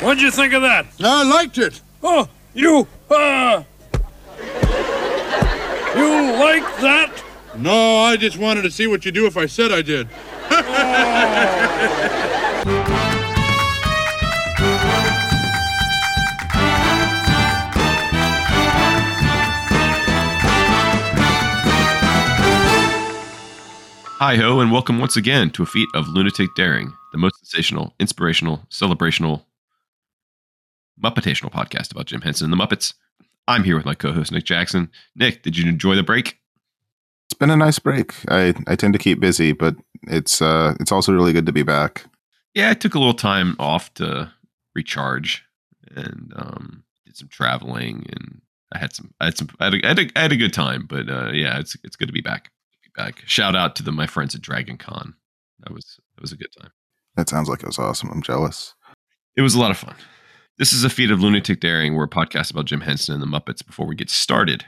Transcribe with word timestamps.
What'd 0.00 0.22
you 0.22 0.30
think 0.30 0.54
of 0.54 0.62
that? 0.62 0.86
I 1.00 1.28
liked 1.28 1.58
it. 1.58 1.82
Oh, 2.02 2.26
you, 2.54 2.88
uh. 3.10 3.62
You 5.94 6.32
like 6.38 6.64
that? 6.80 7.22
No, 7.58 7.98
I 7.98 8.16
just 8.16 8.38
wanted 8.38 8.62
to 8.62 8.70
see 8.70 8.86
what 8.86 9.04
you 9.04 9.12
do 9.12 9.26
if 9.26 9.36
I 9.36 9.44
said 9.44 9.70
I 9.70 9.82
did. 9.82 10.08
Hi 24.16 24.36
ho, 24.36 24.60
and 24.60 24.72
welcome 24.72 24.98
once 24.98 25.16
again 25.16 25.50
to 25.50 25.62
a 25.62 25.66
feat 25.66 25.88
of 25.94 26.08
lunatic 26.08 26.54
daring, 26.54 26.90
the 27.12 27.18
most 27.18 27.36
sensational, 27.36 27.92
inspirational, 28.00 28.64
celebrational, 28.70 29.46
Muppetational 31.02 31.50
podcast 31.50 31.90
about 31.90 32.06
Jim 32.06 32.20
Henson 32.20 32.50
and 32.50 32.52
the 32.52 32.64
Muppets. 32.64 32.94
I'm 33.48 33.64
here 33.64 33.76
with 33.76 33.86
my 33.86 33.94
co-host 33.94 34.32
Nick 34.32 34.44
Jackson. 34.44 34.90
Nick, 35.16 35.42
did 35.42 35.56
you 35.56 35.68
enjoy 35.68 35.96
the 35.96 36.02
break? 36.02 36.38
It's 37.26 37.38
been 37.38 37.50
a 37.50 37.56
nice 37.56 37.78
break. 37.78 38.14
I, 38.28 38.54
I 38.66 38.76
tend 38.76 38.92
to 38.92 38.98
keep 38.98 39.20
busy, 39.20 39.52
but 39.52 39.76
it's 40.08 40.42
uh 40.42 40.74
it's 40.80 40.92
also 40.92 41.12
really 41.12 41.32
good 41.32 41.46
to 41.46 41.52
be 41.52 41.62
back. 41.62 42.06
Yeah, 42.54 42.70
I 42.70 42.74
took 42.74 42.94
a 42.94 42.98
little 42.98 43.14
time 43.14 43.56
off 43.58 43.94
to 43.94 44.32
recharge 44.74 45.44
and 45.94 46.32
um, 46.36 46.84
did 47.06 47.16
some 47.16 47.28
traveling, 47.28 48.06
and 48.10 48.40
I 48.72 48.78
had 48.78 48.94
some, 48.94 49.12
I 49.20 49.26
had 49.26 49.38
some, 49.38 49.48
I 49.58 49.64
had 49.66 49.74
a, 49.74 49.84
I 49.84 49.88
had 49.88 49.98
a, 49.98 50.10
I 50.16 50.22
had 50.22 50.32
a 50.32 50.36
good 50.36 50.52
time. 50.52 50.86
But 50.88 51.08
uh, 51.08 51.30
yeah, 51.32 51.58
it's 51.58 51.76
it's 51.84 51.96
good 51.96 52.08
to 52.08 52.12
be 52.12 52.20
back. 52.20 52.50
Be 52.82 52.90
back. 52.96 53.22
Shout 53.26 53.54
out 53.54 53.76
to 53.76 53.82
the 53.82 53.92
my 53.92 54.06
friends 54.06 54.34
at 54.34 54.42
Dragon 54.42 54.76
Con. 54.76 55.14
That 55.60 55.72
was 55.72 55.98
that 56.14 56.22
was 56.22 56.32
a 56.32 56.36
good 56.36 56.52
time. 56.60 56.70
That 57.16 57.28
sounds 57.28 57.48
like 57.48 57.62
it 57.62 57.66
was 57.66 57.78
awesome. 57.78 58.10
I'm 58.10 58.22
jealous. 58.22 58.74
It 59.36 59.42
was 59.42 59.54
a 59.54 59.60
lot 59.60 59.70
of 59.70 59.78
fun. 59.78 59.94
This 60.60 60.74
is 60.74 60.84
a 60.84 60.90
feat 60.90 61.10
of 61.10 61.22
lunatic 61.22 61.58
daring. 61.58 61.94
We're 61.94 62.04
a 62.04 62.06
podcast 62.06 62.50
about 62.50 62.66
Jim 62.66 62.82
Henson 62.82 63.14
and 63.14 63.22
the 63.22 63.26
Muppets. 63.26 63.66
Before 63.66 63.86
we 63.86 63.94
get 63.94 64.10
started, 64.10 64.66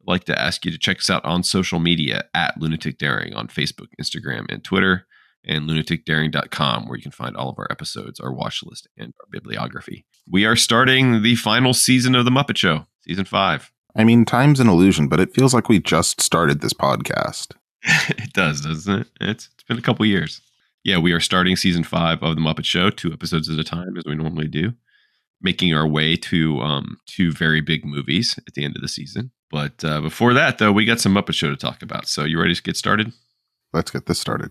I'd 0.00 0.06
like 0.06 0.22
to 0.26 0.40
ask 0.40 0.64
you 0.64 0.70
to 0.70 0.78
check 0.78 0.98
us 0.98 1.10
out 1.10 1.24
on 1.24 1.42
social 1.42 1.80
media 1.80 2.26
at 2.34 2.56
Lunatic 2.56 2.98
Daring 2.98 3.34
on 3.34 3.48
Facebook, 3.48 3.88
Instagram, 4.00 4.46
and 4.48 4.62
Twitter, 4.62 5.08
and 5.44 5.68
lunaticdaring.com, 5.68 6.86
where 6.86 6.96
you 6.96 7.02
can 7.02 7.10
find 7.10 7.36
all 7.36 7.48
of 7.48 7.58
our 7.58 7.66
episodes, 7.68 8.20
our 8.20 8.32
watch 8.32 8.62
list, 8.62 8.86
and 8.96 9.12
our 9.20 9.26
bibliography. 9.28 10.06
We 10.30 10.46
are 10.46 10.54
starting 10.54 11.22
the 11.22 11.34
final 11.34 11.74
season 11.74 12.14
of 12.14 12.24
The 12.24 12.30
Muppet 12.30 12.56
Show, 12.56 12.86
season 13.00 13.24
five. 13.24 13.72
I 13.96 14.04
mean, 14.04 14.24
time's 14.24 14.60
an 14.60 14.68
illusion, 14.68 15.08
but 15.08 15.18
it 15.18 15.34
feels 15.34 15.52
like 15.52 15.68
we 15.68 15.80
just 15.80 16.20
started 16.20 16.60
this 16.60 16.74
podcast. 16.74 17.56
it 17.82 18.32
does, 18.34 18.60
doesn't 18.60 19.00
it? 19.00 19.08
It's, 19.20 19.50
it's 19.52 19.64
been 19.64 19.78
a 19.78 19.82
couple 19.82 20.06
years. 20.06 20.42
Yeah, 20.84 20.98
we 20.98 21.10
are 21.10 21.18
starting 21.18 21.56
season 21.56 21.82
five 21.82 22.22
of 22.22 22.36
The 22.36 22.40
Muppet 22.40 22.66
Show, 22.66 22.90
two 22.90 23.12
episodes 23.12 23.50
at 23.50 23.58
a 23.58 23.64
time, 23.64 23.96
as 23.96 24.04
we 24.06 24.14
normally 24.14 24.46
do 24.46 24.74
making 25.40 25.74
our 25.74 25.86
way 25.86 26.16
to 26.16 26.60
um, 26.60 26.98
two 27.06 27.32
very 27.32 27.60
big 27.60 27.84
movies 27.84 28.38
at 28.46 28.54
the 28.54 28.64
end 28.64 28.76
of 28.76 28.82
the 28.82 28.88
season. 28.88 29.30
But 29.50 29.84
uh, 29.84 30.00
before 30.00 30.34
that, 30.34 30.58
though, 30.58 30.72
we 30.72 30.84
got 30.84 31.00
some 31.00 31.14
Muppet 31.14 31.34
Show 31.34 31.50
to 31.50 31.56
talk 31.56 31.82
about. 31.82 32.08
So 32.08 32.24
you 32.24 32.40
ready 32.40 32.54
to 32.54 32.62
get 32.62 32.76
started? 32.76 33.12
Let's 33.72 33.90
get 33.90 34.06
this 34.06 34.18
started. 34.18 34.50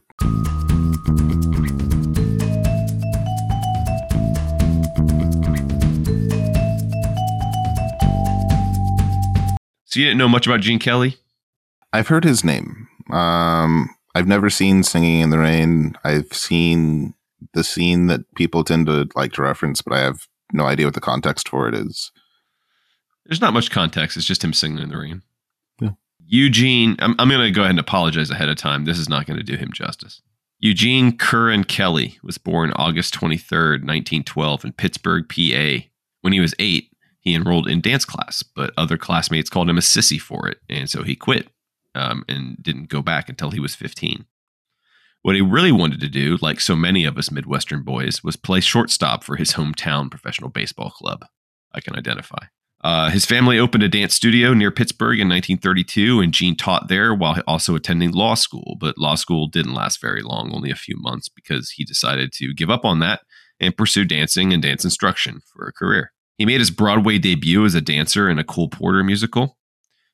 So 9.85 9.99
you 9.99 10.07
didn't 10.07 10.17
know 10.17 10.27
much 10.27 10.47
about 10.47 10.61
Gene 10.61 10.79
Kelly? 10.79 11.17
I've 11.93 12.07
heard 12.07 12.23
his 12.23 12.43
name. 12.43 12.87
Um, 13.11 13.89
I've 14.15 14.27
never 14.27 14.49
seen 14.49 14.81
Singing 14.81 15.21
in 15.21 15.29
the 15.29 15.37
Rain. 15.37 15.95
I've 16.03 16.33
seen 16.33 17.13
the 17.53 17.63
scene 17.63 18.07
that 18.07 18.21
people 18.35 18.63
tend 18.63 18.87
to 18.87 19.07
like 19.15 19.33
to 19.33 19.43
reference, 19.43 19.81
but 19.81 19.93
I 19.93 19.99
have 19.99 20.27
no 20.53 20.65
idea 20.65 20.85
what 20.85 20.93
the 20.93 21.01
context 21.01 21.49
for 21.49 21.67
it 21.67 21.75
is. 21.75 22.11
There's 23.25 23.41
not 23.41 23.53
much 23.53 23.71
context. 23.71 24.17
It's 24.17 24.25
just 24.25 24.43
him 24.43 24.53
singing 24.53 24.83
in 24.83 24.89
the 24.89 24.97
rain. 24.97 25.21
Yeah. 25.79 25.91
Eugene, 26.25 26.95
I'm, 26.99 27.15
I'm 27.19 27.29
going 27.29 27.41
to 27.41 27.51
go 27.51 27.61
ahead 27.61 27.71
and 27.71 27.79
apologize 27.79 28.29
ahead 28.29 28.49
of 28.49 28.57
time. 28.57 28.85
This 28.85 28.99
is 28.99 29.09
not 29.09 29.25
going 29.25 29.37
to 29.37 29.43
do 29.43 29.55
him 29.55 29.71
justice. 29.71 30.21
Eugene 30.59 31.17
Curran 31.17 31.65
Kelly 31.65 32.17
was 32.23 32.37
born 32.37 32.71
August 32.73 33.13
23rd, 33.15 33.83
1912, 33.83 34.65
in 34.65 34.71
Pittsburgh, 34.73 35.27
PA. 35.27 35.85
When 36.21 36.31
he 36.31 36.39
was 36.39 36.55
eight, 36.57 36.89
he 37.19 37.35
enrolled 37.35 37.67
in 37.67 37.81
dance 37.81 38.05
class, 38.05 38.43
but 38.43 38.73
other 38.77 38.97
classmates 38.97 39.49
called 39.49 39.69
him 39.69 39.77
a 39.77 39.81
sissy 39.81 40.19
for 40.19 40.47
it, 40.47 40.59
and 40.69 40.89
so 40.89 41.03
he 41.03 41.15
quit 41.15 41.49
um, 41.95 42.23
and 42.27 42.61
didn't 42.61 42.89
go 42.89 43.01
back 43.01 43.29
until 43.29 43.51
he 43.51 43.59
was 43.59 43.75
15. 43.75 44.25
What 45.23 45.35
he 45.35 45.41
really 45.41 45.71
wanted 45.71 46.01
to 46.01 46.09
do, 46.09 46.37
like 46.41 46.59
so 46.59 46.75
many 46.75 47.05
of 47.05 47.17
us 47.17 47.31
Midwestern 47.31 47.81
boys, 47.81 48.23
was 48.25 48.35
play 48.35 48.59
shortstop 48.59 49.23
for 49.23 49.37
his 49.37 49.53
hometown 49.53 50.11
professional 50.11 50.49
baseball 50.49 50.89
club. 50.89 51.25
I 51.73 51.79
can 51.79 51.95
identify. 51.95 52.45
Uh, 52.83 53.09
his 53.09 53.25
family 53.25 53.57
opened 53.57 53.83
a 53.83 53.87
dance 53.87 54.13
studio 54.13 54.53
near 54.53 54.69
Pittsburgh 54.69 55.21
in 55.21 55.29
1932, 55.29 56.19
and 56.19 56.33
Gene 56.33 56.57
taught 56.57 56.89
there 56.89 57.13
while 57.13 57.41
also 57.47 57.73
attending 57.73 58.11
law 58.11 58.33
school. 58.33 58.75
But 58.77 58.97
law 58.97 59.15
school 59.15 59.47
didn't 59.47 59.73
last 59.73 60.01
very 60.01 60.21
long, 60.21 60.51
only 60.53 60.69
a 60.69 60.75
few 60.75 60.97
months, 60.97 61.29
because 61.29 61.69
he 61.71 61.85
decided 61.85 62.33
to 62.33 62.53
give 62.53 62.69
up 62.69 62.83
on 62.83 62.99
that 62.99 63.21
and 63.61 63.77
pursue 63.77 64.03
dancing 64.03 64.51
and 64.51 64.61
dance 64.61 64.83
instruction 64.83 65.39
for 65.53 65.65
a 65.65 65.71
career. 65.71 66.11
He 66.37 66.45
made 66.45 66.59
his 66.59 66.71
Broadway 66.71 67.17
debut 67.17 67.63
as 67.63 67.75
a 67.75 67.81
dancer 67.81 68.29
in 68.29 68.39
a 68.39 68.43
Cole 68.43 68.67
Porter 68.67 69.05
musical. 69.05 69.57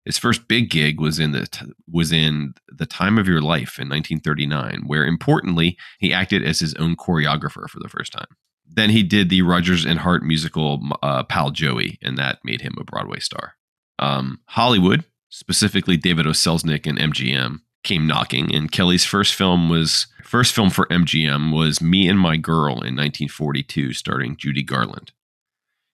His 0.05 0.17
first 0.17 0.47
big 0.47 0.69
gig 0.69 0.99
was 0.99 1.19
in 1.19 1.33
the 1.33 1.73
was 1.91 2.11
in 2.11 2.53
The 2.67 2.85
Time 2.85 3.17
of 3.17 3.27
Your 3.27 3.41
Life 3.41 3.77
in 3.77 3.89
1939, 3.89 4.83
where 4.87 5.05
importantly 5.05 5.77
he 5.99 6.13
acted 6.13 6.43
as 6.43 6.59
his 6.59 6.73
own 6.75 6.95
choreographer 6.95 7.69
for 7.69 7.79
the 7.79 7.89
first 7.89 8.13
time. 8.13 8.27
Then 8.65 8.91
he 8.91 9.03
did 9.03 9.29
the 9.29 9.41
Rodgers 9.41 9.85
and 9.85 9.99
Hart 9.99 10.23
musical 10.23 10.81
uh, 11.01 11.23
Pal 11.23 11.51
Joey, 11.51 11.97
and 12.01 12.17
that 12.17 12.39
made 12.43 12.61
him 12.61 12.75
a 12.79 12.83
Broadway 12.83 13.19
star. 13.19 13.55
Um, 13.97 14.39
Hollywood, 14.45 15.03
specifically 15.29 15.97
David 15.97 16.25
O. 16.25 16.31
Selznick 16.31 16.87
and 16.87 16.97
MGM, 16.97 17.59
came 17.83 18.07
knocking, 18.07 18.53
and 18.53 18.71
Kelly's 18.71 19.05
first 19.05 19.33
film 19.33 19.69
was 19.69 20.07
first 20.23 20.53
film 20.53 20.69
for 20.69 20.85
MGM 20.87 21.53
was 21.53 21.81
Me 21.81 22.07
and 22.07 22.19
My 22.19 22.37
Girl 22.37 22.73
in 22.73 22.95
1942, 22.95 23.93
starring 23.93 24.37
Judy 24.37 24.63
Garland. 24.63 25.11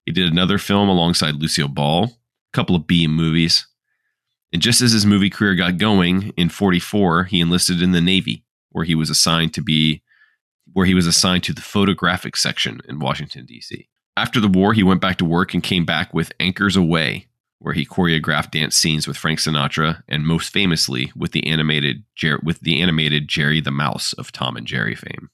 He 0.06 0.12
did 0.12 0.32
another 0.32 0.58
film 0.58 0.90
alongside 0.90 1.36
Lucille 1.36 1.68
Ball, 1.68 2.04
a 2.04 2.10
couple 2.54 2.76
of 2.76 2.86
B 2.86 3.08
movies, 3.08 3.66
and 4.54 4.62
just 4.62 4.82
as 4.82 4.92
his 4.92 5.06
movie 5.06 5.30
career 5.30 5.56
got 5.56 5.78
going 5.78 6.34
in 6.38 6.50
44, 6.50 7.26
he 7.26 7.42
enlisted 7.42 7.82
in 7.82 7.92
the 7.92 8.02
Navy, 8.02 8.46
where 8.72 8.86
he 8.86 8.96
was 8.96 9.10
assigned 9.10 9.54
to 9.54 9.62
be 9.62 10.02
where 10.74 10.86
he 10.86 10.94
was 10.94 11.08
assigned 11.08 11.44
to 11.44 11.54
the 11.54 11.62
photographic 11.62 12.36
section 12.36 12.82
in 12.88 13.00
Washington 13.00 13.46
D.C. 13.46 13.88
After 14.18 14.40
the 14.40 14.48
war, 14.48 14.74
he 14.74 14.84
went 14.84 15.02
back 15.02 15.18
to 15.18 15.26
work 15.26 15.54
and 15.54 15.64
came 15.64 15.86
back 15.86 16.14
with 16.14 16.32
Anchors 16.40 16.76
Aweigh, 16.76 17.28
where 17.60 17.74
he 17.74 17.86
choreographed 17.86 18.52
dance 18.52 18.76
scenes 18.76 19.08
with 19.08 19.18
Frank 19.18 19.40
Sinatra 19.40 20.04
and 20.08 20.26
most 20.26 20.52
famously 20.52 21.12
with 21.16 21.32
the 21.32 21.48
animated 21.48 22.04
Jer- 22.16 22.42
with 22.44 22.60
the 22.62 22.82
animated 22.82 23.28
Jerry 23.28 23.62
the 23.62 23.72
Mouse 23.72 24.14
of 24.14 24.32
Tom 24.32 24.58
and 24.58 24.68
Jerry 24.68 24.96
fame. 24.96 25.30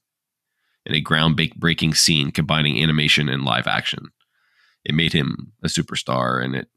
In 0.84 0.94
a 0.94 1.02
groundbreaking 1.02 1.96
scene 1.96 2.30
combining 2.30 2.82
animation 2.82 3.28
and 3.28 3.44
live 3.44 3.66
action. 3.66 4.08
It 4.84 4.94
made 4.94 5.12
him 5.12 5.52
a 5.62 5.68
superstar 5.68 6.44
and 6.44 6.56
it 6.56 6.68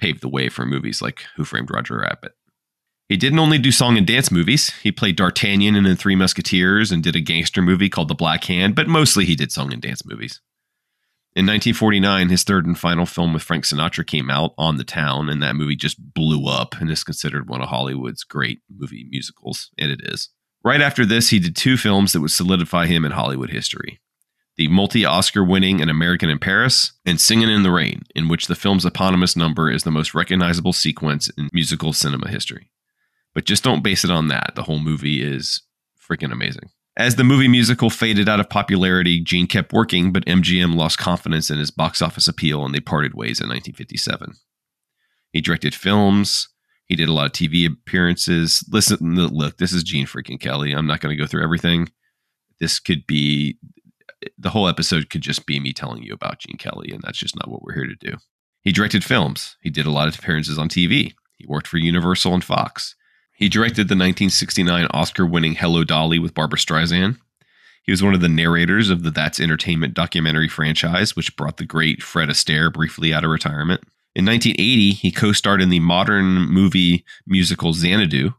paved 0.00 0.20
the 0.20 0.28
way 0.28 0.48
for 0.48 0.66
movies 0.66 1.00
like 1.02 1.24
Who 1.36 1.44
Framed 1.44 1.70
Roger 1.70 1.98
Rabbit. 1.98 2.32
He 3.08 3.16
didn't 3.16 3.38
only 3.38 3.58
do 3.58 3.70
song 3.70 3.98
and 3.98 4.06
dance 4.06 4.30
movies. 4.30 4.70
He 4.82 4.90
played 4.90 5.16
D'Artagnan 5.16 5.76
in 5.76 5.84
The 5.84 5.94
Three 5.94 6.16
Musketeers 6.16 6.90
and 6.90 7.02
did 7.02 7.14
a 7.14 7.20
gangster 7.20 7.60
movie 7.60 7.90
called 7.90 8.08
The 8.08 8.14
Black 8.14 8.44
Hand, 8.44 8.74
but 8.74 8.88
mostly 8.88 9.26
he 9.26 9.36
did 9.36 9.52
song 9.52 9.72
and 9.72 9.82
dance 9.82 10.06
movies. 10.06 10.40
In 11.36 11.46
1949, 11.46 12.28
his 12.28 12.44
third 12.44 12.64
and 12.64 12.78
final 12.78 13.06
film 13.06 13.34
with 13.34 13.42
Frank 13.42 13.64
Sinatra 13.64 14.06
came 14.06 14.30
out, 14.30 14.54
On 14.56 14.76
the 14.76 14.84
Town, 14.84 15.28
and 15.28 15.42
that 15.42 15.56
movie 15.56 15.76
just 15.76 16.14
blew 16.14 16.46
up 16.46 16.76
and 16.80 16.90
is 16.90 17.04
considered 17.04 17.48
one 17.48 17.60
of 17.60 17.68
Hollywood's 17.68 18.24
great 18.24 18.62
movie 18.74 19.06
musicals, 19.10 19.70
and 19.76 19.90
it 19.90 20.00
is. 20.04 20.30
Right 20.64 20.80
after 20.80 21.04
this, 21.04 21.28
he 21.28 21.40
did 21.40 21.56
two 21.56 21.76
films 21.76 22.12
that 22.12 22.20
would 22.20 22.30
solidify 22.30 22.86
him 22.86 23.04
in 23.04 23.12
Hollywood 23.12 23.50
history 23.50 24.00
the 24.56 24.68
multi 24.68 25.04
Oscar 25.04 25.44
winning 25.44 25.80
An 25.80 25.88
American 25.88 26.30
in 26.30 26.38
Paris, 26.38 26.92
and 27.04 27.20
Singin' 27.20 27.48
in 27.48 27.62
the 27.62 27.72
Rain, 27.72 28.02
in 28.14 28.28
which 28.28 28.46
the 28.46 28.54
film's 28.54 28.84
eponymous 28.84 29.36
number 29.36 29.70
is 29.70 29.82
the 29.82 29.90
most 29.90 30.14
recognizable 30.14 30.72
sequence 30.72 31.28
in 31.36 31.48
musical 31.52 31.92
cinema 31.92 32.28
history. 32.28 32.70
But 33.34 33.44
just 33.44 33.64
don't 33.64 33.82
base 33.82 34.04
it 34.04 34.10
on 34.10 34.28
that. 34.28 34.52
The 34.54 34.62
whole 34.62 34.78
movie 34.78 35.22
is 35.22 35.62
freaking 35.98 36.32
amazing. 36.32 36.70
As 36.96 37.16
the 37.16 37.24
movie 37.24 37.48
musical 37.48 37.90
faded 37.90 38.28
out 38.28 38.38
of 38.38 38.48
popularity, 38.48 39.20
Gene 39.20 39.48
kept 39.48 39.72
working, 39.72 40.12
but 40.12 40.24
MGM 40.26 40.76
lost 40.76 40.98
confidence 40.98 41.50
in 41.50 41.58
his 41.58 41.72
box 41.72 42.00
office 42.00 42.28
appeal 42.28 42.64
and 42.64 42.72
they 42.72 42.80
parted 42.80 43.14
ways 43.14 43.40
in 43.40 43.48
1957. 43.48 44.34
He 45.32 45.40
directed 45.40 45.74
films. 45.74 46.48
He 46.86 46.94
did 46.94 47.08
a 47.08 47.12
lot 47.12 47.26
of 47.26 47.32
TV 47.32 47.66
appearances. 47.66 48.64
Listen, 48.70 49.16
look, 49.16 49.56
this 49.58 49.72
is 49.72 49.82
Gene 49.82 50.06
freaking 50.06 50.38
Kelly. 50.38 50.70
I'm 50.70 50.86
not 50.86 51.00
going 51.00 51.16
to 51.16 51.20
go 51.20 51.26
through 51.26 51.42
everything. 51.42 51.88
This 52.60 52.78
could 52.78 53.04
be 53.08 53.58
the 54.38 54.50
whole 54.50 54.68
episode 54.68 55.10
could 55.10 55.20
just 55.20 55.46
be 55.46 55.60
me 55.60 55.72
telling 55.72 56.02
you 56.02 56.12
about 56.12 56.40
Gene 56.40 56.56
Kelly, 56.56 56.90
and 56.90 57.02
that's 57.02 57.18
just 57.18 57.36
not 57.36 57.48
what 57.48 57.62
we're 57.62 57.74
here 57.74 57.86
to 57.86 57.96
do. 57.96 58.16
He 58.62 58.72
directed 58.72 59.04
films. 59.04 59.56
He 59.60 59.70
did 59.70 59.86
a 59.86 59.90
lot 59.90 60.08
of 60.08 60.18
appearances 60.18 60.58
on 60.58 60.68
TV. 60.68 61.14
He 61.36 61.46
worked 61.46 61.66
for 61.66 61.76
Universal 61.76 62.34
and 62.34 62.44
Fox. 62.44 62.94
He 63.32 63.48
directed 63.48 63.88
the 63.88 63.94
1969 63.94 64.86
Oscar 64.92 65.26
winning 65.26 65.54
Hello 65.54 65.84
Dolly 65.84 66.18
with 66.18 66.34
Barbra 66.34 66.58
Streisand. 66.58 67.18
He 67.82 67.92
was 67.92 68.02
one 68.02 68.14
of 68.14 68.20
the 68.20 68.28
narrators 68.28 68.88
of 68.88 69.02
the 69.02 69.10
That's 69.10 69.38
Entertainment 69.38 69.92
documentary 69.92 70.48
franchise, 70.48 71.14
which 71.14 71.36
brought 71.36 71.58
the 71.58 71.66
great 71.66 72.02
Fred 72.02 72.30
Astaire 72.30 72.72
briefly 72.72 73.12
out 73.12 73.24
of 73.24 73.30
retirement. 73.30 73.82
In 74.14 74.24
1980, 74.24 74.92
he 74.92 75.10
co 75.10 75.32
starred 75.32 75.60
in 75.60 75.68
the 75.68 75.80
modern 75.80 76.48
movie 76.48 77.04
musical 77.26 77.74
Xanadu, 77.74 78.32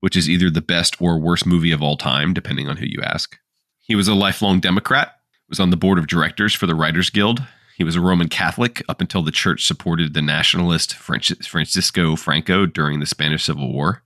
which 0.00 0.16
is 0.16 0.28
either 0.28 0.50
the 0.50 0.60
best 0.60 1.00
or 1.00 1.18
worst 1.18 1.46
movie 1.46 1.72
of 1.72 1.80
all 1.80 1.96
time, 1.96 2.34
depending 2.34 2.68
on 2.68 2.76
who 2.76 2.86
you 2.86 3.00
ask. 3.02 3.38
He 3.78 3.94
was 3.94 4.08
a 4.08 4.14
lifelong 4.14 4.60
Democrat, 4.60 5.16
was 5.52 5.60
on 5.60 5.68
the 5.68 5.76
board 5.76 5.98
of 5.98 6.06
directors 6.06 6.54
for 6.54 6.66
the 6.66 6.74
Writers 6.74 7.10
Guild. 7.10 7.42
He 7.76 7.84
was 7.84 7.94
a 7.94 8.00
Roman 8.00 8.30
Catholic 8.30 8.82
up 8.88 9.02
until 9.02 9.22
the 9.22 9.30
church 9.30 9.66
supported 9.66 10.14
the 10.14 10.22
nationalist 10.22 10.94
Francisco 10.94 12.16
Franco 12.16 12.64
during 12.64 13.00
the 13.00 13.06
Spanish 13.06 13.44
Civil 13.44 13.70
War. 13.70 14.02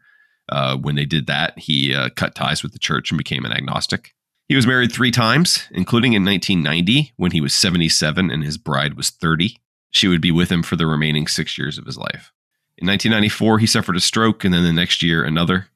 Uh, 0.48 0.76
when 0.76 0.96
they 0.96 1.04
did 1.04 1.28
that, 1.28 1.56
he 1.56 1.94
uh, 1.94 2.08
cut 2.16 2.34
ties 2.34 2.64
with 2.64 2.72
the 2.72 2.80
church 2.80 3.12
and 3.12 3.18
became 3.18 3.44
an 3.44 3.52
agnostic. 3.52 4.12
He 4.48 4.56
was 4.56 4.66
married 4.66 4.90
three 4.90 5.12
times, 5.12 5.68
including 5.70 6.14
in 6.14 6.24
1990 6.24 7.12
when 7.16 7.30
he 7.30 7.40
was 7.40 7.54
77 7.54 8.28
and 8.28 8.42
his 8.42 8.58
bride 8.58 8.94
was 8.94 9.10
30. 9.10 9.56
She 9.92 10.08
would 10.08 10.20
be 10.20 10.32
with 10.32 10.50
him 10.50 10.64
for 10.64 10.74
the 10.74 10.86
remaining 10.88 11.28
six 11.28 11.56
years 11.56 11.78
of 11.78 11.86
his 11.86 11.96
life. 11.96 12.32
In 12.76 12.88
1994, 12.88 13.60
he 13.60 13.68
suffered 13.68 13.94
a 13.94 14.00
stroke, 14.00 14.44
and 14.44 14.52
then 14.52 14.64
the 14.64 14.72
next 14.72 15.00
year, 15.00 15.22
another. 15.22 15.68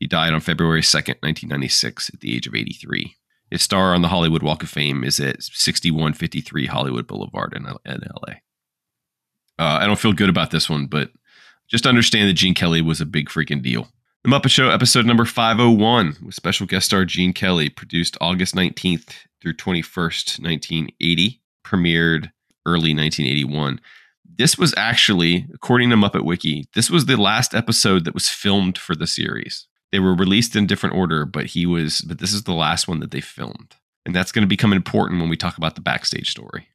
He 0.00 0.08
died 0.08 0.34
on 0.34 0.40
February 0.40 0.82
2nd, 0.82 1.22
1996, 1.22 2.10
at 2.12 2.18
the 2.18 2.34
age 2.34 2.48
of 2.48 2.56
83. 2.56 3.14
His 3.50 3.62
star 3.62 3.94
on 3.94 4.02
the 4.02 4.08
Hollywood 4.08 4.42
Walk 4.42 4.62
of 4.62 4.68
Fame 4.68 5.04
is 5.04 5.20
at 5.20 5.42
6153 5.42 6.66
Hollywood 6.66 7.06
Boulevard 7.06 7.54
in, 7.54 7.66
in 7.90 8.00
LA. 8.00 8.34
Uh, 9.58 9.78
I 9.80 9.86
don't 9.86 9.98
feel 9.98 10.12
good 10.12 10.28
about 10.28 10.50
this 10.50 10.68
one, 10.68 10.86
but 10.86 11.10
just 11.68 11.86
understand 11.86 12.28
that 12.28 12.34
Gene 12.34 12.54
Kelly 12.54 12.82
was 12.82 13.00
a 13.00 13.06
big 13.06 13.28
freaking 13.28 13.62
deal. 13.62 13.88
The 14.24 14.30
Muppet 14.30 14.50
Show, 14.50 14.70
episode 14.70 15.06
number 15.06 15.24
501, 15.24 16.16
with 16.24 16.34
special 16.34 16.66
guest 16.66 16.86
star 16.86 17.04
Gene 17.04 17.32
Kelly, 17.32 17.68
produced 17.68 18.16
August 18.20 18.54
19th 18.54 19.14
through 19.40 19.54
21st, 19.54 20.40
1980, 20.42 21.40
premiered 21.64 22.32
early 22.66 22.92
1981. 22.92 23.80
This 24.38 24.58
was 24.58 24.74
actually, 24.76 25.46
according 25.54 25.90
to 25.90 25.96
Muppet 25.96 26.24
Wiki, 26.24 26.66
this 26.74 26.90
was 26.90 27.06
the 27.06 27.16
last 27.16 27.54
episode 27.54 28.04
that 28.04 28.14
was 28.14 28.28
filmed 28.28 28.76
for 28.76 28.96
the 28.96 29.06
series. 29.06 29.68
They 29.92 29.98
were 30.00 30.14
released 30.14 30.56
in 30.56 30.66
different 30.66 30.96
order, 30.96 31.24
but 31.24 31.46
he 31.46 31.64
was, 31.66 32.00
but 32.02 32.18
this 32.18 32.32
is 32.32 32.42
the 32.42 32.52
last 32.52 32.88
one 32.88 33.00
that 33.00 33.10
they 33.10 33.20
filmed. 33.20 33.76
And 34.04 34.14
that's 34.14 34.32
going 34.32 34.42
to 34.42 34.48
become 34.48 34.72
important 34.72 35.20
when 35.20 35.30
we 35.30 35.36
talk 35.36 35.56
about 35.56 35.74
the 35.74 35.80
backstage 35.80 36.30
story. 36.30 36.68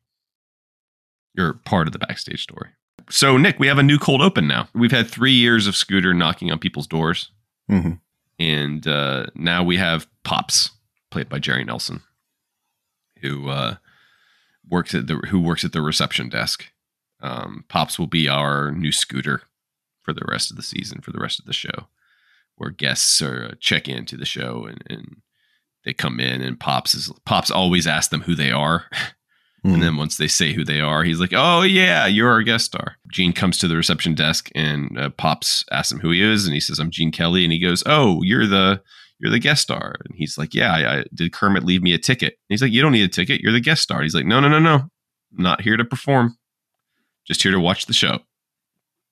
You're 1.34 1.54
part 1.54 1.88
of 1.88 1.94
the 1.94 2.00
backstage 2.00 2.44
story. 2.44 2.70
So, 3.10 3.38
Nick, 3.38 3.60
we 3.60 3.68
have 3.68 3.78
a 3.78 3.84
new 3.84 3.98
cold 3.98 4.22
open 4.22 4.48
now. 4.48 4.70
We've 4.74 4.92
had 4.92 5.08
three 5.08 5.34
years 5.34 5.68
of 5.68 5.76
Scooter 5.76 6.14
knocking 6.14 6.52
on 6.52 6.60
people's 6.60 6.88
doors. 6.88 7.32
Mm-hmm. 7.70 7.94
And 8.40 8.88
uh, 8.88 9.28
now 9.36 9.64
we 9.64 9.78
have 9.78 10.08
Pops, 10.24 10.72
played 11.10 11.30
by 11.30 11.40
Jerry 11.40 11.64
Nelson, 11.64 12.02
who 13.22 13.50
uh, 13.50 13.76
works 14.68 14.96
at 14.96 15.08
the 15.08 15.16
who 15.16 15.40
works 15.40 15.64
at 15.64 15.74
the 15.74 15.82
reception 15.82 16.30
desk. 16.30 16.66
Um, 17.22 17.66
Pops 17.70 18.00
will 18.00 18.08
be 18.08 18.28
our 18.28 18.72
new 18.72 18.92
Scooter 18.92 19.44
for 20.02 20.14
the 20.14 20.26
rest 20.28 20.50
of 20.50 20.58
the 20.58 20.64
season, 20.64 21.02
for 21.02 21.12
the 21.12 21.20
rest 21.20 21.40
of 21.40 21.46
the 21.46 21.54
show, 21.54 21.88
where 22.62 22.70
guests 22.70 23.24
are 23.24 23.46
uh, 23.46 23.56
check 23.60 23.88
into 23.88 24.16
the 24.16 24.26
show 24.26 24.66
and, 24.66 24.84
and 24.88 25.18
they 25.84 25.94
come 25.94 26.20
in, 26.20 26.42
and 26.42 26.60
Pops 26.60 26.94
is 26.94 27.12
Pops 27.26 27.50
always 27.50 27.88
asks 27.88 28.10
them 28.10 28.22
who 28.22 28.36
they 28.36 28.52
are. 28.52 28.86
Mm-hmm. 28.94 29.06
And 29.64 29.84
then 29.84 29.96
once 29.96 30.18
they 30.18 30.28
say 30.28 30.54
who 30.54 30.64
they 30.64 30.82
are, 30.82 31.04
he's 31.04 31.20
like, 31.20 31.34
"Oh 31.36 31.62
yeah, 31.62 32.08
you're 32.08 32.32
our 32.32 32.42
guest 32.42 32.66
star." 32.66 32.96
Gene 33.12 33.32
comes 33.32 33.60
to 33.60 33.68
the 33.68 33.76
reception 33.76 34.16
desk, 34.16 34.50
and 34.56 34.98
uh, 34.98 35.12
Pops 35.12 35.64
asks 35.72 35.92
him 35.92 36.00
who 36.00 36.10
he 36.10 36.20
is, 36.20 36.46
and 36.48 36.56
he 36.56 36.60
says, 36.60 36.80
"I'm 36.80 36.90
Gene 36.90 37.12
Kelly," 37.12 37.44
and 37.44 37.54
he 37.54 37.60
goes, 37.60 37.84
"Oh, 37.86 38.24
you're 38.24 38.48
the 38.48 38.82
you're 39.20 39.30
the 39.30 39.38
guest 39.38 39.62
star," 39.62 39.98
and 40.04 40.16
he's 40.18 40.36
like, 40.36 40.56
"Yeah, 40.56 40.74
I, 40.74 40.98
I 40.98 41.04
did 41.14 41.32
Kermit 41.32 41.64
leave 41.64 41.84
me 41.84 41.94
a 41.94 42.00
ticket?" 42.00 42.34
And 42.34 42.48
he's 42.50 42.64
like, 42.64 42.72
"You 42.72 42.82
don't 42.82 42.92
need 42.92 43.04
a 43.04 43.08
ticket. 43.08 43.42
You're 43.42 43.52
the 43.52 43.60
guest 43.60 43.84
star." 43.84 43.98
And 43.98 44.06
he's 44.06 44.16
like, 44.16 44.26
"No, 44.26 44.40
no, 44.40 44.50
no, 44.50 44.58
no, 44.58 44.74
I'm 44.74 44.90
not 45.44 45.62
here 45.62 45.78
to 45.78 45.86
perform. 45.86 46.40
Just 47.28 47.44
here 47.44 47.52
to 47.52 47.60
watch 47.60 47.86
the 47.86 47.94
show." 47.94 48.18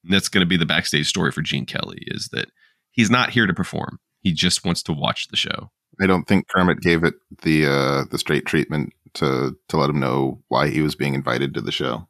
And 0.03 0.11
that's 0.11 0.29
going 0.29 0.41
to 0.41 0.49
be 0.49 0.57
the 0.57 0.65
backstage 0.65 1.07
story 1.07 1.31
for 1.31 1.43
Gene 1.43 1.67
Kelly 1.67 1.99
is 2.07 2.29
that 2.31 2.49
he's 2.91 3.09
not 3.09 3.29
here 3.29 3.47
to 3.47 3.53
perform. 3.53 3.99
He 4.21 4.33
just 4.33 4.65
wants 4.65 4.83
to 4.83 4.93
watch 4.93 5.27
the 5.29 5.37
show. 5.37 5.71
I 6.01 6.07
don't 6.07 6.27
think 6.27 6.47
Kermit 6.47 6.81
gave 6.81 7.03
it 7.03 7.15
the 7.41 7.65
uh, 7.65 8.03
the 8.09 8.17
straight 8.17 8.45
treatment 8.45 8.93
to 9.15 9.57
to 9.67 9.77
let 9.77 9.89
him 9.89 9.99
know 9.99 10.41
why 10.47 10.69
he 10.69 10.81
was 10.81 10.95
being 10.95 11.13
invited 11.13 11.53
to 11.53 11.61
the 11.61 11.71
show. 11.71 12.07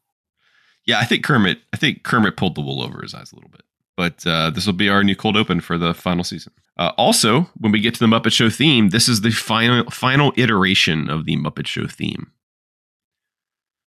Yeah, 0.85 0.99
I 0.99 1.05
think 1.05 1.23
Kermit. 1.23 1.59
I 1.73 1.77
think 1.77 2.03
Kermit 2.03 2.37
pulled 2.37 2.55
the 2.55 2.61
wool 2.61 2.81
over 2.81 3.01
his 3.01 3.13
eyes 3.13 3.31
a 3.31 3.35
little 3.35 3.49
bit. 3.49 3.61
But 3.97 4.25
uh, 4.25 4.51
this 4.51 4.65
will 4.65 4.73
be 4.73 4.87
our 4.87 5.03
new 5.03 5.15
cold 5.15 5.35
open 5.35 5.59
for 5.59 5.77
the 5.77 5.93
final 5.93 6.23
season. 6.23 6.53
Uh, 6.77 6.93
also, 6.97 7.49
when 7.57 7.73
we 7.73 7.81
get 7.81 7.93
to 7.95 7.99
the 7.99 8.05
Muppet 8.05 8.31
Show 8.31 8.49
theme, 8.49 8.89
this 8.89 9.09
is 9.09 9.21
the 9.21 9.31
final 9.31 9.89
final 9.91 10.31
iteration 10.37 11.09
of 11.09 11.25
the 11.25 11.35
Muppet 11.35 11.67
Show 11.67 11.85
theme. 11.85 12.31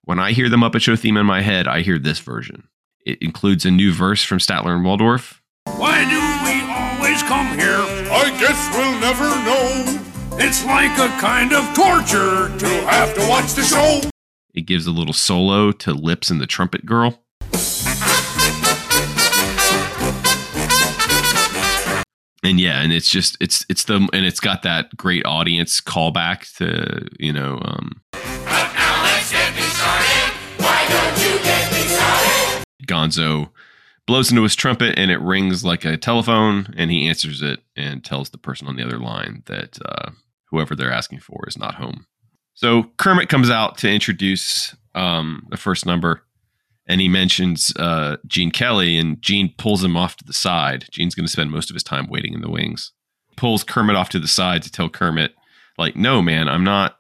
When 0.04 0.20
I 0.20 0.34
hear 0.34 0.50
the 0.50 0.58
Muppet 0.58 0.82
Show 0.82 0.98
theme 0.98 1.16
in 1.16 1.26
my 1.26 1.42
head, 1.42 1.68
I 1.68 1.82
hear 1.82 1.98
this 1.98 2.20
version. 2.20 2.68
It 3.06 3.22
includes 3.22 3.66
a 3.66 3.72
new 3.72 3.94
verse 3.94 4.24
from 4.24 4.40
Statler 4.40 4.76
and 4.76 4.84
Waldorf. 4.84 5.42
Why 5.78 6.04
do 6.10 6.20
we 6.20 6.33
always 7.14 7.30
come 7.30 7.60
here? 7.60 7.78
I 8.12 8.36
guess 8.40 8.76
we'll 8.76 9.00
never 9.00 9.30
know. 9.46 10.44
It's 10.44 10.66
like 10.66 10.98
a 10.98 11.10
kind 11.20 11.54
of 11.54 11.64
torture 11.76 12.50
to 12.58 12.68
have 12.88 13.14
to 13.14 13.30
watch 13.30 13.54
the 13.54 13.62
show. 13.62 14.02
It 14.56 14.62
gives 14.62 14.88
a 14.88 14.92
little 14.92 15.14
solo 15.14 15.72
to 15.72 15.94
Lips 15.94 16.32
and 16.32 16.42
the 16.42 16.48
Trumpet 16.48 16.88
Girl. 16.88 17.24
And 22.46 22.60
yeah, 22.60 22.82
and 22.82 22.92
it's 22.92 23.10
just 23.10 23.38
it's 23.40 23.64
it's 23.70 23.84
the 23.84 24.10
and 24.12 24.26
it's 24.26 24.40
got 24.40 24.64
that 24.64 24.98
great 24.98 25.26
audience 25.26 25.80
callback 25.82 26.52
to 26.58 27.08
you 27.20 27.32
know 27.32 27.62
um, 27.64 28.02
Gonzo 32.88 33.53
blows 34.06 34.30
into 34.30 34.44
his 34.44 34.56
trumpet 34.56 34.98
and 34.98 35.12
it 35.12 35.22
rings 35.22 35.64
like 35.64 35.86
a 35.86 35.98
telephone 35.98 36.74
and 36.78 36.92
he 36.92 37.08
answers 37.08 37.42
it 37.42 37.62
and 37.76 38.04
tells 38.04 38.30
the 38.30 38.38
person 38.38 38.68
on 38.68 38.76
the 38.76 38.86
other 38.86 39.00
line 39.00 39.44
that 39.46 39.78
uh, 39.86 40.12
whoever 40.50 40.76
they're 40.76 40.92
asking 40.92 41.20
for 41.20 41.44
is 41.48 41.58
not 41.58 41.76
home. 41.76 42.06
So 42.54 42.92
Kermit 42.98 43.30
comes 43.30 43.50
out 43.50 43.78
to 43.80 43.90
introduce 43.90 44.76
um, 44.94 45.48
the 45.50 45.58
first 45.58 45.86
number 45.86 46.24
and 46.88 47.00
he 47.00 47.08
mentions 47.08 47.74
uh, 47.78 48.18
Gene 48.28 48.52
Kelly 48.52 48.98
and 48.98 49.22
Gene 49.22 49.54
pulls 49.58 49.84
him 49.84 49.96
off 49.96 50.18
to 50.18 50.26
the 50.26 50.34
side. 50.34 50.86
Gene's 50.92 51.16
going 51.16 51.26
to 51.26 51.32
spend 51.32 51.52
most 51.52 51.70
of 51.70 51.74
his 51.74 51.84
time 51.84 52.08
waiting 52.10 52.34
in 52.34 52.42
the 52.42 52.50
wings. 52.50 52.92
Pulls 53.38 53.64
Kermit 53.64 53.96
off 53.96 54.10
to 54.10 54.20
the 54.20 54.28
side 54.28 54.64
to 54.64 54.72
tell 54.72 54.90
Kermit 54.90 55.34
like, 55.78 55.96
"No, 55.96 56.22
man, 56.22 56.48
I'm 56.48 56.64
not 56.64 56.98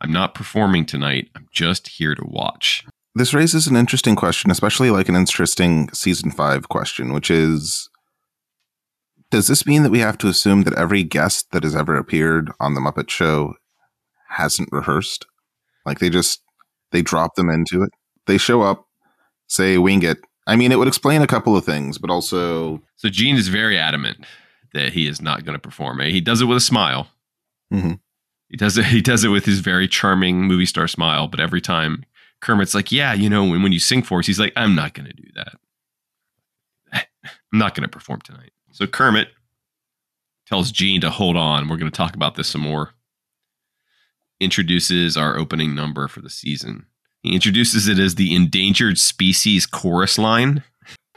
I'm 0.00 0.12
not 0.12 0.34
performing 0.34 0.86
tonight. 0.86 1.28
I'm 1.36 1.46
just 1.52 1.88
here 1.88 2.14
to 2.14 2.24
watch." 2.24 2.84
This 3.18 3.34
raises 3.34 3.66
an 3.66 3.74
interesting 3.74 4.14
question, 4.14 4.48
especially 4.48 4.90
like 4.90 5.08
an 5.08 5.16
interesting 5.16 5.90
season 5.92 6.30
five 6.30 6.68
question, 6.68 7.12
which 7.12 7.32
is 7.32 7.90
Does 9.32 9.48
this 9.48 9.66
mean 9.66 9.82
that 9.82 9.90
we 9.90 9.98
have 9.98 10.16
to 10.18 10.28
assume 10.28 10.62
that 10.62 10.74
every 10.74 11.02
guest 11.02 11.50
that 11.50 11.64
has 11.64 11.74
ever 11.74 11.96
appeared 11.96 12.52
on 12.60 12.74
the 12.74 12.80
Muppet 12.80 13.10
Show 13.10 13.54
hasn't 14.28 14.68
rehearsed? 14.70 15.26
Like 15.84 15.98
they 15.98 16.10
just 16.10 16.42
they 16.92 17.02
drop 17.02 17.34
them 17.34 17.50
into 17.50 17.82
it. 17.82 17.90
They 18.26 18.38
show 18.38 18.62
up, 18.62 18.86
say 19.48 19.78
wing 19.78 20.04
it. 20.04 20.18
I 20.46 20.54
mean, 20.54 20.70
it 20.70 20.78
would 20.78 20.88
explain 20.88 21.20
a 21.20 21.26
couple 21.26 21.56
of 21.56 21.64
things, 21.64 21.98
but 21.98 22.10
also 22.10 22.80
So 22.94 23.08
Gene 23.08 23.36
is 23.36 23.48
very 23.48 23.76
adamant 23.76 24.24
that 24.74 24.92
he 24.92 25.08
is 25.08 25.20
not 25.20 25.44
going 25.44 25.56
to 25.56 25.60
perform. 25.60 25.98
He 26.00 26.20
does 26.20 26.40
it 26.40 26.44
with 26.46 26.58
a 26.58 26.60
smile. 26.60 27.08
Mhm. 27.72 27.98
He 28.48 28.56
does 28.56 28.78
it. 28.78 28.84
He 28.86 29.00
does 29.00 29.24
it 29.24 29.28
with 29.28 29.44
his 29.44 29.58
very 29.58 29.88
charming 29.88 30.42
movie 30.42 30.66
star 30.66 30.86
smile. 30.86 31.26
But 31.26 31.40
every 31.40 31.60
time 31.60 32.04
Kermit's 32.40 32.74
like, 32.74 32.92
"Yeah, 32.92 33.14
you 33.14 33.28
know, 33.28 33.44
when, 33.44 33.62
when 33.62 33.72
you 33.72 33.78
sing 33.80 34.02
for 34.02 34.20
us," 34.20 34.26
he's 34.26 34.40
like, 34.40 34.52
"I'm 34.56 34.74
not 34.74 34.94
going 34.94 35.06
to 35.06 35.14
do 35.14 35.28
that. 35.34 35.54
I'm 37.52 37.58
not 37.58 37.74
going 37.74 37.82
to 37.82 37.88
perform 37.88 38.20
tonight." 38.20 38.52
So 38.72 38.86
Kermit 38.86 39.28
tells 40.46 40.72
Gene 40.72 41.00
to 41.00 41.10
hold 41.10 41.36
on. 41.36 41.68
We're 41.68 41.76
going 41.76 41.90
to 41.90 41.96
talk 41.96 42.14
about 42.14 42.34
this 42.36 42.48
some 42.48 42.62
more. 42.62 42.90
Introduces 44.40 45.16
our 45.16 45.36
opening 45.36 45.74
number 45.74 46.08
for 46.08 46.20
the 46.20 46.30
season. 46.30 46.86
He 47.22 47.34
introduces 47.34 47.88
it 47.88 47.98
as 47.98 48.14
the 48.14 48.34
endangered 48.34 48.98
species 48.98 49.66
chorus 49.66 50.16
line, 50.18 50.62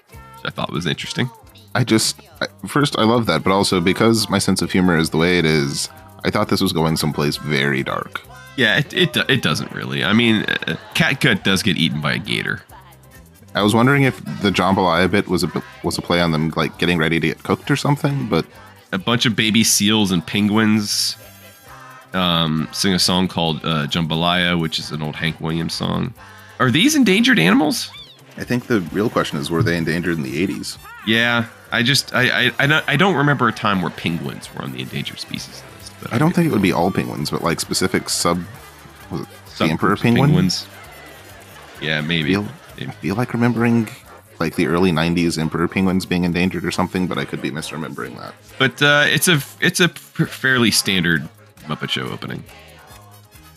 which 0.09 0.45
I 0.45 0.49
thought 0.49 0.71
was 0.71 0.85
interesting. 0.85 1.29
I 1.73 1.83
just 1.83 2.19
I, 2.41 2.47
first 2.67 2.97
I 2.97 3.03
love 3.03 3.27
that, 3.27 3.43
but 3.43 3.51
also 3.51 3.79
because 3.79 4.29
my 4.29 4.39
sense 4.39 4.61
of 4.61 4.71
humor 4.71 4.97
is 4.97 5.11
the 5.11 5.17
way 5.17 5.37
it 5.37 5.45
is, 5.45 5.89
I 6.25 6.29
thought 6.29 6.49
this 6.49 6.61
was 6.61 6.73
going 6.73 6.97
someplace 6.97 7.37
very 7.37 7.83
dark. 7.83 8.21
Yeah, 8.57 8.77
it 8.79 8.93
it, 8.93 9.17
it 9.29 9.41
doesn't 9.41 9.71
really. 9.71 10.03
I 10.03 10.13
mean, 10.13 10.43
uh, 10.43 10.75
Catgut 10.93 11.43
does 11.43 11.63
get 11.63 11.77
eaten 11.77 12.01
by 12.01 12.13
a 12.13 12.19
gator. 12.19 12.61
I 13.53 13.61
was 13.61 13.75
wondering 13.75 14.03
if 14.03 14.23
the 14.41 14.49
jambalaya 14.49 15.09
bit 15.09 15.27
was 15.27 15.43
a 15.43 15.63
was 15.83 15.97
a 15.97 16.01
play 16.01 16.21
on 16.21 16.31
them 16.31 16.53
like 16.55 16.77
getting 16.77 16.97
ready 16.97 17.19
to 17.19 17.27
get 17.27 17.43
cooked 17.43 17.69
or 17.69 17.75
something, 17.75 18.27
but 18.27 18.45
A 18.93 18.97
bunch 18.97 19.25
of 19.25 19.35
baby 19.35 19.63
seals 19.63 20.11
and 20.11 20.25
penguins 20.25 21.15
um, 22.13 22.67
sing 22.73 22.93
a 22.93 22.99
song 22.99 23.27
called 23.29 23.57
uh, 23.63 23.87
Jambalaya, 23.87 24.59
which 24.59 24.79
is 24.79 24.91
an 24.91 25.01
old 25.01 25.15
Hank 25.15 25.39
Williams 25.39 25.73
song. 25.73 26.13
Are 26.59 26.69
these 26.69 26.93
endangered 26.95 27.39
animals? 27.39 27.89
I 28.37 28.43
think 28.43 28.67
the 28.67 28.81
real 28.91 29.09
question 29.09 29.37
is 29.39 29.49
were 29.49 29.63
they 29.63 29.77
endangered 29.77 30.17
in 30.17 30.23
the 30.23 30.45
80s? 30.45 30.77
Yeah, 31.07 31.47
I 31.71 31.83
just 31.83 32.13
I 32.13 32.47
I, 32.47 32.51
I, 32.59 32.67
don't, 32.67 32.89
I 32.89 32.95
don't 32.95 33.15
remember 33.15 33.47
a 33.47 33.53
time 33.53 33.81
where 33.81 33.91
penguins 33.91 34.53
were 34.53 34.61
on 34.61 34.71
the 34.73 34.81
endangered 34.81 35.19
species 35.19 35.63
I 36.11 36.17
don't 36.17 36.33
think 36.33 36.47
it 36.47 36.51
would 36.51 36.61
be 36.61 36.71
all 36.71 36.91
penguins, 36.91 37.29
but 37.29 37.43
like 37.43 37.59
specific 37.59 38.09
sub. 38.09 38.43
Was 39.11 39.21
it 39.21 39.27
the 39.57 39.65
emperor 39.65 39.95
penguin? 39.95 40.29
penguins. 40.29 40.67
Yeah, 41.81 42.01
maybe. 42.01 42.33
Feel, 42.33 42.47
I 42.79 42.85
feel 42.91 43.15
like 43.15 43.33
remembering 43.33 43.89
like 44.39 44.55
the 44.55 44.67
early 44.67 44.91
'90s 44.91 45.37
emperor 45.37 45.67
penguins 45.67 46.05
being 46.05 46.23
endangered 46.23 46.65
or 46.65 46.71
something, 46.71 47.07
but 47.07 47.17
I 47.17 47.25
could 47.25 47.41
be 47.41 47.51
misremembering 47.51 48.17
that. 48.17 48.33
But 48.57 48.81
uh, 48.81 49.05
it's 49.07 49.27
a 49.27 49.41
it's 49.59 49.79
a 49.79 49.89
fairly 49.89 50.71
standard 50.71 51.27
Muppet 51.63 51.89
Show 51.89 52.07
opening. 52.07 52.43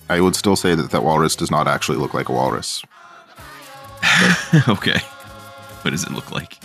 I 0.08 0.20
would 0.20 0.36
still 0.36 0.56
say 0.56 0.74
that 0.74 0.90
that 0.90 1.02
walrus 1.02 1.34
does 1.34 1.50
not 1.50 1.66
actually 1.66 1.98
look 1.98 2.12
like 2.12 2.28
a 2.28 2.32
walrus. 2.32 2.82
okay. 4.68 4.98
What 5.82 5.92
does 5.92 6.04
it 6.04 6.12
look 6.12 6.30
like? 6.30 6.58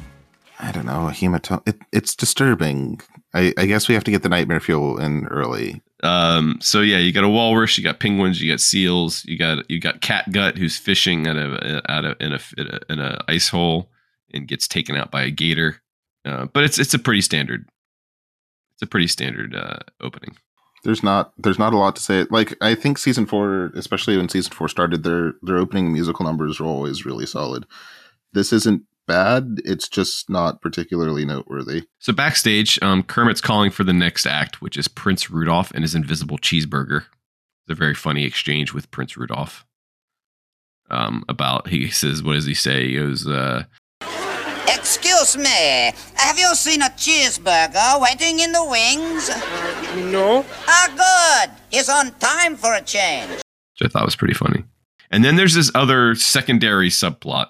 I 0.60 0.72
don't 0.72 0.86
know, 0.86 1.08
a 1.08 1.12
hematome. 1.12 1.66
It, 1.66 1.82
it's 1.92 2.16
disturbing. 2.16 3.00
I, 3.34 3.54
I 3.58 3.66
guess 3.66 3.88
we 3.88 3.94
have 3.94 4.04
to 4.06 4.12
get 4.12 4.24
the 4.24 4.30
nightmare 4.30 4.60
fuel 4.60 4.98
in 4.98 5.28
early. 5.28 5.82
Um, 6.02 6.58
so 6.62 6.82
yeah, 6.82 6.98
you 6.98 7.12
got 7.12 7.24
a 7.24 7.30
walrus, 7.30 7.78
you 7.78 7.84
got 7.84 8.00
penguins, 8.00 8.42
you 8.42 8.52
got 8.52 8.60
seals, 8.60 9.24
you 9.26 9.38
got 9.38 9.70
you 9.70 9.80
got 9.80 10.02
catgut 10.02 10.58
who's 10.58 10.78
fishing 10.78 11.28
at 11.28 11.36
a 11.36 11.82
out 11.92 12.06
of 12.06 12.18
in 12.20 12.34
a 12.34 12.40
in 12.90 13.00
a, 13.00 13.24
ice 13.28 13.50
hole 13.50 13.90
and 14.34 14.48
gets 14.48 14.68
taken 14.68 14.96
out 14.96 15.12
by 15.12 15.24
a 15.24 15.30
gator. 15.30 15.82
Uh, 16.26 16.46
but 16.46 16.64
it's 16.64 16.80
it's 16.80 16.94
a 16.94 17.00
pretty 17.00 17.22
standard. 17.22 17.68
It's 18.74 18.82
a 18.82 18.88
pretty 18.88 19.08
standard 19.08 19.56
uh, 19.56 19.80
opening. 20.02 20.38
There's 20.84 21.04
not 21.04 21.34
there's 21.38 21.60
not 21.60 21.74
a 21.74 21.78
lot 21.78 21.96
to 21.98 22.02
say. 22.02 22.26
Like 22.32 22.56
I 22.62 22.74
think 22.74 22.98
season 22.98 23.26
four, 23.26 23.72
especially 23.76 24.18
when 24.18 24.30
season 24.30 24.54
four 24.54 24.70
started, 24.70 25.04
their 25.04 25.34
their 25.42 25.58
opening 25.58 25.92
musical 25.92 26.26
numbers 26.26 26.60
are 26.60 26.66
always 26.66 27.06
really 27.06 27.26
solid. 27.26 27.66
This 28.32 28.54
isn't 28.54 28.84
bad. 29.10 29.60
It's 29.66 29.90
just 29.90 30.30
not 30.30 30.62
particularly 30.62 31.26
noteworthy. 31.26 31.84
So 31.98 32.14
backstage, 32.14 32.80
um, 32.82 33.04
Kermit's 33.04 33.42
calling 33.42 33.72
for 33.72 33.84
the 33.84 33.92
next 33.92 34.26
act, 34.26 34.62
which 34.62 34.78
is 34.78 34.88
Prince 34.88 35.30
Rudolph 35.32 35.72
and 35.72 35.84
his 35.84 35.96
invisible 35.96 36.38
cheeseburger. 36.38 37.02
It's 37.02 37.72
a 37.72 37.76
very 37.76 37.96
funny 37.96 38.24
exchange 38.24 38.72
with 38.74 38.90
Prince 38.92 39.18
Rudolph. 39.18 39.66
Um, 40.92 41.24
about 41.28 41.68
he 41.68 41.90
says, 41.90 42.24
what 42.24 42.34
does 42.34 42.46
he 42.46 42.54
say? 42.54 42.88
He 42.88 42.96
goes, 42.96 43.28
uh, 43.28 43.64
Excuse 44.68 45.38
me, 45.38 45.92
have 46.16 46.38
you 46.40 46.54
seen 46.56 46.82
a 46.82 46.86
cheeseburger 46.90 48.00
waiting 48.02 48.40
in 48.40 48.52
the 48.52 48.64
wings? 48.64 49.30
No. 50.12 50.46
Ah, 50.68 50.88
good. 51.46 51.52
He's 51.72 51.90
on 51.90 52.12
time 52.20 52.56
for 52.56 52.74
a 52.74 52.82
change. 52.82 53.30
which 53.32 53.84
I 53.84 53.88
thought 53.88 54.06
was 54.06 54.16
pretty 54.16 54.34
funny. 54.36 54.64
And 55.12 55.26
then 55.26 55.36
there's 55.36 55.56
this 55.56 55.72
other 55.76 56.14
secondary 56.16 56.90
subplot, 56.90 57.48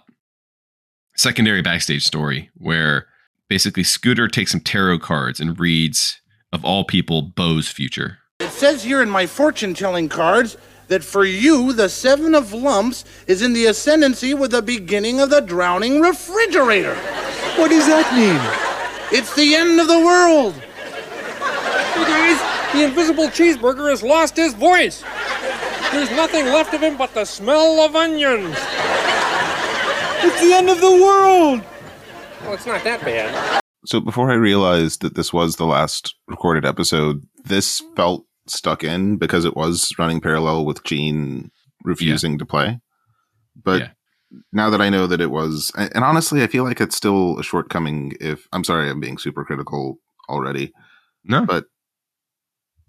secondary 1.19 1.61
backstage 1.61 2.05
story 2.05 2.49
where 2.55 3.05
basically 3.49 3.83
Scooter 3.83 4.29
takes 4.29 4.51
some 4.51 4.61
tarot 4.61 4.99
cards 4.99 5.41
and 5.41 5.59
reads, 5.59 6.21
of 6.53 6.63
all 6.63 6.85
people, 6.85 7.21
Bo's 7.21 7.67
future. 7.67 8.19
It 8.39 8.51
says 8.51 8.83
here 8.83 9.01
in 9.01 9.09
my 9.09 9.25
fortune 9.25 9.73
telling 9.73 10.07
cards 10.07 10.55
that 10.87 11.03
for 11.03 11.25
you, 11.25 11.73
the 11.73 11.89
seven 11.89 12.33
of 12.33 12.53
lumps 12.53 13.03
is 13.27 13.41
in 13.41 13.51
the 13.51 13.65
ascendancy 13.65 14.33
with 14.33 14.51
the 14.51 14.61
beginning 14.61 15.19
of 15.19 15.29
the 15.29 15.41
drowning 15.41 15.99
refrigerator. 15.99 16.95
What 17.57 17.69
does 17.69 17.85
that 17.87 18.15
mean? 18.15 18.39
It's 19.11 19.35
the 19.35 19.55
end 19.55 19.79
of 19.81 19.87
the 19.87 19.99
world. 19.99 20.55
You 20.55 22.05
guys, 22.05 22.73
the 22.73 22.85
invisible 22.85 23.27
cheeseburger 23.27 23.89
has 23.89 24.01
lost 24.01 24.37
his 24.37 24.53
voice. 24.53 25.03
There's 25.91 26.11
nothing 26.11 26.45
left 26.45 26.73
of 26.73 26.81
him 26.81 26.95
but 26.95 27.13
the 27.13 27.25
smell 27.25 27.81
of 27.81 27.95
onions. 27.95 28.55
It's 30.21 30.41
the 30.41 30.53
end 30.53 30.69
of 30.69 30.81
the 30.81 30.91
world. 30.91 31.63
Well, 32.41 32.53
it's 32.53 32.65
not 32.65 32.83
that 32.83 33.01
bad. 33.01 33.61
So 33.85 33.99
before 33.99 34.31
I 34.31 34.35
realized 34.35 35.01
that 35.01 35.15
this 35.15 35.31
was 35.31 35.55
the 35.55 35.65
last 35.65 36.15
recorded 36.27 36.65
episode, 36.65 37.23
this 37.45 37.81
felt 37.95 38.25
stuck 38.47 38.83
in 38.83 39.17
because 39.17 39.45
it 39.45 39.55
was 39.55 39.93
running 39.97 40.19
parallel 40.19 40.65
with 40.65 40.83
Gene 40.83 41.51
refusing 41.83 42.37
to 42.37 42.45
play. 42.45 42.79
But 43.61 43.81
Yeah. 43.81 43.87
now 44.51 44.69
that 44.69 44.81
I 44.81 44.89
know 44.89 45.07
that 45.07 45.21
it 45.21 45.31
was, 45.31 45.71
and 45.77 45.89
and 45.95 46.03
honestly, 46.03 46.43
I 46.43 46.47
feel 46.47 46.63
like 46.63 46.81
it's 46.81 46.95
still 46.95 47.39
a 47.39 47.43
shortcoming. 47.43 48.13
If 48.19 48.47
I'm 48.51 48.63
sorry, 48.63 48.89
I'm 48.89 48.99
being 48.99 49.17
super 49.17 49.45
critical 49.45 49.99
already. 50.27 50.73
No, 51.23 51.45
But 51.45 51.65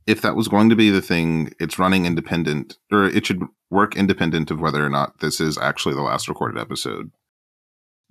if 0.07 0.23
that 0.23 0.35
was 0.37 0.49
going 0.49 0.69
to 0.71 0.77
be 0.77 0.91
the 0.91 1.03
thing, 1.03 1.53
it's 1.61 1.79
running 1.79 2.07
independent, 2.07 2.79
or 2.91 3.05
it 3.05 3.27
should 3.27 3.43
work 3.71 3.97
independent 3.97 4.51
of 4.51 4.61
whether 4.61 4.85
or 4.85 4.89
not 4.91 5.21
this 5.21 5.41
is 5.41 5.57
actually 5.59 5.95
the 5.95 6.03
last 6.03 6.29
recorded 6.29 6.61
episode. 6.61 7.11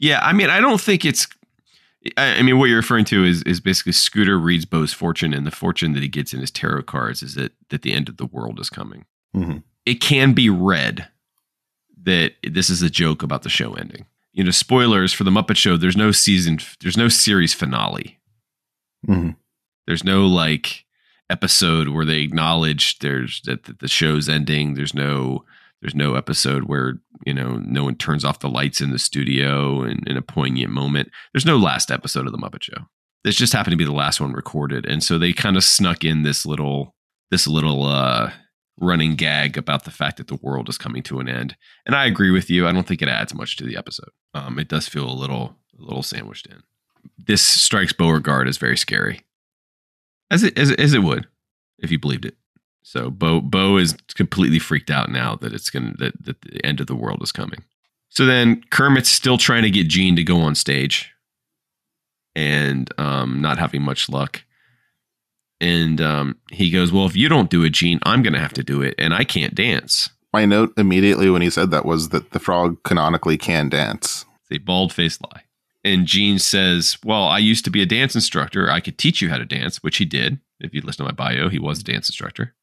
Yeah, 0.01 0.19
I 0.23 0.31
mean, 0.33 0.49
I 0.49 0.59
don't 0.61 0.79
think 0.81 1.03
it's. 1.05 1.27
I 2.15 2.41
mean, 2.41 2.57
what 2.57 2.65
you're 2.65 2.77
referring 2.77 3.03
to 3.05 3.25
is 3.25 3.43
is 3.43 3.59
basically 3.59 3.91
Scooter 3.91 4.39
reads 4.39 4.63
Bo's 4.65 4.93
fortune, 4.93 5.33
and 5.33 5.45
the 5.45 5.51
fortune 5.51 5.91
that 5.93 6.01
he 6.01 6.07
gets 6.07 6.33
in 6.33 6.39
his 6.39 6.49
tarot 6.49 6.83
cards 6.83 7.21
is 7.21 7.35
that 7.35 7.51
that 7.69 7.81
the 7.81 7.91
end 7.91 8.07
of 8.07 8.15
the 8.17 8.25
world 8.25 8.59
is 8.59 8.69
coming. 8.69 9.05
Mhm. 9.35 9.63
It 9.85 9.95
can 9.95 10.31
be 10.33 10.49
read 10.49 11.09
that 12.03 12.35
this 12.43 12.69
is 12.69 12.81
a 12.81 12.89
joke 12.89 13.21
about 13.21 13.43
the 13.43 13.49
show 13.49 13.73
ending. 13.73 14.05
You 14.31 14.45
know, 14.45 14.51
spoilers 14.51 15.11
for 15.11 15.25
the 15.25 15.31
Muppet 15.31 15.57
Show. 15.57 15.75
There's 15.75 15.97
no 15.97 16.11
season. 16.11 16.59
There's 16.79 16.95
no 16.97 17.09
series 17.09 17.53
finale. 17.53 18.19
Mhm. 19.05 19.35
There's 19.85 20.05
no 20.05 20.25
like 20.25 20.85
episode 21.29 21.89
where 21.89 22.05
they 22.05 22.21
acknowledge 22.21 22.99
there's 22.99 23.41
that 23.41 23.79
the 23.79 23.87
show's 23.89 24.29
ending. 24.29 24.75
There's 24.75 24.93
no 24.93 25.43
there's 25.81 25.95
no 25.95 26.15
episode 26.15 26.63
where 26.65 26.95
you 27.25 27.33
know 27.33 27.57
no 27.63 27.83
one 27.83 27.95
turns 27.95 28.25
off 28.25 28.39
the 28.39 28.49
lights 28.49 28.81
in 28.81 28.91
the 28.91 28.99
studio 28.99 29.83
in, 29.83 29.99
in 30.07 30.17
a 30.17 30.21
poignant 30.21 30.71
moment. 30.71 31.09
There's 31.33 31.45
no 31.45 31.57
last 31.57 31.91
episode 31.91 32.25
of 32.25 32.31
the 32.31 32.37
Muppet 32.37 32.63
Show. 32.63 32.87
This 33.23 33.35
just 33.35 33.53
happened 33.53 33.71
to 33.71 33.77
be 33.77 33.85
the 33.85 33.91
last 33.91 34.21
one 34.21 34.33
recorded, 34.33 34.85
and 34.85 35.03
so 35.03 35.17
they 35.17 35.33
kind 35.33 35.57
of 35.57 35.63
snuck 35.63 36.03
in 36.03 36.23
this 36.23 36.45
little 36.45 36.95
this 37.31 37.47
little 37.47 37.85
uh, 37.85 38.31
running 38.79 39.15
gag 39.15 39.57
about 39.57 39.83
the 39.83 39.91
fact 39.91 40.17
that 40.17 40.27
the 40.27 40.39
world 40.41 40.69
is 40.69 40.77
coming 40.77 41.03
to 41.03 41.19
an 41.19 41.29
end. 41.29 41.55
And 41.85 41.95
I 41.95 42.05
agree 42.05 42.31
with 42.31 42.49
you. 42.49 42.67
I 42.67 42.71
don't 42.71 42.87
think 42.87 43.01
it 43.01 43.09
adds 43.09 43.33
much 43.33 43.57
to 43.57 43.65
the 43.65 43.77
episode. 43.77 44.09
Um, 44.33 44.57
it 44.59 44.67
does 44.67 44.87
feel 44.87 45.09
a 45.09 45.13
little 45.13 45.55
a 45.77 45.83
little 45.83 46.03
sandwiched 46.03 46.47
in. 46.47 46.61
This 47.17 47.41
strikes 47.41 47.93
Beauregard 47.93 48.47
as 48.47 48.57
very 48.57 48.77
scary, 48.77 49.21
as 50.29 50.43
it 50.43 50.57
as, 50.57 50.71
as 50.73 50.93
it 50.93 51.03
would 51.03 51.27
if 51.79 51.91
you 51.91 51.99
believed 51.99 52.25
it. 52.25 52.35
So 52.89 53.11
Bo 53.11 53.39
Bo 53.39 53.77
is 53.77 53.95
completely 54.15 54.57
freaked 54.57 54.89
out 54.89 55.11
now 55.11 55.35
that 55.35 55.53
it's 55.53 55.69
gonna 55.69 55.93
that, 55.99 56.25
that 56.25 56.41
the 56.41 56.65
end 56.65 56.81
of 56.81 56.87
the 56.87 56.95
world 56.95 57.21
is 57.21 57.31
coming. 57.31 57.63
So 58.09 58.25
then 58.25 58.63
Kermit's 58.71 59.11
still 59.11 59.37
trying 59.37 59.61
to 59.61 59.69
get 59.69 59.87
Gene 59.87 60.15
to 60.15 60.23
go 60.23 60.41
on 60.41 60.55
stage, 60.55 61.11
and 62.35 62.91
um, 62.97 63.41
not 63.41 63.59
having 63.59 63.83
much 63.83 64.09
luck. 64.09 64.41
And 65.61 66.01
um, 66.01 66.37
he 66.49 66.71
goes, 66.71 66.91
"Well, 66.91 67.05
if 67.05 67.15
you 67.15 67.29
don't 67.29 67.51
do 67.51 67.63
it, 67.63 67.73
Gene, 67.73 67.99
I'm 68.07 68.23
gonna 68.23 68.39
have 68.39 68.53
to 68.53 68.63
do 68.63 68.81
it, 68.81 68.95
and 68.97 69.13
I 69.13 69.23
can't 69.23 69.53
dance." 69.53 70.09
My 70.33 70.45
note 70.45 70.73
immediately 70.75 71.29
when 71.29 71.43
he 71.43 71.51
said 71.51 71.69
that 71.69 71.85
was 71.85 72.09
that 72.09 72.31
the 72.31 72.39
frog 72.39 72.81
canonically 72.81 73.37
can 73.37 73.69
dance. 73.69 74.25
It's 74.49 74.59
a 74.59 74.63
bald 74.63 74.93
faced 74.93 75.21
lie. 75.21 75.43
And 75.83 76.07
Gene 76.07 76.39
says, 76.39 76.97
Well, 77.05 77.23
I 77.23 77.37
used 77.37 77.65
to 77.65 77.71
be 77.71 77.83
a 77.83 77.85
dance 77.85 78.15
instructor. 78.15 78.69
I 78.69 78.79
could 78.79 78.97
teach 78.97 79.21
you 79.21 79.29
how 79.29 79.37
to 79.37 79.45
dance, 79.45 79.81
which 79.83 79.97
he 79.97 80.05
did. 80.05 80.39
If 80.59 80.73
you 80.73 80.81
listen 80.81 81.05
to 81.05 81.11
my 81.11 81.15
bio, 81.15 81.49
he 81.49 81.57
was 81.57 81.79
a 81.79 81.83
dance 81.83 82.09
instructor. 82.09 82.53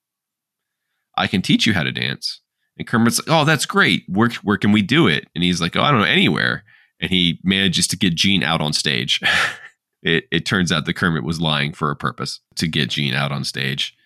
I 1.16 1.26
can 1.26 1.42
teach 1.42 1.66
you 1.66 1.74
how 1.74 1.82
to 1.82 1.92
dance. 1.92 2.40
And 2.78 2.86
Kermit's 2.86 3.18
like, 3.18 3.34
Oh, 3.34 3.44
that's 3.44 3.66
great. 3.66 4.04
Where, 4.08 4.30
where 4.42 4.56
can 4.56 4.72
we 4.72 4.82
do 4.82 5.06
it? 5.06 5.28
And 5.34 5.42
he's 5.42 5.60
like, 5.60 5.76
Oh, 5.76 5.82
I 5.82 5.90
don't 5.90 6.00
know, 6.00 6.06
anywhere. 6.06 6.64
And 7.00 7.10
he 7.10 7.40
manages 7.42 7.86
to 7.88 7.96
get 7.96 8.14
Gene 8.14 8.42
out 8.42 8.60
on 8.60 8.72
stage. 8.72 9.20
it, 10.02 10.24
it 10.30 10.46
turns 10.46 10.72
out 10.72 10.84
that 10.84 10.94
Kermit 10.94 11.24
was 11.24 11.40
lying 11.40 11.72
for 11.72 11.90
a 11.90 11.96
purpose 11.96 12.40
to 12.56 12.66
get 12.66 12.90
Gene 12.90 13.14
out 13.14 13.32
on 13.32 13.44
stage. 13.44 13.96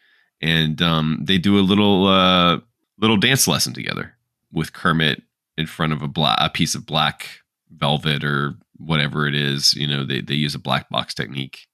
And 0.40 0.80
um, 0.80 1.20
they 1.22 1.38
do 1.38 1.58
a 1.58 1.60
little 1.60 2.06
uh, 2.06 2.60
little 2.98 3.16
dance 3.16 3.46
lesson 3.46 3.74
together 3.74 4.14
with 4.52 4.72
Kermit 4.72 5.22
in 5.58 5.66
front 5.66 5.92
of 5.92 6.02
a, 6.02 6.08
bla- 6.08 6.38
a 6.38 6.48
piece 6.48 6.74
of 6.74 6.86
black 6.86 7.26
velvet 7.70 8.24
or 8.24 8.54
whatever 8.76 9.26
it 9.26 9.34
is. 9.34 9.74
You 9.74 9.86
know, 9.86 10.04
they, 10.04 10.20
they 10.20 10.34
use 10.34 10.54
a 10.54 10.58
black 10.58 10.88
box 10.88 11.14
technique 11.14 11.66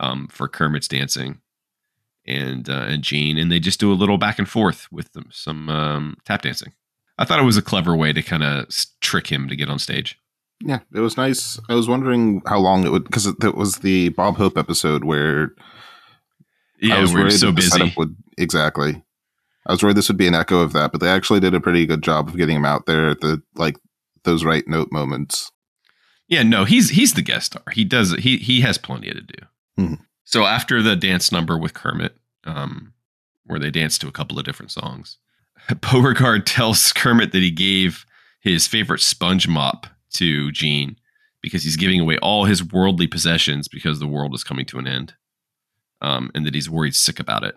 um, 0.00 0.28
for 0.28 0.48
Kermit's 0.48 0.88
dancing 0.88 1.40
and 2.28 2.68
uh, 2.68 2.84
and 2.88 3.02
Gene, 3.02 3.38
and 3.38 3.50
they 3.50 3.58
just 3.58 3.80
do 3.80 3.92
a 3.92 3.94
little 3.94 4.18
back 4.18 4.38
and 4.38 4.48
forth 4.48 4.86
with 4.92 5.12
them, 5.14 5.26
some 5.32 5.68
um, 5.68 6.16
tap 6.24 6.42
dancing. 6.42 6.72
I 7.18 7.24
thought 7.24 7.40
it 7.40 7.44
was 7.44 7.56
a 7.56 7.62
clever 7.62 7.96
way 7.96 8.12
to 8.12 8.22
kind 8.22 8.44
of 8.44 8.66
trick 9.00 9.26
him 9.26 9.48
to 9.48 9.56
get 9.56 9.68
on 9.68 9.78
stage. 9.80 10.18
Yeah, 10.64 10.80
it 10.94 11.00
was 11.00 11.16
nice. 11.16 11.58
I 11.68 11.74
was 11.74 11.88
wondering 11.88 12.42
how 12.46 12.58
long 12.58 12.84
it 12.86 12.90
would 12.92 13.04
because 13.04 13.26
it, 13.26 13.36
it 13.42 13.54
was 13.56 13.76
the 13.78 14.10
Bob 14.10 14.36
Hope 14.36 14.56
episode 14.58 15.04
where 15.04 15.50
I 16.82 16.86
Yeah, 16.86 17.00
was 17.00 17.12
we're 17.12 17.20
worried 17.22 17.32
so 17.32 17.46
that 17.46 17.52
the 17.52 17.56
busy. 17.56 17.70
setup 17.70 17.96
would 17.96 18.16
exactly. 18.36 19.02
I 19.66 19.72
was 19.72 19.82
worried 19.82 19.96
this 19.96 20.08
would 20.08 20.16
be 20.16 20.26
an 20.28 20.34
echo 20.34 20.60
of 20.60 20.72
that, 20.72 20.92
but 20.92 21.00
they 21.00 21.08
actually 21.10 21.40
did 21.40 21.54
a 21.54 21.60
pretty 21.60 21.84
good 21.86 22.02
job 22.02 22.28
of 22.28 22.36
getting 22.36 22.56
him 22.56 22.64
out 22.64 22.86
there 22.86 23.08
at 23.10 23.20
the 23.20 23.42
like 23.54 23.76
those 24.24 24.44
right 24.44 24.66
note 24.66 24.90
moments. 24.90 25.50
Yeah, 26.28 26.42
no, 26.42 26.64
he's 26.64 26.90
he's 26.90 27.14
the 27.14 27.22
guest 27.22 27.46
star. 27.46 27.62
He 27.72 27.84
does 27.84 28.12
he 28.14 28.38
he 28.38 28.60
has 28.62 28.78
plenty 28.78 29.10
to 29.12 29.20
do. 29.20 29.46
Mhm. 29.78 29.98
So 30.28 30.44
after 30.44 30.82
the 30.82 30.94
dance 30.94 31.32
number 31.32 31.56
with 31.56 31.72
Kermit, 31.72 32.14
um, 32.44 32.92
where 33.46 33.58
they 33.58 33.70
dance 33.70 33.96
to 33.96 34.08
a 34.08 34.12
couple 34.12 34.38
of 34.38 34.44
different 34.44 34.70
songs, 34.70 35.16
Beauregard 35.80 36.46
tells 36.46 36.92
Kermit 36.92 37.32
that 37.32 37.42
he 37.42 37.50
gave 37.50 38.04
his 38.38 38.66
favorite 38.66 39.00
sponge 39.00 39.48
mop 39.48 39.86
to 40.16 40.52
Gene 40.52 40.96
because 41.40 41.64
he's 41.64 41.76
giving 41.78 41.98
away 41.98 42.18
all 42.18 42.44
his 42.44 42.62
worldly 42.62 43.06
possessions 43.06 43.68
because 43.68 44.00
the 44.00 44.06
world 44.06 44.34
is 44.34 44.44
coming 44.44 44.66
to 44.66 44.78
an 44.78 44.86
end, 44.86 45.14
um, 46.02 46.30
and 46.34 46.44
that 46.44 46.54
he's 46.54 46.68
worried 46.68 46.94
sick 46.94 47.18
about 47.18 47.42
it. 47.42 47.56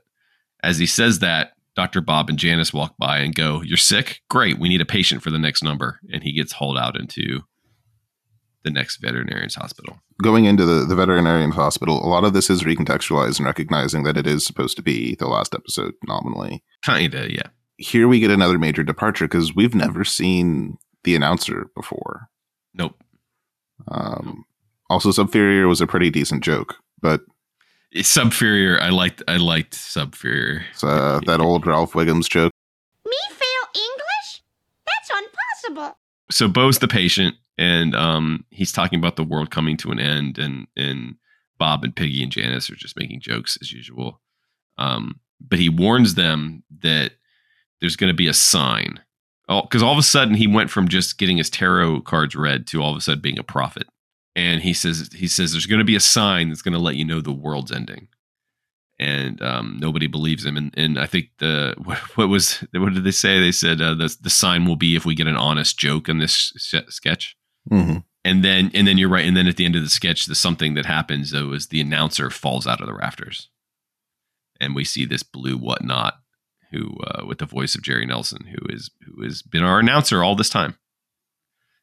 As 0.64 0.78
he 0.78 0.86
says 0.86 1.20
that, 1.20 1.52
Dr. 1.76 2.00
Bob 2.00 2.30
and 2.30 2.40
Janice 2.40 2.74
walk 2.74 2.96
by 2.98 3.18
and 3.18 3.36
go, 3.36 3.62
You're 3.62 3.76
sick? 3.76 4.22
Great. 4.30 4.60
We 4.60 4.70
need 4.70 4.80
a 4.80 4.86
patient 4.86 5.22
for 5.22 5.30
the 5.30 5.38
next 5.38 5.62
number. 5.62 6.00
And 6.14 6.24
he 6.24 6.32
gets 6.32 6.54
hauled 6.54 6.78
out 6.78 6.98
into 6.98 7.42
the 8.64 8.72
next 8.72 8.98
veterinarian's 8.98 9.56
hospital. 9.56 10.00
Going 10.22 10.46
into 10.46 10.66
the, 10.66 10.86
the 10.86 10.96
veterinarian 10.96 11.52
hospital, 11.52 12.04
a 12.06 12.08
lot 12.08 12.24
of 12.24 12.34
this 12.34 12.50
is 12.50 12.64
recontextualized 12.64 13.38
and 13.38 13.46
recognizing 13.46 14.04
that 14.04 14.18
it 14.18 14.28
is 14.28 14.46
supposed 14.46 14.76
to 14.78 14.84
be 14.84 15.16
the 15.16 15.28
last 15.28 15.56
episode 15.56 15.94
nominally. 16.08 16.64
Kinda, 16.84 17.32
yeah. 17.34 17.48
Here 17.78 18.08
we 18.08 18.20
get 18.20 18.30
another 18.32 18.60
major 18.60 18.84
departure 18.84 19.26
because 19.26 19.56
we've 19.56 19.74
never 19.74 20.04
seen 20.06 20.78
the 21.04 21.16
announcer 21.16 21.68
before. 21.76 22.30
Nope. 22.76 23.02
Um, 23.88 24.46
also, 24.90 25.10
Subferior 25.10 25.68
was 25.68 25.82
a 25.82 25.88
pretty 25.88 26.12
decent 26.12 26.44
joke, 26.44 26.76
but 27.02 27.22
Subferior, 27.96 28.80
I 28.80 28.90
liked 28.90 29.24
I 29.28 29.38
liked 29.38 29.74
Subferior. 29.74 30.62
it's, 30.72 30.84
uh, 30.84 31.20
that 31.26 31.42
old 31.42 31.66
Ralph 31.66 31.94
Wiggums 31.94 32.30
joke. 32.30 32.52
Me 33.06 33.18
fail 33.30 33.82
English? 33.84 34.44
That's 34.86 35.10
impossible. 35.66 35.98
so 36.30 36.48
Bo's 36.48 36.80
the 36.80 36.88
patient, 36.88 37.36
and 37.58 37.96
um, 37.96 38.46
he's 38.50 38.72
talking 38.72 39.00
about 39.00 39.16
the 39.16 39.24
world 39.24 39.52
coming 39.52 39.78
to 39.78 39.92
an 39.92 40.00
end, 40.00 40.38
and 40.38 40.68
and 40.76 41.16
Bob 41.58 41.84
and 41.84 41.96
Piggy 41.96 42.24
and 42.24 42.32
Janice 42.32 42.70
are 42.70 42.76
just 42.76 42.98
making 42.98 43.22
jokes 43.22 43.58
as 43.62 43.72
usual. 43.72 44.20
Um, 44.78 45.20
but 45.40 45.60
he 45.60 45.70
warns 45.70 46.16
them 46.16 46.64
that 46.82 47.14
there's 47.80 47.96
going 47.96 48.12
to 48.12 48.18
be 48.18 48.28
a 48.28 48.34
sign, 48.34 49.00
because 49.48 49.84
all 49.84 49.92
of 49.92 49.98
a 49.98 50.04
sudden 50.04 50.36
he 50.36 50.48
went 50.48 50.70
from 50.70 50.88
just 50.88 51.18
getting 51.18 51.38
his 51.38 51.50
tarot 51.50 52.02
cards 52.02 52.36
read 52.36 52.68
to 52.68 52.82
all 52.82 52.92
of 52.92 52.98
a 52.98 53.02
sudden 53.02 53.22
being 53.22 53.40
a 53.40 53.44
prophet, 53.44 53.88
and 54.36 54.62
he 54.62 54.74
says 54.74 55.10
he 55.14 55.28
says 55.28 55.52
there's 55.52 55.66
going 55.66 55.80
to 55.80 55.86
be 55.86 55.96
a 55.96 56.02
sign 56.02 56.50
that's 56.50 56.62
going 56.62 56.74
to 56.74 56.80
let 56.80 56.96
you 56.96 57.06
know 57.06 57.22
the 57.22 57.32
world's 57.32 57.72
ending. 57.72 58.08
And 59.00 59.42
um, 59.42 59.78
nobody 59.82 60.06
believes 60.06 60.46
him, 60.46 60.58
and, 60.58 60.72
and 60.78 61.00
I 61.00 61.08
think 61.08 61.30
the 61.40 61.74
what, 61.84 61.98
what 62.18 62.30
was 62.30 62.64
what 62.74 62.94
did 62.94 63.04
they 63.04 63.12
say? 63.12 63.40
They 63.40 63.52
said 63.52 63.82
uh, 63.82 63.96
the 63.96 64.16
the 64.22 64.30
sign 64.30 64.66
will 64.66 64.76
be 64.76 64.96
if 64.96 65.06
we 65.06 65.16
get 65.16 65.28
an 65.28 65.38
honest 65.38 65.78
joke 65.78 66.08
in 66.08 66.20
this 66.20 66.54
sketch 66.88 67.36
hmm 67.70 67.98
and 68.24 68.44
then 68.44 68.72
and 68.74 68.88
then 68.88 68.98
you're 68.98 69.10
right. 69.10 69.26
And 69.26 69.36
then 69.36 69.48
at 69.48 69.58
the 69.58 69.66
end 69.66 69.76
of 69.76 69.84
the 69.84 69.90
sketch 69.90 70.26
the 70.26 70.36
something 70.36 70.74
that 70.76 70.86
happens 70.86 71.32
though 71.32 71.54
is 71.54 71.68
the 71.68 71.82
announcer 71.82 72.30
falls 72.30 72.68
out 72.68 72.82
of 72.82 72.88
the 72.88 72.94
rafters. 72.94 73.50
And 74.60 74.76
we 74.76 74.84
see 74.84 75.06
this 75.06 75.24
blue 75.24 75.58
whatnot 75.58 76.16
who 76.72 76.96
uh, 77.08 77.26
with 77.26 77.40
the 77.40 77.46
voice 77.46 77.76
of 77.76 77.82
jerry 77.82 78.06
nelson 78.06 78.46
who 78.46 78.74
is 78.74 78.92
who 79.06 79.24
has 79.24 79.42
been 79.42 79.64
our 79.64 79.80
announcer 79.80 80.24
all 80.24 80.36
this 80.36 80.50
time. 80.50 80.78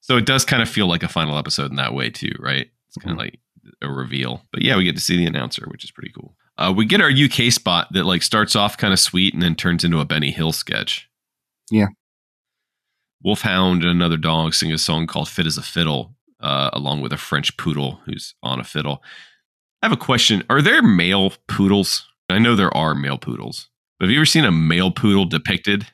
So 0.00 0.16
it 0.16 0.26
does 0.26 0.44
kind 0.44 0.62
of 0.62 0.68
feel 0.68 0.86
like 0.86 1.02
a 1.02 1.08
final 1.08 1.36
episode 1.36 1.70
in 1.70 1.76
that 1.76 1.94
way 1.94 2.10
too 2.10 2.32
right? 2.38 2.68
It's 2.86 2.96
kind 2.96 3.12
of 3.12 3.18
like 3.18 3.40
a 3.82 3.90
reveal. 3.90 4.42
But 4.52 4.62
yeah 4.62 4.76
we 4.76 4.84
get 4.84 4.94
to 4.94 5.02
see 5.02 5.16
the 5.16 5.26
announcer 5.26 5.66
which 5.68 5.84
is 5.84 5.90
pretty 5.90 6.12
cool. 6.12 6.36
Uh, 6.56 6.72
we 6.76 6.84
get 6.84 7.00
our 7.00 7.10
uk 7.10 7.52
spot 7.52 7.88
that 7.92 8.04
like 8.04 8.22
starts 8.22 8.54
off 8.54 8.76
kind 8.76 8.92
of 8.92 9.00
sweet 9.00 9.34
and 9.34 9.42
then 9.42 9.54
turns 9.54 9.84
into 9.84 10.00
a 10.00 10.04
benny 10.04 10.30
hill 10.30 10.52
sketch. 10.52 11.08
Yeah. 11.70 11.86
Wolfhound 13.22 13.82
and 13.82 13.90
another 13.90 14.16
dog 14.16 14.54
sing 14.54 14.72
a 14.72 14.78
song 14.78 15.06
called 15.06 15.28
fit 15.28 15.46
as 15.46 15.58
a 15.58 15.62
fiddle 15.62 16.14
uh, 16.40 16.70
along 16.72 17.00
with 17.00 17.12
a 17.12 17.16
French 17.16 17.56
poodle 17.56 18.00
who's 18.04 18.34
on 18.42 18.60
a 18.60 18.64
fiddle. 18.64 19.02
I 19.82 19.86
have 19.86 19.92
a 19.92 19.96
question. 20.00 20.42
Are 20.50 20.62
there 20.62 20.82
male 20.82 21.32
poodles? 21.48 22.06
I 22.28 22.38
know 22.38 22.54
there 22.56 22.76
are 22.76 22.94
male 22.94 23.18
poodles. 23.18 23.68
But 23.98 24.06
have 24.06 24.12
you 24.12 24.18
ever 24.18 24.26
seen 24.26 24.44
a 24.44 24.52
male 24.52 24.90
poodle 24.90 25.24
depicted? 25.24 25.86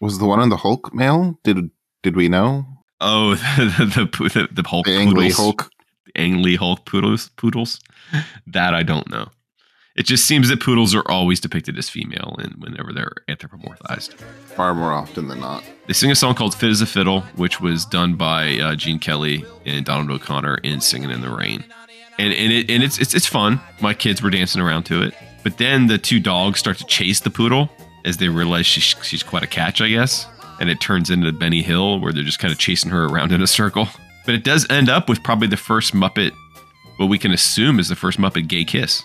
Was 0.00 0.18
the 0.18 0.26
one 0.26 0.40
in 0.40 0.48
the 0.48 0.56
Hulk 0.56 0.94
male? 0.94 1.38
Did 1.44 1.70
did 2.02 2.16
we 2.16 2.28
know 2.28 2.66
Oh, 3.00 3.34
the 3.56 3.84
the 3.94 4.28
the, 4.28 4.48
the, 4.62 4.68
Hulk 4.68 4.86
the 4.86 5.04
poodles, 5.06 5.36
Hulk? 5.36 5.70
the 6.06 6.12
angry 6.20 6.56
Hulk 6.56 6.84
poodles. 6.86 7.30
Poodles. 7.36 7.80
That 8.46 8.74
I 8.74 8.82
don't 8.82 9.08
know. 9.10 9.28
It 9.96 10.06
just 10.06 10.26
seems 10.26 10.48
that 10.48 10.60
poodles 10.60 10.92
are 10.92 11.08
always 11.08 11.38
depicted 11.38 11.78
as 11.78 11.88
female, 11.88 12.34
and 12.40 12.56
whenever 12.58 12.92
they're 12.92 13.14
anthropomorphized. 13.28 14.14
Far 14.56 14.74
more 14.74 14.92
often 14.92 15.28
than 15.28 15.38
not. 15.38 15.62
They 15.86 15.92
sing 15.92 16.10
a 16.10 16.16
song 16.16 16.34
called 16.34 16.54
"Fit 16.54 16.70
as 16.70 16.80
a 16.80 16.86
Fiddle," 16.86 17.20
which 17.36 17.60
was 17.60 17.84
done 17.84 18.16
by 18.16 18.58
uh, 18.58 18.74
Gene 18.74 18.98
Kelly 18.98 19.44
and 19.64 19.84
Donald 19.84 20.10
O'Connor 20.10 20.56
in 20.64 20.80
"Singing 20.80 21.10
in 21.10 21.20
the 21.20 21.30
Rain," 21.30 21.64
and 22.18 22.32
and 22.32 22.52
it 22.52 22.70
and 22.70 22.82
it's 22.82 22.98
it's 22.98 23.14
it's 23.14 23.26
fun. 23.26 23.60
My 23.80 23.94
kids 23.94 24.20
were 24.20 24.30
dancing 24.30 24.60
around 24.60 24.82
to 24.86 25.02
it, 25.02 25.14
but 25.44 25.58
then 25.58 25.86
the 25.86 25.98
two 25.98 26.18
dogs 26.18 26.58
start 26.58 26.78
to 26.78 26.86
chase 26.86 27.20
the 27.20 27.30
poodle 27.30 27.70
as 28.04 28.16
they 28.16 28.28
realize 28.28 28.66
she's 28.66 28.96
she's 29.06 29.22
quite 29.22 29.44
a 29.44 29.46
catch, 29.48 29.80
I 29.80 29.88
guess, 29.88 30.26
and 30.58 30.68
it 30.68 30.80
turns 30.80 31.08
into 31.08 31.30
Benny 31.30 31.62
Hill 31.62 32.00
where 32.00 32.12
they're 32.12 32.24
just 32.24 32.40
kind 32.40 32.50
of 32.50 32.58
chasing 32.58 32.90
her 32.90 33.06
around 33.06 33.30
in 33.30 33.42
a 33.42 33.46
circle. 33.46 33.88
But 34.26 34.34
it 34.34 34.42
does 34.42 34.68
end 34.70 34.88
up 34.88 35.08
with 35.08 35.22
probably 35.22 35.48
the 35.48 35.56
first 35.56 35.94
Muppet, 35.94 36.32
what 36.96 37.06
we 37.06 37.18
can 37.18 37.30
assume 37.30 37.78
is 37.78 37.88
the 37.88 37.96
first 37.96 38.18
Muppet 38.18 38.48
gay 38.48 38.64
kiss. 38.64 39.04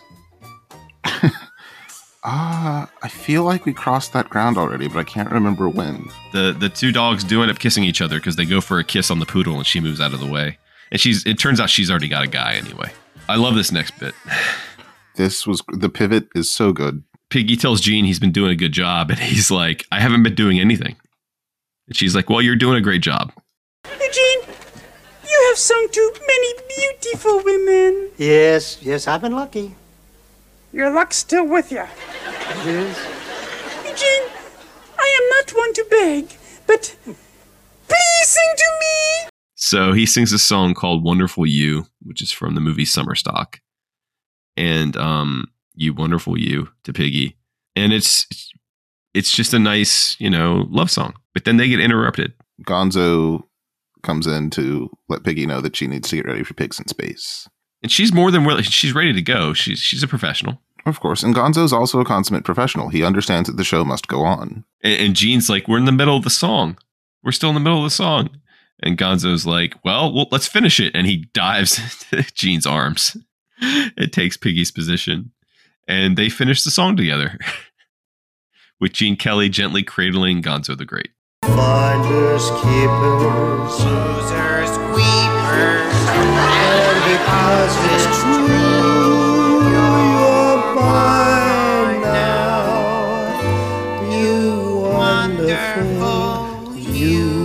Ah, 2.24 2.90
I 3.04 3.08
feel 3.08 3.44
like 3.44 3.66
we 3.66 3.74
crossed 3.74 4.14
that 4.14 4.30
ground 4.30 4.58
already, 4.58 4.88
but 4.88 4.98
I 5.00 5.04
can't 5.04 5.32
remember 5.32 5.70
when. 5.70 6.10
the 6.34 6.56
the 6.58 6.70
two 6.70 6.92
dogs 6.92 7.24
do 7.24 7.42
end 7.42 7.52
up 7.52 7.60
kissing 7.60 7.84
each 7.84 8.02
other 8.02 8.18
because 8.18 8.36
they 8.36 8.46
go 8.46 8.62
for 8.62 8.80
a 8.80 8.84
kiss 8.84 9.10
on 9.10 9.20
the 9.20 9.26
poodle 9.26 9.56
and 9.58 9.66
she 9.66 9.80
moves 9.80 10.02
out 10.02 10.14
of 10.14 10.20
the 10.20 10.28
way 10.28 10.58
and 10.92 11.00
she's 11.00 11.26
it 11.26 11.40
turns 11.40 11.60
out 11.60 11.70
she's 11.70 11.90
already 11.90 12.08
got 12.10 12.24
a 12.24 12.28
guy 12.28 12.54
anyway 12.56 12.92
i 13.28 13.36
love 13.36 13.56
this 13.56 13.72
next 13.72 13.98
bit 14.00 14.14
This 15.16 15.46
was 15.46 15.62
the 15.68 15.90
pivot 15.90 16.30
is 16.34 16.50
so 16.50 16.72
good. 16.72 17.04
piggy 17.30 17.56
tells 17.58 17.82
gene 17.82 18.06
he's 18.06 18.20
been 18.20 18.32
doing 18.32 18.52
a 18.52 18.56
good 18.56 18.72
job 18.72 19.10
and 19.12 19.20
he's 19.20 19.52
like 19.52 19.86
i 19.92 20.00
haven't 20.00 20.24
been 20.24 20.36
doing 20.36 20.60
anything 20.60 20.96
and 21.88 21.96
she's 21.96 22.16
like 22.16 22.30
well 22.30 22.42
you're 22.42 22.56
doing 22.56 22.78
a 22.78 22.82
great 22.82 23.02
job 23.02 23.32
Eugene, 23.86 24.42
you 25.30 25.46
have 25.50 25.58
sung 25.58 25.88
to 25.92 26.14
many 26.28 26.54
beautiful 26.78 27.42
women. 27.44 28.10
Yes, 28.18 28.82
yes, 28.82 29.08
I've 29.08 29.22
been 29.22 29.34
lucky. 29.36 29.76
Your 30.72 30.90
luck's 30.92 31.18
still 31.18 31.46
with 31.48 31.72
you. 31.72 31.82
It 31.84 32.68
is. 32.68 32.98
Eugene, 33.84 34.30
I 34.98 35.20
am 35.22 35.30
not 35.30 35.52
one 35.58 35.74
to 35.74 35.86
beg, 35.90 36.38
but 36.68 36.96
please 37.06 38.28
sing 38.28 38.54
to 38.58 38.66
me. 38.80 39.30
so 39.56 39.94
he 39.94 40.06
sings 40.06 40.32
a 40.32 40.40
song 40.40 40.74
called 40.74 41.04
wonderful 41.04 41.46
you 41.46 41.86
which 42.04 42.22
is 42.22 42.32
from 42.32 42.56
the 42.56 42.62
movie 42.62 42.86
summer 42.86 43.16
stock 43.16 43.60
and 44.56 44.96
um 44.96 45.46
you 45.76 45.94
wonderful 45.94 46.38
you 46.40 46.70
to 46.84 46.94
piggy 46.94 47.36
and 47.76 47.92
it's 47.92 48.28
it's 49.14 49.32
just 49.36 49.54
a 49.54 49.60
nice 49.60 50.16
you 50.20 50.30
know 50.30 50.66
love 50.70 50.90
song 50.92 51.14
but 51.34 51.46
then 51.46 51.58
they 51.58 51.68
get 51.68 51.80
interrupted 51.80 52.34
Gonzo 52.64 53.44
comes 54.04 54.28
in 54.28 54.50
to 54.52 54.90
let 55.10 55.24
Piggy 55.24 55.46
know 55.46 55.62
that 55.62 55.76
she 55.76 55.88
needs 55.88 56.10
to 56.10 56.18
get 56.18 56.26
ready 56.26 56.44
for 56.44 56.54
Pigs 56.54 56.80
in 56.80 56.88
Space. 56.88 57.48
And 57.82 57.92
she's 57.92 58.14
more 58.14 58.32
than 58.32 58.46
willing. 58.46 58.64
She's 58.64 58.94
ready 58.94 59.14
to 59.14 59.22
go. 59.22 59.54
She's 59.54 59.80
she's 59.80 60.04
a 60.04 60.08
professional. 60.08 60.62
Of 60.86 61.00
course, 61.00 61.24
and 61.24 61.36
Gonzo's 61.36 61.74
also 61.74 62.00
a 62.00 62.06
consummate 62.06 62.46
professional. 62.46 62.90
He 62.90 63.04
understands 63.04 63.48
that 63.48 63.58
the 63.58 63.64
show 63.64 63.84
must 63.84 64.08
go 64.08 64.24
on. 64.24 64.64
And, 64.84 65.00
and 65.00 65.16
Gene's 65.16 65.50
like, 65.50 65.68
"We're 65.68 65.78
in 65.78 65.86
the 65.86 65.92
middle 65.92 66.18
of 66.18 66.24
the 66.24 66.30
song. 66.30 66.78
We're 67.24 67.32
still 67.32 67.50
in 67.50 67.56
the 67.56 67.62
middle 67.62 67.80
of 67.80 67.84
the 67.84 67.90
song." 67.90 68.30
And 68.82 68.98
Gonzo's 68.98 69.46
like, 69.46 69.76
"Well, 69.84 70.14
well 70.14 70.28
let's 70.32 70.48
finish 70.48 70.80
it." 70.80 70.96
And 70.96 71.06
he 71.06 71.30
dives 71.34 71.80
into 72.12 72.32
Gene's 72.34 72.66
arms. 72.66 73.18
It 73.62 74.14
takes 74.14 74.38
Piggy's 74.38 74.72
position, 74.72 75.32
and 75.88 76.18
they 76.18 76.30
finish 76.30 76.64
the 76.64 76.72
song 76.72 76.96
together, 76.96 77.38
with 78.80 78.94
Gene 78.94 79.18
Kelly 79.18 79.50
gently 79.50 79.84
cradling 79.84 80.42
Gonzo 80.42 80.78
the 80.78 80.86
Great. 80.86 81.10
Finders, 81.44 82.50
keepers, 82.62 83.84
Losers, 83.84 84.78
weepers. 84.96 86.56
and 87.10 87.20
because 87.20 87.76
it's 87.92 88.22
true, 88.24 89.70
you're 89.70 90.76
mine 90.76 92.02
now. 92.02 93.42
You 94.12 94.82
wonderful, 94.94 96.76
you. 96.76 97.40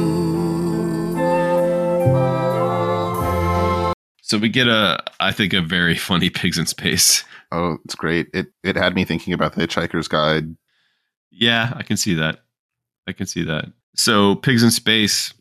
So 4.22 4.38
we 4.38 4.48
get 4.48 4.68
a, 4.68 5.02
I 5.20 5.32
think, 5.32 5.52
a 5.52 5.60
very 5.62 5.94
funny 5.94 6.30
Pigs 6.30 6.58
in 6.58 6.66
Space. 6.66 7.24
Oh, 7.52 7.78
it's 7.84 7.94
great. 7.94 8.28
It 8.34 8.48
it 8.62 8.76
had 8.76 8.94
me 8.94 9.04
thinking 9.04 9.32
about 9.32 9.54
the 9.54 9.66
Hitchhiker's 9.66 10.08
Guide. 10.08 10.56
Yeah, 11.30 11.72
I 11.76 11.82
can 11.82 11.96
see 11.96 12.14
that. 12.14 12.40
I 13.06 13.12
can 13.12 13.26
see 13.26 13.44
that. 13.44 13.66
So, 13.96 14.34
Pigs 14.36 14.62
in 14.62 14.70
Space, 14.70 15.32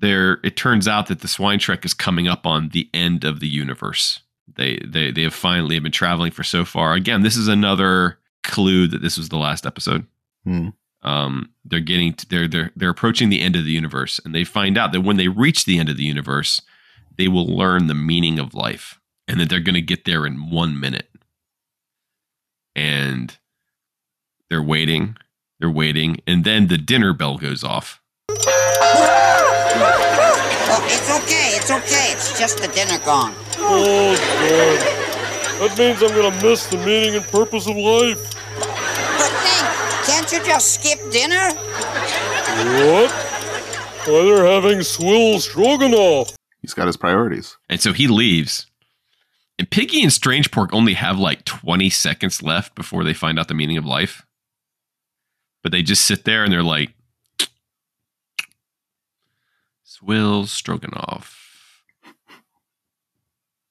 there 0.00 0.38
it 0.42 0.56
turns 0.56 0.88
out 0.88 1.06
that 1.06 1.20
the 1.20 1.28
swine 1.28 1.58
trek 1.58 1.84
is 1.84 1.94
coming 1.94 2.26
up 2.26 2.46
on 2.46 2.70
the 2.70 2.88
end 2.92 3.24
of 3.24 3.40
the 3.40 3.48
universe. 3.48 4.20
They 4.56 4.80
they 4.86 5.10
they 5.10 5.22
have 5.22 5.34
finally 5.34 5.78
been 5.78 5.92
traveling 5.92 6.32
for 6.32 6.42
so 6.42 6.64
far. 6.64 6.94
Again, 6.94 7.22
this 7.22 7.36
is 7.36 7.48
another 7.48 8.18
clue 8.42 8.86
that 8.88 9.02
this 9.02 9.16
was 9.16 9.28
the 9.28 9.38
last 9.38 9.66
episode. 9.66 10.06
Hmm. 10.44 10.68
Um, 11.02 11.50
they're 11.64 11.80
getting 11.80 12.14
to, 12.14 12.28
they're 12.28 12.48
they're 12.48 12.72
they're 12.76 12.90
approaching 12.90 13.28
the 13.28 13.40
end 13.40 13.56
of 13.56 13.64
the 13.64 13.70
universe, 13.70 14.20
and 14.24 14.34
they 14.34 14.44
find 14.44 14.76
out 14.76 14.92
that 14.92 15.02
when 15.02 15.16
they 15.16 15.28
reach 15.28 15.64
the 15.64 15.78
end 15.78 15.88
of 15.88 15.96
the 15.96 16.04
universe, 16.04 16.60
they 17.16 17.28
will 17.28 17.46
learn 17.46 17.86
the 17.86 17.94
meaning 17.94 18.38
of 18.38 18.54
life, 18.54 19.00
and 19.28 19.40
that 19.40 19.48
they're 19.48 19.60
going 19.60 19.74
to 19.74 19.80
get 19.82 20.04
there 20.04 20.26
in 20.26 20.50
one 20.50 20.78
minute. 20.78 21.08
And 22.76 23.36
they're 24.48 24.62
waiting, 24.62 25.16
they're 25.58 25.70
waiting, 25.70 26.20
and 26.26 26.44
then 26.44 26.68
the 26.68 26.78
dinner 26.78 27.12
bell 27.12 27.36
goes 27.38 27.64
off. 27.64 28.00
Oh, 29.76 30.82
it's 30.86 31.10
okay, 31.22 31.56
it's 31.56 31.70
okay. 31.70 32.12
It's 32.12 32.38
just 32.38 32.58
the 32.58 32.68
dinner 32.68 32.98
gong. 33.04 33.34
Oh, 33.58 34.14
God. 34.14 35.00
That 35.60 35.78
means 35.78 36.02
I'm 36.02 36.16
gonna 36.16 36.42
miss 36.42 36.66
the 36.66 36.78
meaning 36.78 37.16
and 37.16 37.24
purpose 37.26 37.66
of 37.68 37.76
life. 37.76 38.34
But 38.58 39.30
think, 39.44 40.06
Can't 40.06 40.32
you 40.32 40.44
just 40.44 40.80
skip 40.80 40.98
dinner? 41.12 41.50
What? 42.90 43.10
Why, 44.06 44.24
they're 44.24 44.46
having 44.46 44.82
swill 44.82 45.38
stroganoff. 45.40 46.34
He's 46.62 46.74
got 46.74 46.86
his 46.86 46.96
priorities. 46.96 47.56
And 47.68 47.80
so 47.80 47.92
he 47.92 48.08
leaves. 48.08 48.66
And 49.58 49.70
Piggy 49.70 50.02
and 50.02 50.10
Strangepork 50.10 50.70
only 50.72 50.94
have 50.94 51.18
like 51.18 51.44
20 51.44 51.90
seconds 51.90 52.42
left 52.42 52.74
before 52.74 53.04
they 53.04 53.12
find 53.12 53.38
out 53.38 53.48
the 53.48 53.54
meaning 53.54 53.76
of 53.76 53.84
life. 53.84 54.24
But 55.62 55.72
they 55.72 55.82
just 55.82 56.06
sit 56.06 56.24
there 56.24 56.42
and 56.44 56.50
they're 56.52 56.62
like, 56.62 56.94
Swill 60.00 60.46
Stroganoff. 60.46 61.36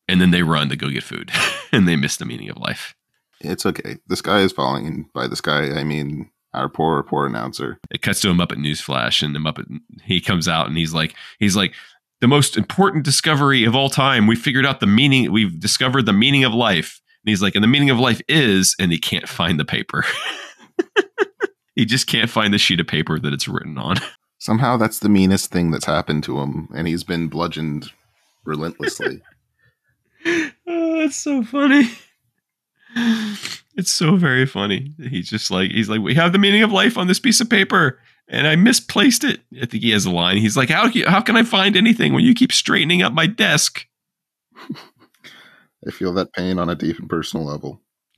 And 0.08 0.20
then 0.20 0.32
they 0.32 0.42
run 0.42 0.70
to 0.70 0.76
go 0.76 0.90
get 0.90 1.04
food 1.04 1.32
and 1.72 1.88
they 1.88 1.96
miss 1.96 2.18
the 2.18 2.26
meaning 2.26 2.50
of 2.50 2.58
life. 2.58 2.96
It's 3.42 3.66
okay. 3.66 3.98
The 4.08 4.16
sky 4.16 4.40
is 4.40 4.52
falling, 4.52 4.86
and 4.86 5.14
by 5.14 5.28
the 5.28 5.36
sky, 5.36 5.72
I 5.72 5.84
mean 5.84 6.30
our 6.54 6.68
poor, 6.68 7.04
poor 7.04 7.26
announcer. 7.26 7.80
It 7.92 8.02
cuts 8.02 8.22
to 8.22 8.32
a 8.32 8.34
Muppet 8.34 8.58
Newsflash, 8.58 9.24
and 9.24 9.36
the 9.36 9.40
Muppet 9.40 9.66
he 10.04 10.20
comes 10.20 10.48
out 10.48 10.68
and 10.68 10.78
he's 10.78 10.94
like, 10.94 11.16
he's 11.38 11.56
like, 11.56 11.74
the 12.22 12.28
most 12.28 12.58
important 12.58 13.06
discovery 13.06 13.64
of 13.64 13.76
all 13.76 13.90
time. 13.90 14.28
We 14.28 14.36
figured 14.36 14.66
out 14.66 14.80
the 14.80 14.88
meaning. 14.88 15.32
We've 15.32 15.58
discovered 15.58 16.06
the 16.06 16.14
meaning 16.14 16.44
of 16.44 16.54
life. 16.54 17.00
And 17.24 17.30
he's 17.30 17.42
like, 17.42 17.56
and 17.56 17.64
the 17.64 17.68
meaning 17.68 17.90
of 17.90 18.00
life 18.00 18.22
is, 18.28 18.76
and 18.80 18.92
he 18.92 18.98
can't 18.98 19.30
find 19.30 19.60
the 19.60 19.66
paper. 19.66 20.04
he 21.76 21.86
just 21.86 22.08
can't 22.08 22.30
find 22.30 22.54
the 22.54 22.58
sheet 22.58 22.80
of 22.80 22.88
paper 22.88 23.20
that 23.20 23.34
it's 23.34 23.48
written 23.48 23.78
on. 23.78 23.98
Somehow, 24.40 24.78
that's 24.78 25.00
the 25.00 25.10
meanest 25.10 25.52
thing 25.52 25.72
that's 25.72 25.86
happened 25.86 26.24
to 26.24 26.40
him, 26.40 26.70
and 26.74 26.88
he's 26.88 27.04
been 27.04 27.28
bludgeoned 27.28 27.92
relentlessly. 28.46 29.22
oh, 30.26 30.98
that's 30.98 31.18
so 31.18 31.44
funny. 31.44 31.90
It's 33.76 33.92
so 33.92 34.16
very 34.18 34.46
funny. 34.46 34.94
He's 35.10 35.30
just 35.30 35.52
like 35.52 35.72
he's 35.72 35.90
like 35.90 36.02
we 36.02 36.14
have 36.16 36.34
the 36.34 36.38
meaning 36.38 36.64
of 36.64 36.72
life 36.72 36.98
on 36.98 37.08
this 37.08 37.20
piece 37.20 37.40
of 37.40 37.50
paper, 37.50 38.00
and 38.28 38.48
I 38.48 38.56
misplaced 38.56 39.24
it. 39.24 39.42
I 39.62 39.66
think 39.66 39.84
he 39.84 39.92
has 39.92 40.06
a 40.06 40.12
line. 40.12 40.38
He's 40.38 40.58
like, 40.58 40.70
how 40.70 40.90
how 41.08 41.22
can 41.22 41.38
I 41.38 41.44
find 41.44 41.78
anything 41.78 42.14
when 42.14 42.24
you 42.24 42.34
keep 42.34 42.52
straightening 42.52 43.02
up 43.02 43.14
my 43.14 43.26
desk? 43.28 43.86
I 45.88 45.92
feel 45.92 46.14
that 46.14 46.34
pain 46.34 46.60
on 46.60 46.70
a 46.70 46.76
deep 46.76 47.00
and 47.00 47.10
personal 47.10 47.46
level. 47.46 47.82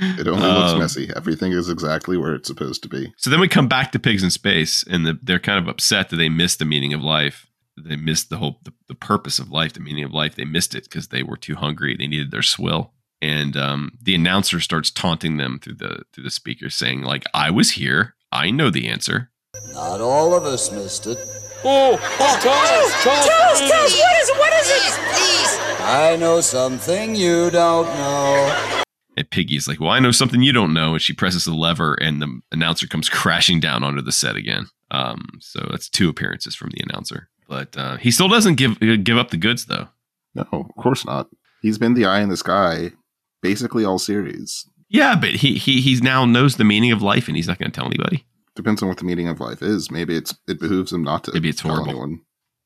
It 0.00 0.28
only 0.28 0.46
looks 0.46 0.72
Um, 0.72 0.78
messy. 0.78 1.10
Everything 1.16 1.52
is 1.52 1.68
exactly 1.68 2.16
where 2.16 2.34
it's 2.34 2.46
supposed 2.48 2.82
to 2.84 2.88
be. 2.88 3.12
So 3.16 3.30
then 3.30 3.40
we 3.40 3.48
come 3.48 3.68
back 3.68 3.92
to 3.92 3.98
pigs 3.98 4.22
in 4.22 4.30
space, 4.30 4.84
and 4.88 5.04
the, 5.06 5.18
they're 5.22 5.38
kind 5.38 5.58
of 5.58 5.68
upset 5.68 6.10
that 6.10 6.16
they 6.16 6.28
missed 6.28 6.58
the 6.58 6.64
meaning 6.64 6.94
of 6.94 7.02
life. 7.02 7.46
They 7.76 7.96
missed 7.96 8.30
the 8.30 8.36
whole 8.38 8.60
the, 8.64 8.72
the 8.88 8.94
purpose 8.94 9.38
of 9.38 9.50
life, 9.50 9.72
the 9.72 9.80
meaning 9.80 10.04
of 10.04 10.12
life. 10.12 10.34
They 10.34 10.44
missed 10.44 10.74
it 10.74 10.84
because 10.84 11.08
they 11.08 11.22
were 11.22 11.36
too 11.36 11.56
hungry. 11.56 11.96
They 11.96 12.06
needed 12.06 12.30
their 12.30 12.42
swill. 12.42 12.92
And 13.20 13.56
um, 13.56 13.92
the 14.00 14.14
announcer 14.14 14.60
starts 14.60 14.90
taunting 14.90 15.36
them 15.38 15.58
through 15.60 15.74
the 15.74 16.02
through 16.12 16.24
the 16.24 16.30
speaker, 16.30 16.70
saying 16.70 17.02
like, 17.02 17.24
"I 17.34 17.50
was 17.50 17.72
here. 17.72 18.14
I 18.30 18.50
know 18.50 18.70
the 18.70 18.88
answer." 18.88 19.30
Not 19.72 20.00
all 20.00 20.34
of 20.34 20.44
us 20.44 20.70
missed 20.70 21.06
it. 21.08 21.18
Oh, 21.64 21.98
oh 22.00 22.38
tell 22.40 22.52
us, 22.54 23.02
tell 23.02 23.12
us, 23.14 23.26
Tell 23.26 23.42
us, 23.50 23.58
tell 23.60 23.82
us, 23.82 23.92
what 23.98 24.12
is 24.20 24.28
it? 24.28 24.38
What 24.38 24.52
is 24.52 24.70
it? 24.70 24.82
Please, 25.12 25.58
please. 25.58 25.80
I 25.80 26.16
know 26.16 26.40
something 26.40 27.16
you 27.16 27.50
don't 27.50 27.86
know. 27.86 28.82
And 29.18 29.30
Piggy's 29.30 29.68
like, 29.68 29.80
"Well, 29.80 29.90
I 29.90 29.98
know 29.98 30.10
something 30.12 30.42
you 30.42 30.52
don't 30.52 30.72
know." 30.72 30.92
And 30.92 31.02
she 31.02 31.12
presses 31.12 31.44
the 31.44 31.54
lever, 31.54 31.94
and 31.94 32.22
the 32.22 32.40
announcer 32.52 32.86
comes 32.86 33.08
crashing 33.10 33.60
down 33.60 33.82
onto 33.82 34.00
the 34.02 34.12
set 34.12 34.36
again. 34.36 34.66
Um, 34.90 35.26
so 35.40 35.66
that's 35.70 35.88
two 35.88 36.08
appearances 36.08 36.54
from 36.54 36.70
the 36.70 36.82
announcer. 36.88 37.28
But 37.48 37.76
uh, 37.76 37.96
he 37.96 38.10
still 38.10 38.28
doesn't 38.28 38.54
give 38.54 38.78
give 38.80 39.18
up 39.18 39.30
the 39.30 39.36
goods, 39.36 39.66
though. 39.66 39.88
No, 40.34 40.44
of 40.52 40.74
course 40.82 41.04
not. 41.04 41.28
He's 41.62 41.78
been 41.78 41.94
the 41.94 42.06
eye 42.06 42.20
in 42.20 42.28
the 42.28 42.36
sky 42.36 42.92
basically 43.42 43.84
all 43.84 43.98
series. 43.98 44.68
Yeah, 44.88 45.16
but 45.16 45.30
he 45.30 45.54
he 45.58 45.80
he 45.80 46.00
now 46.00 46.24
knows 46.24 46.56
the 46.56 46.64
meaning 46.64 46.92
of 46.92 47.02
life, 47.02 47.28
and 47.28 47.36
he's 47.36 47.48
not 47.48 47.58
going 47.58 47.70
to 47.70 47.74
tell 47.76 47.86
anybody. 47.86 48.24
Depends 48.56 48.82
on 48.82 48.88
what 48.88 48.98
the 48.98 49.04
meaning 49.04 49.28
of 49.28 49.40
life 49.40 49.62
is. 49.62 49.90
Maybe 49.90 50.16
it's 50.16 50.34
it 50.46 50.58
behooves 50.60 50.92
him 50.92 51.02
not 51.02 51.24
to. 51.24 51.32
Maybe 51.32 51.48
it's 51.48 51.60
horrible. 51.60 51.90
anyone. 51.90 52.20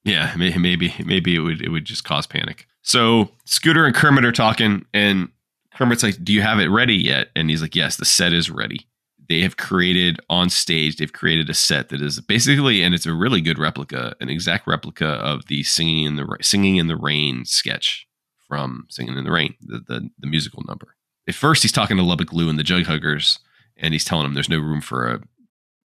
Yeah, 0.04 0.34
may- 0.36 0.56
maybe 0.56 0.94
maybe 1.04 1.34
it 1.34 1.40
would 1.40 1.60
it 1.62 1.70
would 1.70 1.84
just 1.84 2.04
cause 2.04 2.26
panic. 2.26 2.66
So 2.82 3.30
Scooter 3.44 3.86
and 3.86 3.94
Kermit 3.94 4.24
are 4.24 4.32
talking, 4.32 4.84
and 4.94 5.28
Kermit's 5.76 6.02
like, 6.02 6.22
"Do 6.22 6.32
you 6.32 6.42
have 6.42 6.60
it 6.60 6.68
ready 6.68 6.96
yet?" 6.96 7.30
And 7.34 7.50
he's 7.50 7.62
like, 7.62 7.74
"Yes, 7.74 7.96
the 7.96 8.04
set 8.04 8.32
is 8.32 8.50
ready. 8.50 8.86
They 9.28 9.40
have 9.40 9.56
created 9.56 10.20
on 10.28 10.50
stage. 10.50 10.96
They've 10.96 11.12
created 11.12 11.48
a 11.48 11.54
set 11.54 11.88
that 11.88 12.02
is 12.02 12.20
basically, 12.20 12.82
and 12.82 12.94
it's 12.94 13.06
a 13.06 13.14
really 13.14 13.40
good 13.40 13.58
replica, 13.58 14.14
an 14.20 14.28
exact 14.28 14.66
replica 14.66 15.06
of 15.06 15.46
the 15.46 15.62
singing 15.62 16.04
in 16.04 16.16
the 16.16 16.36
singing 16.42 16.76
in 16.76 16.88
the 16.88 16.96
rain 16.96 17.44
sketch 17.44 18.06
from 18.52 18.86
Singing 18.90 19.16
in 19.16 19.24
the 19.24 19.30
Rain, 19.30 19.54
the 19.62 19.78
the, 19.78 20.10
the 20.18 20.26
musical 20.26 20.62
number. 20.68 20.94
At 21.26 21.34
first, 21.34 21.62
he's 21.62 21.72
talking 21.72 21.96
to 21.96 22.02
Lubbock 22.02 22.34
Lou 22.34 22.50
and 22.50 22.58
the 22.58 22.62
Jug 22.62 22.84
Huggers, 22.84 23.38
and 23.78 23.94
he's 23.94 24.04
telling 24.04 24.24
them 24.24 24.34
there's 24.34 24.50
no 24.50 24.58
room 24.58 24.82
for 24.82 25.08
a 25.08 25.20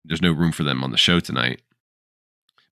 there's 0.04 0.22
no 0.22 0.32
room 0.32 0.50
for 0.50 0.64
them 0.64 0.82
on 0.82 0.90
the 0.90 0.96
show 0.96 1.20
tonight. 1.20 1.62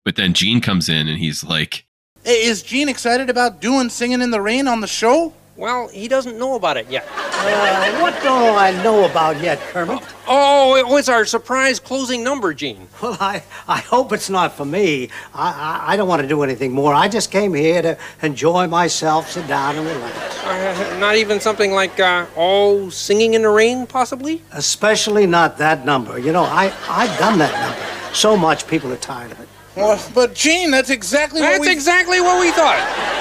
But 0.05 0.17
then 0.17 0.35
Gene 0.35 0.61
comes 0.61 0.89
in 0.89 1.07
and 1.07 1.19
he's 1.19 1.45
like, 1.45 1.85
Hey, 2.25 2.43
is 2.45 2.63
Gene 2.63 2.89
excited 2.89 3.31
about 3.31 3.61
doing 3.61 3.89
Singing 3.89 4.23
in 4.23 4.33
the 4.33 4.41
Rain 4.41 4.67
on 4.67 4.81
the 4.81 4.89
show? 4.89 5.33
Well, 5.57 5.89
he 5.89 6.07
doesn't 6.07 6.39
know 6.39 6.55
about 6.55 6.77
it 6.77 6.91
yet. 6.91 7.07
Uh, 7.09 8.01
what 8.01 8.13
don't 8.23 8.59
I 8.59 8.73
know 8.83 9.05
about 9.05 9.41
yet, 9.41 9.59
Kermit? 9.59 10.03
Oh, 10.27 10.77
it 10.77 10.87
was 10.87 11.09
our 11.09 11.25
surprise 11.25 11.81
closing 11.81 12.23
number, 12.23 12.53
Gene. 12.53 12.89
Well, 13.01 13.17
I, 13.21 13.43
I 13.67 13.79
hope 13.79 14.13
it's 14.13 14.29
not 14.29 14.55
for 14.55 14.65
me. 14.65 15.11
I, 15.33 15.51
I, 15.89 15.93
I 15.93 15.97
don't 15.97 16.09
want 16.09 16.23
to 16.23 16.29
do 16.29 16.43
anything 16.43 16.73
more. 16.73 16.93
I 16.93 17.09
just 17.09 17.31
came 17.31 17.55
here 17.55 17.81
to 17.83 17.99
enjoy 18.23 18.67
myself, 18.67 19.31
sit 19.31 19.47
down 19.47 19.77
and 19.77 19.87
relax. 19.87 20.45
Uh, 20.45 20.99
not 20.99 21.17
even 21.17 21.41
something 21.41 21.73
like, 21.73 21.99
uh, 22.01 22.27
oh, 22.37 22.91
singing 22.91 23.35
in 23.35 23.43
the 23.43 23.49
rain, 23.49 23.87
possibly? 23.87 24.43
Especially 24.53 25.27
not 25.27 25.57
that 25.59 25.85
number. 25.87 26.19
You 26.19 26.33
know, 26.33 26.45
I, 26.45 26.73
I've 26.89 27.19
done 27.19 27.39
that 27.39 27.53
number. 27.53 28.15
So 28.15 28.37
much 28.37 28.67
people 28.67 28.93
are 28.93 28.97
tired 28.97 29.33
of 29.33 29.41
it. 29.41 29.49
Well, 29.77 30.03
but 30.15 30.35
Gene, 30.35 30.71
that's 30.71 30.89
exactly 30.91 31.41
what 31.43 31.49
That's 31.51 31.61
we... 31.67 31.73
exactly 31.73 32.21
what 32.21 32.41
we 32.41 32.51
thought. 32.53 32.79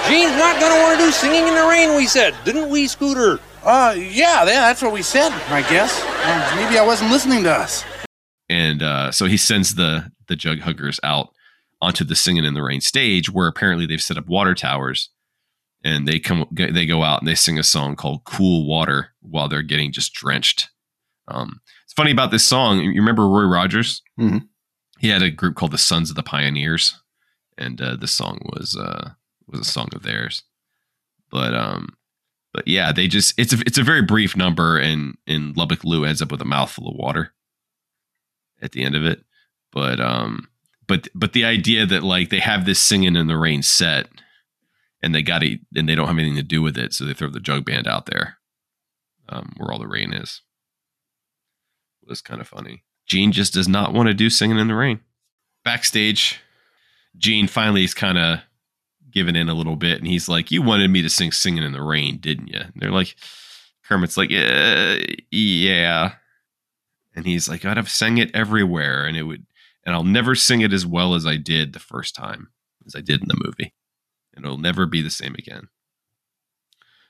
Gene's 0.09 0.31
not 0.37 0.59
gonna 0.59 0.81
want 0.81 0.97
to 0.99 1.05
do 1.05 1.11
singing 1.11 1.47
in 1.47 1.53
the 1.53 1.65
rain, 1.67 1.95
we 1.97 2.07
said. 2.07 2.33
Didn't 2.45 2.69
we, 2.69 2.87
Scooter? 2.87 3.39
Uh, 3.63 3.93
yeah, 3.97 4.39
yeah, 4.45 4.45
that's 4.45 4.81
what 4.81 4.93
we 4.93 5.01
said, 5.01 5.31
I 5.51 5.61
guess. 5.69 6.01
Uh, 6.03 6.53
maybe 6.55 6.77
I 6.79 6.85
wasn't 6.85 7.11
listening 7.11 7.43
to 7.43 7.51
us. 7.51 7.83
and 8.49 8.81
uh, 8.81 9.11
so 9.11 9.25
he 9.25 9.37
sends 9.37 9.75
the 9.75 10.11
the 10.27 10.35
Jug 10.35 10.59
Huggers 10.61 10.99
out 11.03 11.29
onto 11.81 12.03
the 12.05 12.15
Singing 12.15 12.45
in 12.45 12.53
the 12.53 12.63
Rain 12.63 12.79
stage, 12.81 13.29
where 13.29 13.47
apparently 13.47 13.85
they've 13.85 14.01
set 14.01 14.17
up 14.17 14.27
water 14.27 14.55
towers, 14.55 15.09
and 15.83 16.07
they 16.07 16.19
come 16.19 16.47
they 16.51 16.85
go 16.85 17.03
out 17.03 17.19
and 17.21 17.27
they 17.27 17.35
sing 17.35 17.59
a 17.59 17.63
song 17.63 17.95
called 17.97 18.23
"Cool 18.23 18.65
Water" 18.65 19.09
while 19.21 19.49
they're 19.49 19.61
getting 19.61 19.91
just 19.91 20.13
drenched. 20.13 20.69
Um, 21.27 21.59
it's 21.83 21.93
funny 21.93 22.11
about 22.11 22.31
this 22.31 22.45
song. 22.45 22.79
You 22.79 23.01
remember 23.01 23.27
Roy 23.27 23.43
Rogers? 23.43 24.01
Mhm. 24.17 24.47
He 24.99 25.09
had 25.09 25.21
a 25.21 25.29
group 25.29 25.55
called 25.55 25.71
the 25.71 25.77
Sons 25.77 26.09
of 26.09 26.15
the 26.15 26.23
Pioneers, 26.23 27.01
and 27.57 27.81
uh, 27.81 27.95
this 27.95 28.11
song 28.11 28.39
was 28.53 28.75
uh, 28.75 29.11
was 29.47 29.59
a 29.59 29.65
song 29.65 29.89
of 29.93 30.03
theirs. 30.03 30.43
But 31.31 31.53
um, 31.53 31.97
but 32.53 32.67
yeah, 32.67 32.93
they 32.93 33.07
just 33.07 33.37
it's 33.37 33.53
a 33.53 33.59
it's 33.65 33.77
a 33.77 33.83
very 33.83 34.01
brief 34.01 34.37
number, 34.37 34.77
and 34.77 35.17
and 35.27 35.55
Lubbock 35.57 35.83
Lou 35.83 36.05
ends 36.05 36.21
up 36.21 36.31
with 36.31 36.41
a 36.41 36.45
mouthful 36.45 36.87
of 36.87 36.95
water 36.95 37.33
at 38.61 38.71
the 38.71 38.83
end 38.83 38.95
of 38.95 39.03
it. 39.03 39.25
But 39.73 39.99
um, 39.99 40.47
but 40.87 41.09
but 41.13 41.33
the 41.33 41.43
idea 41.43 41.85
that 41.85 42.03
like 42.03 42.29
they 42.29 42.39
have 42.39 42.65
this 42.65 42.79
singing 42.79 43.17
in 43.17 43.27
the 43.27 43.37
rain 43.37 43.61
set, 43.61 44.07
and 45.01 45.13
they 45.13 45.21
got 45.21 45.43
it, 45.43 45.59
and 45.75 45.89
they 45.89 45.95
don't 45.95 46.07
have 46.07 46.17
anything 46.17 46.37
to 46.37 46.43
do 46.43 46.61
with 46.61 46.77
it, 46.77 46.93
so 46.93 47.03
they 47.03 47.13
throw 47.13 47.29
the 47.29 47.41
jug 47.41 47.65
band 47.65 47.87
out 47.87 48.05
there, 48.05 48.37
um, 49.27 49.53
where 49.57 49.71
all 49.71 49.79
the 49.79 49.87
rain 49.87 50.13
is. 50.13 50.41
Was 52.07 52.21
kind 52.21 52.39
of 52.39 52.47
funny. 52.47 52.84
Gene 53.05 53.31
just 53.31 53.53
does 53.53 53.67
not 53.67 53.93
want 53.93 54.07
to 54.07 54.13
do 54.13 54.29
singing 54.29 54.57
in 54.57 54.67
the 54.67 54.75
rain. 54.75 54.99
Backstage, 55.63 56.39
Gene 57.17 57.47
finally 57.47 57.83
is 57.83 57.93
kind 57.93 58.17
of 58.17 58.39
giving 59.11 59.35
in 59.35 59.49
a 59.49 59.53
little 59.53 59.75
bit, 59.75 59.99
and 59.99 60.07
he's 60.07 60.27
like, 60.27 60.51
"You 60.51 60.61
wanted 60.61 60.89
me 60.89 61.01
to 61.01 61.09
sing 61.09 61.31
singing 61.31 61.63
in 61.63 61.71
the 61.71 61.81
rain, 61.81 62.17
didn't 62.17 62.47
you?" 62.47 62.59
And 62.59 62.73
they're 62.75 62.91
like, 62.91 63.15
Kermit's 63.83 64.17
like, 64.17 64.29
"Yeah, 64.29 64.97
yeah." 65.31 66.15
And 67.15 67.25
he's 67.25 67.47
like, 67.47 67.63
I'd 67.63 67.77
have 67.77 67.89
sang 67.89 68.17
it 68.17 68.35
everywhere, 68.35 69.05
and 69.05 69.15
it 69.15 69.23
would, 69.23 69.45
and 69.85 69.95
I'll 69.95 70.03
never 70.03 70.35
sing 70.35 70.61
it 70.61 70.73
as 70.73 70.85
well 70.85 71.15
as 71.15 71.25
I 71.25 71.37
did 71.37 71.71
the 71.71 71.79
first 71.79 72.13
time, 72.13 72.49
as 72.85 72.95
I 72.95 73.01
did 73.01 73.21
in 73.21 73.29
the 73.29 73.41
movie, 73.41 73.73
and 74.35 74.43
it'll 74.43 74.57
never 74.57 74.85
be 74.85 75.01
the 75.01 75.09
same 75.09 75.33
again. 75.35 75.69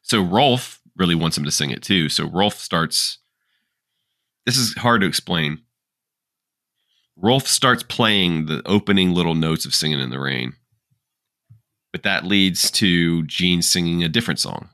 So 0.04 0.22
Rolf 0.22 0.80
really 0.96 1.16
wants 1.16 1.38
him 1.38 1.46
to 1.46 1.52
sing 1.52 1.72
it 1.72 1.82
too. 1.82 2.10
So 2.10 2.28
Rolf 2.28 2.60
starts. 2.60 3.18
This 4.46 4.58
is 4.58 4.76
hard 4.76 5.02
to 5.02 5.08
explain. 5.08 5.62
Rolf 7.18 7.48
starts 7.48 7.82
playing 7.82 8.48
the 8.48 8.62
opening 8.66 9.14
little 9.14 9.36
notes 9.36 9.66
of 9.66 9.74
"Singing 9.74 10.00
in 10.02 10.10
the 10.10 10.20
Rain," 10.20 10.54
but 11.94 12.04
that 12.04 12.26
leads 12.26 12.70
to 12.72 13.24
Gene 13.24 13.62
singing 13.62 14.04
a 14.04 14.10
different 14.10 14.40
song. 14.40 14.68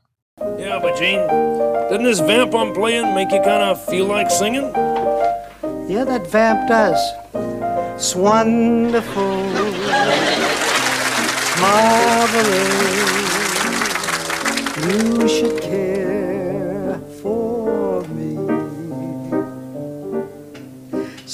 Yeah, 0.58 0.80
but 0.82 0.98
Gene, 0.98 1.24
doesn't 1.28 2.02
this 2.02 2.18
vamp 2.18 2.52
I'm 2.52 2.74
playing 2.74 3.14
make 3.14 3.30
you 3.30 3.40
kind 3.42 3.62
of 3.62 3.84
feel 3.84 4.06
like 4.06 4.28
singing? 4.28 4.72
Yeah, 5.88 6.04
that 6.04 6.26
vamp 6.26 6.68
does. 6.68 6.98
It's 7.94 8.16
wonderful. 8.16 9.44
Marvelous. 11.60 12.72
You 14.82 15.28
should 15.28 15.61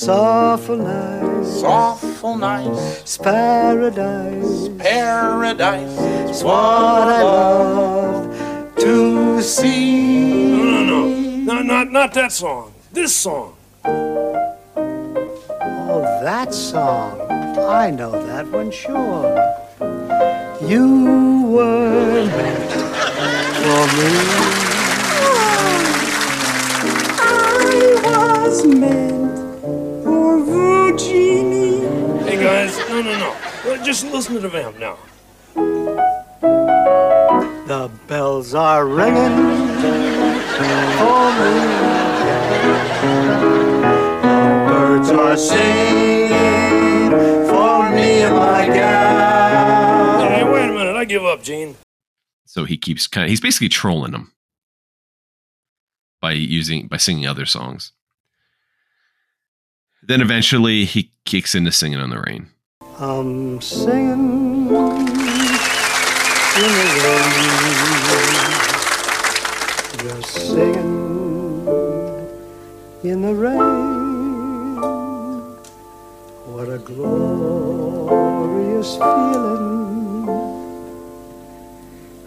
Soft 0.08 0.70
night, 0.70 1.44
Awful 1.64 2.36
nice. 2.38 3.00
it's 3.02 3.18
paradise. 3.18 4.70
Paradise. 4.78 5.96
It's 6.30 6.42
what 6.42 6.54
I 6.56 7.22
love 7.22 8.34
to 8.76 9.42
see. 9.42 10.56
No, 10.56 10.64
no, 10.64 11.08
no. 11.08 11.52
Not, 11.52 11.66
not, 11.66 11.92
not 11.92 12.14
that 12.14 12.32
song. 12.32 12.72
This 12.90 13.14
song. 13.14 13.54
Oh, 13.84 14.40
that 16.22 16.54
song. 16.54 17.20
I 17.68 17.90
know 17.90 18.12
that 18.12 18.46
one, 18.48 18.70
sure. 18.70 19.36
You 20.66 21.42
were 21.48 22.24
meant 22.24 22.72
for 23.60 23.86
me. 23.98 24.08
I 27.20 28.42
was 28.46 28.64
meant 28.64 29.17
No, 32.98 33.04
no, 33.04 33.37
no. 33.64 33.84
Just 33.84 34.04
listen 34.06 34.34
to 34.34 34.40
the 34.40 34.48
vamp 34.48 34.76
now. 34.80 34.98
The 37.64 37.88
bells 38.08 38.54
are 38.54 38.84
ringing 38.88 39.37
for 40.98 41.30
me. 41.38 41.52
The 44.20 44.64
birds 44.66 45.11
are 45.11 45.37
singing 45.37 47.11
for 47.48 47.88
me 47.90 48.22
and 48.22 48.34
my 48.34 48.66
gal. 48.66 50.28
Hey, 50.30 50.42
wait 50.42 50.68
a 50.68 50.72
minute. 50.72 50.96
I 50.96 51.04
give 51.04 51.24
up, 51.24 51.44
Gene. 51.44 51.76
So 52.46 52.64
he 52.64 52.76
keeps 52.76 53.06
kind 53.06 53.26
of 53.26 53.30
he's 53.30 53.40
basically 53.40 53.68
trolling 53.68 54.11
them 54.11 54.32
by 56.20 56.32
using 56.32 56.88
by 56.88 56.96
singing 56.96 57.28
other 57.28 57.46
songs. 57.46 57.92
Then 60.02 60.20
eventually 60.20 60.84
he 60.84 61.12
kicks 61.24 61.54
into 61.54 61.70
singing 61.70 62.00
on 62.00 62.11
the 62.11 62.20
rain. 62.20 62.50
I'm 63.00 63.61
singing 63.61 64.66
in 64.66 64.66
the 64.66 64.98
rain. 67.04 67.28
Just 70.02 70.34
singing 70.34 71.68
in 73.04 73.22
the 73.22 73.34
rain. 73.37 74.74
What 76.46 76.68
a 76.70 76.78
glorious 76.78 78.16
feeling. 78.96 80.28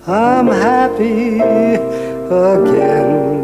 I'm 0.07 0.47
happy 0.47 1.41
again. 2.31 3.41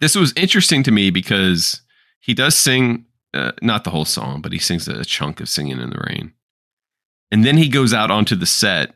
This 0.00 0.14
was 0.14 0.32
interesting 0.36 0.82
to 0.84 0.90
me 0.90 1.10
because 1.10 1.82
he 2.18 2.32
does 2.32 2.56
sing 2.56 3.04
uh, 3.36 3.52
not 3.62 3.84
the 3.84 3.90
whole 3.90 4.04
song, 4.04 4.40
but 4.40 4.52
he 4.52 4.58
sings 4.58 4.88
a 4.88 5.04
chunk 5.04 5.40
of 5.40 5.48
singing 5.48 5.80
in 5.80 5.90
the 5.90 6.02
rain. 6.08 6.32
And 7.30 7.44
then 7.44 7.56
he 7.56 7.68
goes 7.68 7.92
out 7.92 8.10
onto 8.10 8.36
the 8.36 8.46
set 8.46 8.94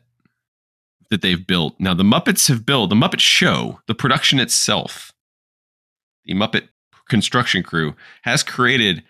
that 1.09 1.21
they've 1.21 1.45
built. 1.45 1.75
Now 1.79 1.93
the 1.93 2.03
Muppets 2.03 2.47
have 2.47 2.65
built 2.65 2.89
the 2.89 2.95
Muppet 2.95 3.19
show, 3.19 3.79
the 3.87 3.95
production 3.95 4.39
itself. 4.39 5.13
The 6.25 6.33
Muppet 6.33 6.69
construction 7.09 7.61
crew 7.61 7.95
has 8.23 8.41
created 8.41 9.03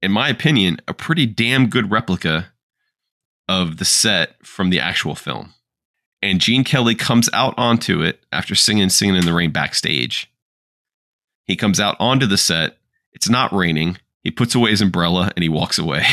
in 0.00 0.12
my 0.12 0.28
opinion 0.28 0.78
a 0.86 0.94
pretty 0.94 1.26
damn 1.26 1.68
good 1.68 1.90
replica 1.90 2.52
of 3.48 3.78
the 3.78 3.84
set 3.84 4.34
from 4.46 4.70
the 4.70 4.78
actual 4.80 5.14
film. 5.14 5.54
And 6.22 6.40
Gene 6.40 6.64
Kelly 6.64 6.94
comes 6.94 7.28
out 7.32 7.54
onto 7.56 8.02
it 8.02 8.24
after 8.32 8.54
singing 8.54 8.88
Singing 8.88 9.16
in 9.16 9.24
the 9.24 9.32
Rain 9.32 9.50
backstage. 9.50 10.30
He 11.44 11.56
comes 11.56 11.80
out 11.80 11.96
onto 11.98 12.26
the 12.26 12.36
set. 12.36 12.76
It's 13.12 13.28
not 13.28 13.52
raining. 13.52 13.98
He 14.28 14.32
puts 14.32 14.54
away 14.54 14.72
his 14.72 14.82
umbrella 14.82 15.32
and 15.34 15.42
he 15.42 15.48
walks 15.48 15.78
away. 15.78 16.04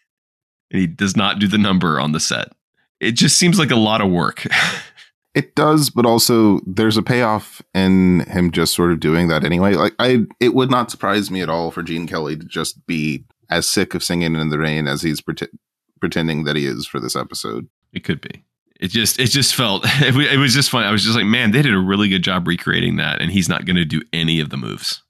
and 0.72 0.80
he 0.80 0.88
does 0.88 1.16
not 1.16 1.38
do 1.38 1.46
the 1.46 1.58
number 1.58 2.00
on 2.00 2.10
the 2.10 2.18
set. 2.18 2.48
It 2.98 3.12
just 3.12 3.38
seems 3.38 3.56
like 3.56 3.70
a 3.70 3.76
lot 3.76 4.00
of 4.00 4.10
work. 4.10 4.44
It 5.34 5.54
does, 5.54 5.88
but 5.88 6.04
also 6.04 6.60
there's 6.66 6.98
a 6.98 7.02
payoff 7.02 7.62
in 7.72 8.20
him 8.28 8.50
just 8.50 8.74
sort 8.74 8.92
of 8.92 9.00
doing 9.00 9.28
that 9.28 9.44
anyway. 9.44 9.72
Like 9.72 9.94
I, 9.98 10.26
it 10.40 10.54
would 10.54 10.70
not 10.70 10.90
surprise 10.90 11.30
me 11.30 11.40
at 11.40 11.48
all 11.48 11.70
for 11.70 11.82
Gene 11.82 12.06
Kelly 12.06 12.36
to 12.36 12.44
just 12.44 12.86
be 12.86 13.24
as 13.48 13.66
sick 13.66 13.94
of 13.94 14.04
singing 14.04 14.36
in 14.36 14.50
the 14.50 14.58
rain 14.58 14.86
as 14.86 15.00
he's 15.00 15.22
prete- 15.22 15.48
pretending 16.00 16.44
that 16.44 16.56
he 16.56 16.66
is 16.66 16.86
for 16.86 17.00
this 17.00 17.16
episode. 17.16 17.66
It 17.94 18.04
could 18.04 18.20
be. 18.20 18.44
It 18.78 18.90
just 18.90 19.18
it 19.18 19.28
just 19.28 19.54
felt 19.54 19.84
it, 19.86 20.14
it 20.14 20.36
was 20.36 20.52
just 20.52 20.68
fun. 20.68 20.84
I 20.84 20.92
was 20.92 21.02
just 21.02 21.16
like, 21.16 21.24
man, 21.24 21.52
they 21.52 21.62
did 21.62 21.72
a 21.72 21.78
really 21.78 22.10
good 22.10 22.22
job 22.22 22.46
recreating 22.46 22.96
that, 22.96 23.22
and 23.22 23.32
he's 23.32 23.48
not 23.48 23.64
going 23.64 23.76
to 23.76 23.86
do 23.86 24.02
any 24.12 24.38
of 24.38 24.50
the 24.50 24.58
moves. 24.58 25.02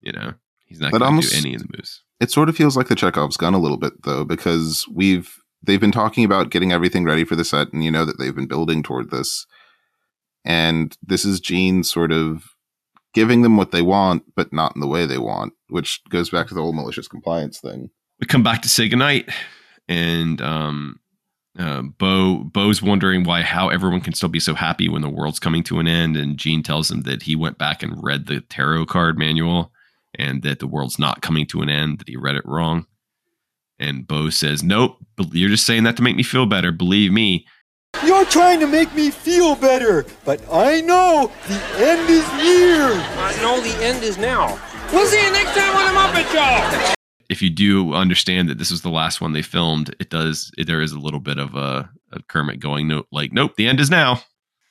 You 0.00 0.12
know, 0.12 0.32
he's 0.72 0.80
not 0.80 0.92
going 0.92 1.20
to 1.20 1.28
do 1.28 1.36
any 1.36 1.54
of 1.54 1.60
the 1.60 1.68
moves. 1.76 2.02
It 2.20 2.30
sort 2.30 2.48
of 2.48 2.56
feels 2.56 2.76
like 2.76 2.88
the 2.88 2.94
Chekhov's 2.94 3.36
gun 3.36 3.54
a 3.54 3.58
little 3.58 3.76
bit 3.76 3.92
though, 4.04 4.24
because 4.24 4.86
we've 4.92 5.36
they've 5.62 5.80
been 5.80 5.92
talking 5.92 6.24
about 6.24 6.50
getting 6.50 6.72
everything 6.72 7.04
ready 7.04 7.24
for 7.24 7.36
the 7.36 7.44
set, 7.44 7.72
and 7.72 7.84
you 7.84 7.90
know 7.90 8.04
that 8.04 8.18
they've 8.18 8.34
been 8.34 8.46
building 8.46 8.82
toward 8.82 9.10
this. 9.10 9.46
And 10.44 10.96
this 11.02 11.24
is 11.24 11.40
Gene 11.40 11.84
sort 11.84 12.10
of 12.10 12.44
giving 13.14 13.42
them 13.42 13.56
what 13.56 13.70
they 13.70 13.82
want, 13.82 14.24
but 14.34 14.52
not 14.52 14.74
in 14.74 14.80
the 14.80 14.88
way 14.88 15.06
they 15.06 15.18
want, 15.18 15.52
which 15.68 16.00
goes 16.08 16.30
back 16.30 16.48
to 16.48 16.54
the 16.54 16.62
whole 16.62 16.72
malicious 16.72 17.08
compliance 17.08 17.60
thing. 17.60 17.90
We 18.20 18.26
come 18.26 18.42
back 18.42 18.62
to 18.62 18.68
say 18.68 18.88
goodnight, 18.88 19.28
and 19.88 20.40
um, 20.40 21.00
uh, 21.58 21.82
Bo 21.82 22.44
Bo's 22.44 22.82
wondering 22.82 23.24
why 23.24 23.42
how 23.42 23.68
everyone 23.68 24.00
can 24.00 24.14
still 24.14 24.28
be 24.28 24.40
so 24.40 24.54
happy 24.54 24.88
when 24.88 25.02
the 25.02 25.10
world's 25.10 25.40
coming 25.40 25.62
to 25.64 25.80
an 25.80 25.88
end, 25.88 26.16
and 26.16 26.38
Gene 26.38 26.62
tells 26.62 26.90
him 26.90 27.02
that 27.02 27.22
he 27.24 27.36
went 27.36 27.58
back 27.58 27.82
and 27.82 28.02
read 28.02 28.26
the 28.26 28.40
tarot 28.42 28.86
card 28.86 29.18
manual, 29.18 29.71
and 30.18 30.42
that 30.42 30.58
the 30.58 30.66
world's 30.66 30.98
not 30.98 31.22
coming 31.22 31.46
to 31.48 31.60
an 31.62 31.68
end, 31.68 31.98
that 31.98 32.08
he 32.08 32.16
read 32.16 32.36
it 32.36 32.44
wrong. 32.46 32.86
And 33.78 34.06
Bo 34.06 34.30
says, 34.30 34.62
"Nope, 34.62 34.96
you're 35.32 35.48
just 35.48 35.66
saying 35.66 35.82
that 35.84 35.96
to 35.96 36.02
make 36.02 36.16
me 36.16 36.22
feel 36.22 36.46
better. 36.46 36.70
Believe 36.72 37.12
me, 37.12 37.46
You're 38.04 38.24
trying 38.24 38.58
to 38.60 38.66
make 38.66 38.94
me 38.94 39.10
feel 39.10 39.54
better, 39.54 40.06
but 40.24 40.40
I 40.50 40.80
know 40.80 41.30
the 41.48 41.60
end 41.78 42.08
is 42.08 42.26
near. 42.34 42.90
I 43.18 43.36
know 43.42 43.60
the 43.60 43.84
end 43.84 44.02
is 44.02 44.16
now. 44.18 44.58
We'll 44.92 45.06
see 45.06 45.22
you 45.22 45.30
next 45.32 45.54
time 45.54 45.76
on 45.76 45.92
the 45.92 45.98
Muppet 46.00 46.32
Show. 46.32 46.94
if 47.28 47.42
you 47.42 47.50
do 47.50 47.92
understand 47.94 48.48
that 48.48 48.58
this 48.58 48.70
was 48.70 48.80
the 48.82 48.88
last 48.90 49.20
one 49.20 49.32
they 49.32 49.42
filmed, 49.42 49.94
it 50.00 50.08
does. 50.10 50.50
It, 50.56 50.66
there 50.66 50.80
is 50.80 50.92
a 50.92 50.98
little 50.98 51.20
bit 51.20 51.38
of 51.38 51.54
a, 51.54 51.90
a 52.12 52.22
Kermit 52.28 52.60
going, 52.60 52.88
nope, 52.88 53.06
like, 53.12 53.32
nope, 53.32 53.56
the 53.56 53.66
end 53.68 53.78
is 53.80 53.90
now, 53.90 54.22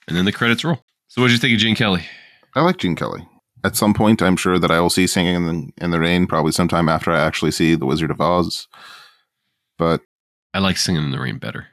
and 0.07 0.15
then 0.17 0.25
the 0.25 0.31
credits 0.31 0.63
roll. 0.63 0.79
So, 1.07 1.21
what 1.21 1.27
did 1.27 1.33
you 1.33 1.39
think 1.39 1.53
of 1.53 1.59
Gene 1.59 1.75
Kelly? 1.75 2.05
I 2.55 2.61
like 2.61 2.77
Gene 2.77 2.95
Kelly. 2.95 3.27
At 3.63 3.75
some 3.75 3.93
point, 3.93 4.21
I'm 4.23 4.37
sure 4.37 4.57
that 4.57 4.71
I 4.71 4.79
will 4.79 4.89
see 4.89 5.05
Singing 5.05 5.35
in 5.35 5.45
the, 5.45 5.71
in 5.85 5.91
the 5.91 5.99
Rain, 5.99 6.25
probably 6.25 6.51
sometime 6.51 6.89
after 6.89 7.11
I 7.11 7.19
actually 7.19 7.51
see 7.51 7.75
The 7.75 7.85
Wizard 7.85 8.09
of 8.09 8.19
Oz. 8.19 8.67
But 9.77 10.01
I 10.53 10.59
like 10.59 10.77
Singing 10.77 11.03
in 11.03 11.11
the 11.11 11.19
Rain 11.19 11.37
better. 11.37 11.67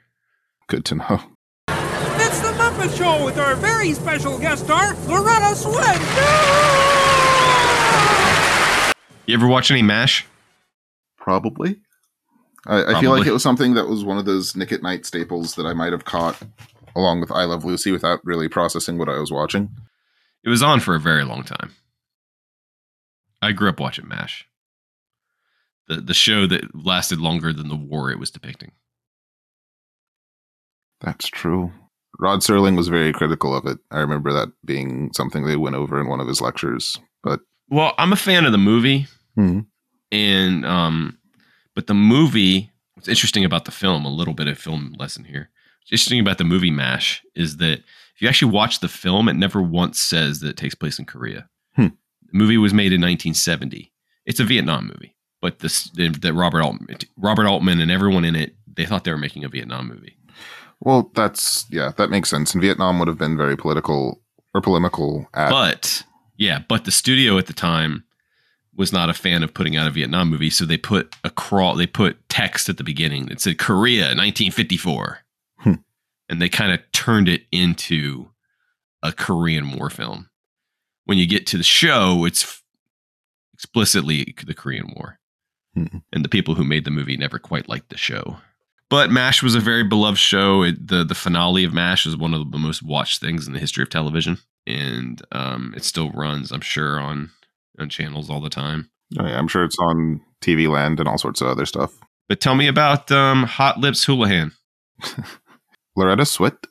good 0.67 0.85
to 0.85 0.95
know. 0.95 1.21
It's 1.67 2.39
the 2.41 2.49
Muppet 2.49 2.95
Show 2.95 3.25
with 3.25 3.39
our 3.39 3.55
very 3.55 3.93
special 3.93 4.37
guest 4.37 4.65
star, 4.65 4.93
Loretta 5.07 5.55
Swit. 5.55 5.99
You 9.25 9.35
ever 9.35 9.47
watch 9.47 9.71
any 9.71 9.81
MASH? 9.81 10.25
Probably. 11.17 11.79
I, 12.67 12.95
I 12.95 13.01
feel 13.01 13.11
like 13.11 13.25
it 13.25 13.31
was 13.31 13.43
something 13.43 13.73
that 13.75 13.87
was 13.87 14.03
one 14.03 14.17
of 14.17 14.25
those 14.25 14.55
Nick 14.55 14.71
at 14.71 14.83
Night 14.83 15.05
staples 15.05 15.55
that 15.55 15.65
I 15.65 15.73
might 15.73 15.91
have 15.91 16.05
caught 16.05 16.37
along 16.95 17.21
with 17.21 17.31
I 17.31 17.45
Love 17.45 17.65
Lucy 17.65 17.91
without 17.91 18.19
really 18.23 18.47
processing 18.47 18.97
what 18.97 19.09
I 19.09 19.17
was 19.19 19.31
watching. 19.31 19.69
It 20.43 20.49
was 20.49 20.61
on 20.63 20.79
for 20.79 20.95
a 20.95 20.99
very 20.99 21.23
long 21.23 21.43
time. 21.43 21.73
I 23.41 23.51
grew 23.51 23.69
up 23.69 23.79
watching 23.79 24.07
MASH. 24.07 24.45
The 25.87 26.01
the 26.01 26.13
show 26.13 26.45
that 26.47 26.73
lasted 26.85 27.19
longer 27.19 27.51
than 27.53 27.67
the 27.69 27.75
war 27.75 28.11
it 28.11 28.19
was 28.19 28.31
depicting. 28.31 28.71
That's 31.01 31.27
true. 31.27 31.71
Rod 32.19 32.39
Serling 32.41 32.75
was 32.75 32.89
very 32.89 33.13
critical 33.13 33.55
of 33.55 33.65
it. 33.65 33.79
I 33.91 33.99
remember 33.99 34.33
that 34.33 34.49
being 34.65 35.11
something 35.13 35.45
they 35.45 35.55
went 35.55 35.75
over 35.75 35.99
in 35.99 36.07
one 36.07 36.19
of 36.19 36.27
his 36.27 36.41
lectures. 36.41 36.99
But 37.23 37.39
Well, 37.69 37.93
I'm 37.97 38.11
a 38.11 38.17
fan 38.17 38.45
of 38.45 38.51
the 38.51 38.57
movie, 38.57 39.07
Mhm. 39.37 39.67
and 40.11 40.65
um, 40.65 41.17
but 41.75 41.87
the 41.87 41.93
movie. 41.93 42.71
What's 42.95 43.07
interesting 43.07 43.45
about 43.45 43.63
the 43.63 43.71
film? 43.71 44.03
A 44.03 44.09
little 44.13 44.33
bit 44.33 44.49
of 44.49 44.57
film 44.59 44.93
lesson 44.99 45.23
here. 45.23 45.49
What's 45.81 45.93
interesting 45.93 46.19
about 46.19 46.37
the 46.37 46.43
movie 46.43 46.71
MASH 46.71 47.23
is 47.33 47.57
that 47.57 47.81
if 48.19 48.23
you 48.23 48.27
actually 48.27 48.51
watch 48.51 48.81
the 48.81 48.89
film, 48.89 49.29
it 49.29 49.35
never 49.35 49.61
once 49.61 49.97
says 49.97 50.41
that 50.41 50.49
it 50.49 50.57
takes 50.57 50.75
place 50.75 50.99
in 50.99 51.05
Korea. 51.05 51.47
Hmm. 51.77 51.87
The 52.31 52.37
movie 52.37 52.57
was 52.57 52.73
made 52.73 52.91
in 52.91 52.99
1970. 52.99 53.93
It's 54.25 54.41
a 54.41 54.43
Vietnam 54.43 54.87
movie, 54.87 55.15
but 55.41 55.59
this 55.59 55.85
that 55.95 56.33
Robert 56.35 56.61
Altman, 56.61 56.97
Robert 57.15 57.47
Altman, 57.47 57.79
and 57.79 57.89
everyone 57.89 58.25
in 58.25 58.35
it, 58.35 58.55
they 58.67 58.85
thought 58.85 59.05
they 59.05 59.11
were 59.11 59.17
making 59.17 59.45
a 59.45 59.49
Vietnam 59.49 59.87
movie. 59.87 60.17
well, 60.81 61.09
that's 61.15 61.65
yeah, 61.69 61.93
that 61.95 62.09
makes 62.09 62.27
sense. 62.29 62.53
And 62.53 62.61
Vietnam 62.61 62.99
would 62.99 63.07
have 63.07 63.17
been 63.17 63.37
very 63.37 63.55
political 63.55 64.21
or 64.53 64.59
polemical 64.59 65.25
at 65.33 65.49
But 65.49 66.03
yeah, 66.35 66.59
but 66.67 66.83
the 66.83 66.91
studio 66.91 67.37
at 67.37 67.47
the 67.47 67.53
time 67.53 68.03
was 68.75 68.91
not 68.91 69.09
a 69.09 69.13
fan 69.13 69.43
of 69.43 69.53
putting 69.53 69.77
out 69.77 69.87
a 69.87 69.91
Vietnam 69.91 70.29
movie, 70.29 70.49
so 70.49 70.65
they 70.65 70.77
put 70.77 71.15
a 71.23 71.29
crawl. 71.29 71.75
They 71.75 71.87
put 71.87 72.27
text 72.27 72.67
at 72.67 72.75
the 72.75 72.83
beginning 72.83 73.27
that 73.27 73.39
said 73.39 73.57
Korea 73.57 74.03
1954, 74.15 75.05
Hmm. 75.05 75.13
And 76.29 76.41
they 76.41 76.49
kind 76.49 76.71
of 76.71 76.79
turned 76.91 77.27
it 77.27 77.43
into 77.51 78.29
a 79.01 79.11
Korean 79.11 79.71
War 79.71 79.89
film. 79.89 80.29
When 81.05 81.17
you 81.17 81.27
get 81.27 81.47
to 81.47 81.57
the 81.57 81.63
show, 81.63 82.25
it's 82.25 82.61
explicitly 83.53 84.35
the 84.45 84.53
Korean 84.53 84.93
War. 84.95 85.19
Hmm. 85.73 85.97
And 86.13 86.23
the 86.23 86.29
people 86.29 86.55
who 86.55 86.63
made 86.63 86.85
the 86.85 86.91
movie 86.91 87.17
never 87.17 87.39
quite 87.39 87.67
liked 87.67 87.89
the 87.89 87.97
show. 87.97 88.37
But 88.89 89.11
MASH 89.11 89.43
was 89.43 89.55
a 89.55 89.59
very 89.59 89.83
beloved 89.83 90.17
show. 90.17 90.63
It, 90.63 90.87
the 90.87 91.03
the 91.03 91.15
finale 91.15 91.63
of 91.63 91.73
MASH 91.73 92.07
is 92.07 92.17
one 92.17 92.33
of 92.33 92.51
the 92.51 92.57
most 92.57 92.81
watched 92.81 93.21
things 93.21 93.45
in 93.45 93.53
the 93.53 93.59
history 93.59 93.83
of 93.83 93.89
television, 93.89 94.39
and 94.65 95.21
um, 95.31 95.73
it 95.77 95.83
still 95.83 96.09
runs, 96.11 96.51
I'm 96.51 96.61
sure, 96.61 96.99
on 96.99 97.29
on 97.77 97.89
channels 97.89 98.31
all 98.31 98.41
the 98.41 98.49
time. 98.49 98.89
Oh, 99.19 99.25
yeah, 99.25 99.37
I'm 99.37 99.47
sure 99.47 99.63
it's 99.63 99.77
on 99.79 100.21
TV 100.41 100.67
Land 100.67 100.99
and 100.99 101.07
all 101.07 101.19
sorts 101.19 101.41
of 101.41 101.47
other 101.47 101.67
stuff. 101.67 101.91
But 102.27 102.41
tell 102.41 102.55
me 102.55 102.67
about 102.67 103.11
um, 103.11 103.43
Hot 103.43 103.79
Lips 103.79 104.05
Houlihan. 104.05 104.53
Loretta 105.99 106.23
Swit, 106.23 106.65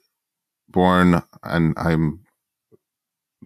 born, 0.71 1.23
and 1.43 1.75
I'm 1.77 2.21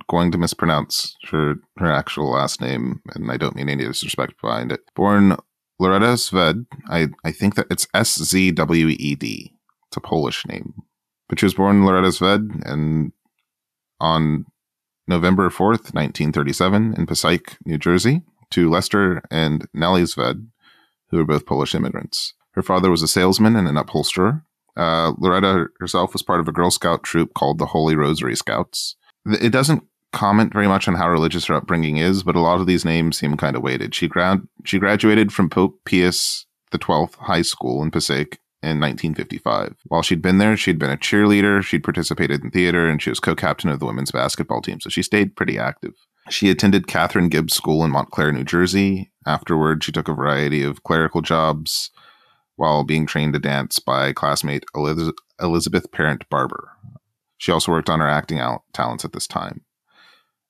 going 0.09 0.31
to 0.31 0.38
mispronounce 0.38 1.16
her 1.31 1.57
her 1.79 1.90
actual 1.90 2.31
last 2.31 2.61
name, 2.61 3.03
and 3.16 3.29
I 3.29 3.37
don't 3.37 3.57
mean 3.57 3.68
any 3.68 3.85
disrespect 3.85 4.40
behind 4.40 4.71
it. 4.71 4.83
Born 4.95 5.37
Loretta 5.81 6.14
Sved, 6.14 6.66
I, 6.88 7.09
I 7.25 7.33
think 7.33 7.57
that 7.57 7.66
it's 7.68 7.88
S 7.92 8.14
Z 8.14 8.53
W 8.53 8.87
E 8.87 9.16
D. 9.16 9.53
It's 9.88 9.97
a 9.97 10.01
Polish 10.01 10.47
name. 10.47 10.73
But 11.29 11.40
she 11.40 11.47
was 11.47 11.55
born 11.55 11.85
Loretta 11.85 12.09
Sved 12.09 12.64
and 12.64 13.11
on 13.99 14.47
November 15.09 15.49
4th, 15.51 15.92
1937, 15.92 16.95
in 16.97 17.07
Passaic, 17.07 17.57
New 17.66 17.79
Jersey, 17.79 18.23
to 18.51 18.71
Lester 18.71 19.21
and 19.33 19.66
Nellie 19.75 20.03
Sved, 20.03 20.47
who 21.11 21.16
were 21.16 21.25
both 21.25 21.45
Polish 21.45 21.75
immigrants. 21.75 22.35
Her 22.53 22.62
father 22.62 22.88
was 22.88 23.03
a 23.03 23.09
salesman 23.09 23.57
and 23.57 23.66
an 23.66 23.77
upholsterer. 23.77 24.45
Uh, 24.76 25.12
Loretta 25.18 25.66
herself 25.80 26.12
was 26.12 26.22
part 26.22 26.40
of 26.40 26.48
a 26.48 26.52
Girl 26.52 26.70
Scout 26.70 27.02
troop 27.02 27.35
called 27.35 27.58
the 27.58 27.66
Holy 27.66 27.94
Rosary 27.94 28.37
Scouts. 28.37 28.96
It 29.26 29.50
doesn't 29.50 29.85
comment 30.12 30.52
very 30.52 30.66
much 30.68 30.88
on 30.88 30.94
how 30.94 31.08
religious 31.11 31.46
her 31.46 31.54
upbringing 31.54 31.96
is, 31.96 32.22
but 32.22 32.37
a 32.37 32.40
lot 32.40 32.61
of 32.61 32.66
these 32.66 32.85
names 32.85 33.18
seem 33.18 33.37
kind 33.37 33.56
of 33.56 33.62
weighted. 33.62 33.94
She 33.94 34.08
grad- 34.08 34.46
she 34.64 34.78
graduated 34.78 35.32
from 35.32 35.50
Pope 35.50 35.80
Pius 35.85 36.46
XII 36.74 37.08
High 37.20 37.42
School 37.42 37.82
in 37.82 37.90
Passaic 37.90 38.38
in 38.62 38.78
1955. 38.78 39.74
While 39.87 40.02
she'd 40.02 40.22
been 40.22 40.38
there, 40.38 40.56
she'd 40.56 40.78
been 40.78 40.90
a 40.90 40.96
cheerleader, 40.96 41.62
she'd 41.62 41.85
participated 41.85 42.44
in 42.44 42.50
theater, 42.50 42.88
and 42.88 43.02
she 43.02 43.11
was 43.11 43.20
co-captain 43.20 43.70
of 43.70 43.80
the 43.80 43.87
women's 43.87 44.12
basketball 44.12 44.62
team, 44.62 44.80
so 44.80 44.88
she 44.88 45.02
stayed 45.02 45.37
pretty 45.37 45.58
active. 45.58 45.94
She 46.30 46.50
attended 46.50 46.87
Katharine 46.87 47.28
Gibbs 47.28 47.54
School 47.54 47.85
in 47.85 47.90
Montclair, 47.90 48.30
New 48.30 48.44
Jersey. 48.44 49.11
Afterward, 49.26 49.82
she 49.82 49.90
took 49.90 50.08
a 50.08 50.14
variety 50.14 50.62
of 50.62 50.85
clerical 50.85 51.20
jobs 51.20 51.90
while 52.56 52.84
being 52.84 53.06
trained 53.06 53.32
to 53.34 53.38
dance 53.38 53.78
by 53.78 54.12
classmate 54.12 54.64
Eliz- 54.74 55.12
Elizabeth 55.40 55.90
Parent 55.92 56.28
Barber. 56.28 56.70
She 57.38 57.50
also 57.52 57.72
worked 57.72 57.90
on 57.90 58.00
her 58.00 58.08
acting 58.08 58.38
out- 58.38 58.62
talents 58.72 59.04
at 59.04 59.12
this 59.12 59.26
time. 59.26 59.62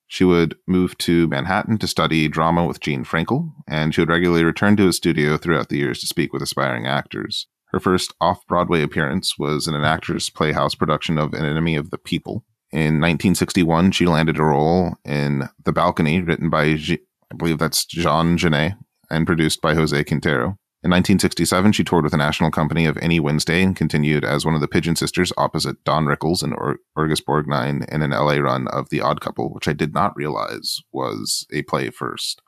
She 0.06 0.24
would 0.24 0.56
move 0.66 0.98
to 0.98 1.26
Manhattan 1.28 1.78
to 1.78 1.86
study 1.86 2.28
drama 2.28 2.66
with 2.66 2.80
Gene 2.80 3.02
Frankel, 3.02 3.52
and 3.66 3.94
she 3.94 4.02
would 4.02 4.10
regularly 4.10 4.44
return 4.44 4.76
to 4.76 4.86
his 4.86 4.96
studio 4.96 5.38
throughout 5.38 5.70
the 5.70 5.78
years 5.78 6.00
to 6.00 6.06
speak 6.06 6.34
with 6.34 6.42
aspiring 6.42 6.86
actors. 6.86 7.46
Her 7.72 7.80
first 7.80 8.12
off 8.20 8.46
Broadway 8.46 8.82
appearance 8.82 9.38
was 9.38 9.66
in 9.66 9.74
an 9.74 9.84
Actors 9.84 10.28
Playhouse 10.28 10.74
production 10.74 11.16
of 11.16 11.32
An 11.32 11.46
Enemy 11.46 11.76
of 11.76 11.90
the 11.90 11.96
People. 11.96 12.44
In 12.70 13.00
1961, 13.00 13.92
she 13.92 14.06
landed 14.06 14.38
a 14.38 14.42
role 14.42 14.96
in 15.04 15.48
The 15.64 15.72
Balcony, 15.72 16.20
written 16.20 16.50
by, 16.50 16.64
I 16.64 16.98
believe 17.34 17.58
that's 17.58 17.86
Jean 17.86 18.36
Genet, 18.36 18.74
and 19.10 19.26
produced 19.26 19.62
by 19.62 19.74
Jose 19.74 20.04
Quintero. 20.04 20.58
In 20.85 20.90
1967, 20.90 21.73
she 21.73 21.85
toured 21.85 22.03
with 22.03 22.11
the 22.11 22.16
national 22.16 22.51
company 22.51 22.87
of 22.87 22.99
Any 22.99 23.21
Wednesday 23.21 23.62
and 23.62 23.77
continued 23.77 24.25
as 24.25 24.45
one 24.45 24.57
of 24.57 24.61
the 24.61 24.66
Pigeon 24.66 24.97
Sisters 24.97 25.33
opposite 25.37 25.83
Don 25.85 26.07
Rickles 26.07 26.42
and 26.42 26.53
or- 26.55 26.79
Orgus 26.99 27.23
Borgnine 27.23 27.88
in 27.88 28.03
an 28.03 28.11
LA 28.11 28.35
run 28.35 28.66
of 28.66 28.88
The 28.90 29.01
Odd 29.01 29.21
Couple, 29.21 29.53
which 29.53 29.68
I 29.68 29.75
did 29.75 29.95
not 29.95 30.16
realize 30.16 30.81
was 30.92 31.47
a 31.53 31.62
play 31.62 31.90
first. 31.90 32.42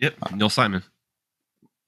Yep, 0.00 0.32
Neil 0.34 0.48
Simon. 0.48 0.82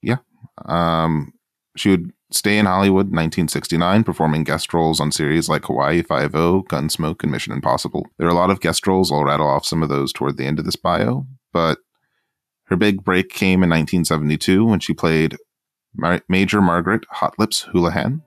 Yeah. 0.01 0.17
Um, 0.65 1.33
she 1.75 1.89
would 1.89 2.11
stay 2.31 2.57
in 2.57 2.65
Hollywood 2.65 3.07
in 3.07 3.15
1969, 3.15 4.05
performing 4.05 4.45
guest 4.45 4.73
roles 4.73 5.01
on 5.01 5.11
series 5.11 5.49
like 5.49 5.65
Hawaii 5.65 6.01
Five-O, 6.01 6.63
Gunsmoke, 6.69 7.23
and 7.23 7.31
Mission 7.31 7.51
Impossible. 7.51 8.07
There 8.17 8.27
are 8.27 8.31
a 8.31 8.35
lot 8.35 8.51
of 8.51 8.61
guest 8.61 8.87
roles. 8.87 9.11
I'll 9.11 9.25
rattle 9.25 9.47
off 9.47 9.65
some 9.65 9.83
of 9.83 9.89
those 9.89 10.13
toward 10.13 10.37
the 10.37 10.45
end 10.45 10.59
of 10.59 10.65
this 10.65 10.77
bio, 10.77 11.27
but 11.51 11.79
her 12.67 12.77
big 12.77 13.03
break 13.03 13.29
came 13.29 13.63
in 13.63 13.69
1972 13.69 14.65
when 14.65 14.79
she 14.79 14.93
played 14.93 15.35
Mar- 15.95 16.21
Major 16.27 16.61
Margaret 16.61 17.05
Hot 17.09 17.37
Lips 17.39 17.61
Houlihan. 17.71 18.21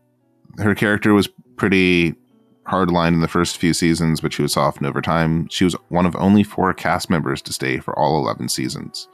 Her 0.58 0.74
character 0.74 1.14
was 1.14 1.28
pretty 1.56 2.14
hardline 2.66 3.08
in 3.14 3.20
the 3.20 3.28
first 3.28 3.56
few 3.58 3.72
seasons, 3.74 4.20
but 4.20 4.32
she 4.32 4.42
was 4.42 4.52
softened 4.52 4.86
over 4.86 5.00
time. 5.00 5.48
She 5.48 5.64
was 5.64 5.74
one 5.88 6.06
of 6.06 6.14
only 6.16 6.42
four 6.44 6.72
cast 6.74 7.10
members 7.10 7.42
to 7.42 7.52
stay 7.52 7.78
for 7.78 7.98
all 7.98 8.18
11 8.18 8.48
seasons, 8.48 9.08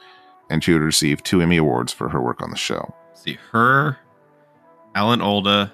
and 0.50 0.62
she 0.62 0.72
would 0.72 0.82
receive 0.82 1.22
two 1.22 1.40
Emmy 1.40 1.56
Awards 1.56 1.92
for 1.92 2.08
her 2.08 2.20
work 2.20 2.42
on 2.42 2.50
the 2.50 2.56
show. 2.56 2.94
See 3.14 3.38
her, 3.52 3.98
Alan 4.94 5.20
Alda, 5.20 5.72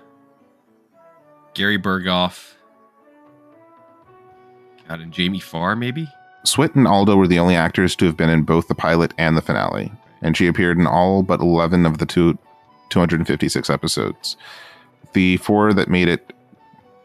Gary 1.54 1.78
Burghoff, 1.78 2.54
God, 4.88 5.00
and 5.00 5.12
Jamie 5.12 5.40
Farr, 5.40 5.76
maybe? 5.76 6.08
Swit 6.46 6.74
and 6.74 6.86
Alda 6.86 7.16
were 7.16 7.26
the 7.26 7.38
only 7.38 7.56
actors 7.56 7.96
to 7.96 8.04
have 8.04 8.16
been 8.16 8.28
in 8.28 8.42
both 8.42 8.68
the 8.68 8.74
pilot 8.74 9.14
and 9.16 9.36
the 9.36 9.42
finale, 9.42 9.90
and 10.20 10.36
she 10.36 10.46
appeared 10.46 10.78
in 10.78 10.86
all 10.86 11.22
but 11.22 11.40
11 11.40 11.86
of 11.86 11.98
the 11.98 12.06
two, 12.06 12.38
256 12.90 13.70
episodes. 13.70 14.36
The 15.12 15.36
four 15.38 15.72
that 15.72 15.88
made 15.88 16.08
it 16.08 16.32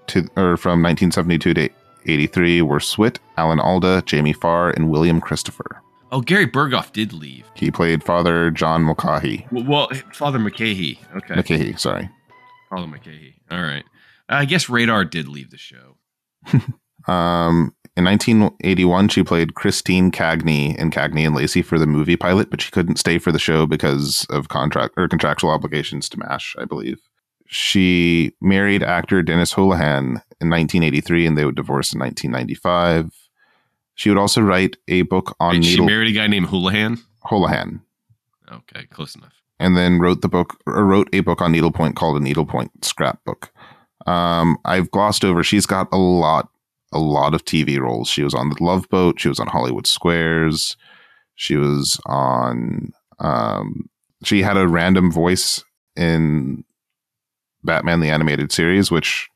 to 0.08 0.22
or 0.36 0.58
from 0.58 0.82
1972 0.82 1.54
to 1.54 1.70
83 2.06 2.62
were 2.62 2.80
Swit, 2.80 3.18
Alan 3.38 3.60
Alda, 3.60 4.04
Jamie 4.06 4.34
Farr, 4.34 4.72
and 4.72 4.90
William 4.90 5.22
Christopher. 5.22 5.82
Oh, 6.12 6.22
Gary 6.22 6.48
Burghoff 6.48 6.92
did 6.92 7.14
leave. 7.14 7.46
He 7.54 7.70
played 7.70 8.04
Father 8.04 8.50
John 8.50 8.82
Mulcahy. 8.84 9.46
Well, 9.52 9.66
well 9.66 9.90
Father 10.12 10.40
McCahey. 10.40 10.98
Okay. 11.16 11.36
McCahey, 11.36 11.80
sorry. 11.80 12.10
Father 12.70 12.88
McCahey. 12.88 13.36
All 13.52 13.62
right. 13.62 13.84
I 14.28 14.46
guess 14.46 14.70
Radar 14.70 15.06
did 15.06 15.28
leave 15.28 15.52
the 15.52 15.58
show. 15.58 15.98
Um, 17.08 17.74
in 17.98 18.06
1981, 18.06 19.10
she 19.10 19.24
played 19.24 19.56
Christine 19.56 20.12
Cagney 20.12 20.76
in 20.78 20.92
Cagney 20.92 21.26
and 21.26 21.36
Lacey 21.36 21.62
for 21.62 21.78
the 21.80 21.88
movie 21.88 22.16
pilot, 22.16 22.50
but 22.50 22.62
she 22.62 22.72
couldn't 22.72 22.98
stay 22.98 23.18
for 23.20 23.32
the 23.32 23.40
show 23.40 23.66
because 23.66 24.26
of 24.30 24.48
contract 24.50 24.94
or 24.98 25.08
contractual 25.08 25.50
obligations 25.52 26.08
to 26.10 26.20
MASH, 26.20 26.56
I 26.60 26.66
believe. 26.66 27.00
She 27.48 28.34
married 28.42 28.84
actor 28.84 29.22
Dennis 29.24 29.54
Houlihan 29.54 30.22
in 30.40 30.50
1983, 30.50 31.26
and 31.26 31.38
they 31.38 31.46
would 31.46 31.56
divorce 31.56 31.92
in 31.94 32.00
1995. 32.00 33.12
She 33.96 34.10
would 34.10 34.20
also 34.20 34.42
write 34.42 34.78
a 34.88 35.02
book 35.02 35.36
on 35.40 35.56
Wait, 35.56 35.66
she 35.66 35.82
married 35.82 36.10
a 36.10 36.18
guy 36.18 36.28
named 36.28 36.48
Houlihan? 36.48 37.00
Houlihan, 37.26 37.82
Okay, 38.52 38.86
close 38.92 39.16
enough. 39.16 39.34
and 39.60 39.76
then 39.76 40.00
wrote 40.00 40.22
the 40.22 40.30
book 40.30 40.58
or 40.66 40.86
wrote 40.86 41.10
a 41.12 41.20
book 41.22 41.42
on 41.42 41.52
needlepoint 41.52 41.96
called 41.96 42.18
a 42.18 42.24
needlepoint 42.24 42.86
scrapbook. 42.86 43.52
Um, 44.08 44.58
I've 44.64 44.90
glossed 44.92 45.26
over. 45.26 45.44
She's 45.44 45.66
got 45.66 45.88
a 45.92 45.98
lot, 45.98 46.50
a 46.92 47.00
lot 47.00 47.34
of 47.34 47.46
TV 47.46 47.80
roles. 47.80 48.10
She 48.10 48.24
was 48.24 48.34
on 48.34 48.50
the 48.50 48.64
Love 48.64 48.90
Boat. 48.90 49.20
She 49.20 49.30
was 49.30 49.40
on 49.40 49.48
Hollywood 49.48 49.88
Squares. 49.88 50.78
She 51.36 51.56
was 51.56 52.00
on. 52.06 52.92
Um, 53.20 53.90
she 54.24 54.42
had 54.42 54.58
a 54.58 54.68
random 54.68 55.12
voice 55.12 55.64
in 55.96 56.64
Batman 57.64 58.00
the 58.00 58.10
Animated 58.10 58.52
Series, 58.52 58.92
which 58.92 59.30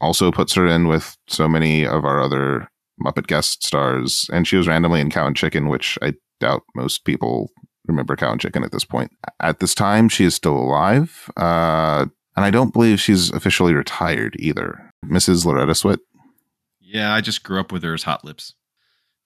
also 0.00 0.30
puts 0.30 0.54
her 0.54 0.66
in 0.66 0.88
with 0.88 1.16
so 1.28 1.48
many 1.48 1.86
of 1.86 2.04
our 2.04 2.20
other 2.20 2.68
Muppet 3.02 3.26
guest 3.26 3.64
stars. 3.64 4.28
And 4.32 4.46
she 4.46 4.56
was 4.56 4.68
randomly 4.68 5.00
in 5.00 5.10
Cow 5.10 5.26
and 5.26 5.36
Chicken, 5.36 5.68
which 5.68 5.98
I 6.02 6.14
doubt 6.40 6.62
most 6.74 7.04
people 7.04 7.50
remember 7.86 8.16
Cow 8.16 8.32
and 8.32 8.40
Chicken 8.40 8.64
at 8.64 8.72
this 8.72 8.84
point. 8.84 9.12
At 9.40 9.60
this 9.60 9.74
time, 9.74 10.08
she 10.08 10.24
is 10.24 10.34
still 10.34 10.56
alive. 10.56 11.30
Uh, 11.36 12.06
and 12.36 12.44
I 12.44 12.50
don't 12.50 12.72
believe 12.72 13.00
she's 13.00 13.30
officially 13.30 13.74
retired 13.74 14.36
either. 14.38 14.90
Mrs. 15.04 15.44
Loretta 15.44 15.72
Swit. 15.72 15.98
Yeah, 16.94 17.12
I 17.12 17.20
just 17.20 17.42
grew 17.42 17.58
up 17.58 17.72
with 17.72 17.82
her 17.82 17.92
as 17.92 18.04
Hot 18.04 18.24
Lips. 18.24 18.54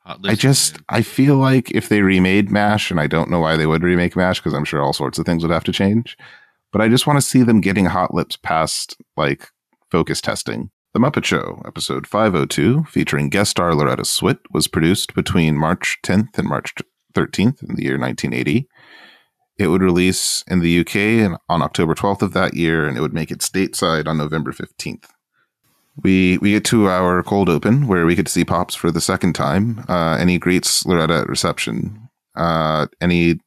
Hot 0.01 0.23
Lips. 0.23 0.33
I 0.33 0.37
just 0.37 0.79
I 0.89 1.03
feel 1.03 1.37
like 1.37 1.71
if 1.73 1.91
they 1.91 2.01
remade 2.01 2.51
MASH, 2.51 2.91
and 2.91 2.99
I 2.99 3.07
don't 3.07 3.31
know 3.31 3.41
why 3.41 3.59
they 3.59 3.67
would 3.67 3.83
remake 3.83 4.17
MASH 4.17 4.41
because 4.41 4.55
I'm 4.55 4.65
sure 4.65 4.81
all 4.81 4.95
sorts 4.95 5.19
of 5.19 5.27
things 5.27 5.43
would 5.43 5.53
have 5.53 5.65
to 5.65 5.73
change. 5.73 6.17
But 6.73 6.81
I 6.81 6.89
just 6.89 7.07
want 7.07 7.19
to 7.19 7.27
see 7.27 7.43
them 7.43 7.61
getting 7.61 7.85
Hot 7.85 8.15
Lips 8.15 8.37
past 8.37 8.97
like 9.19 9.51
focus 9.91 10.23
testing. 10.23 10.71
The 10.95 11.01
Muppet 11.01 11.27
Show, 11.27 11.61
episode 11.67 12.07
502, 12.07 12.85
featuring 12.85 13.29
guest 13.29 13.51
star 13.51 13.75
Loretta 13.75 14.05
Swit, 14.05 14.39
was 14.51 14.67
produced 14.67 15.15
between 15.15 15.55
March 15.55 15.99
10th 16.03 16.39
and 16.39 16.49
March 16.49 16.73
13th 17.13 17.63
in 17.69 17.75
the 17.75 17.85
year 17.85 17.99
1980. 17.99 18.67
It 19.59 19.67
would 19.67 19.83
release 19.83 20.43
in 20.49 20.61
the 20.61 20.81
UK 20.81 21.39
on 21.51 21.61
October 21.61 21.95
12th 21.95 22.23
of 22.23 22.33
that 22.33 22.55
year, 22.55 22.89
and 22.89 22.97
it 22.97 23.03
would 23.03 23.13
make 23.13 23.31
it 23.31 23.41
stateside 23.41 24.09
on 24.09 24.17
November 24.17 24.53
15th. 24.53 25.11
We 26.03 26.39
we 26.39 26.53
get 26.53 26.65
to 26.67 26.87
our 26.89 27.23
cold 27.23 27.49
open 27.49 27.87
where 27.89 28.07
we 28.07 28.15
get 28.15 28.27
to 28.27 28.33
see 28.33 28.45
Pops 28.45 28.75
for 28.75 28.91
the 28.91 29.01
second 29.01 29.33
time, 29.35 29.85
uh, 29.89 30.17
and 30.19 30.31
he 30.31 30.39
greets 30.39 30.87
Loretta 30.87 31.15
at 31.21 31.29
reception. 31.29 32.09
Uh, 32.37 32.87
and 33.01 33.11
he, 33.11 33.41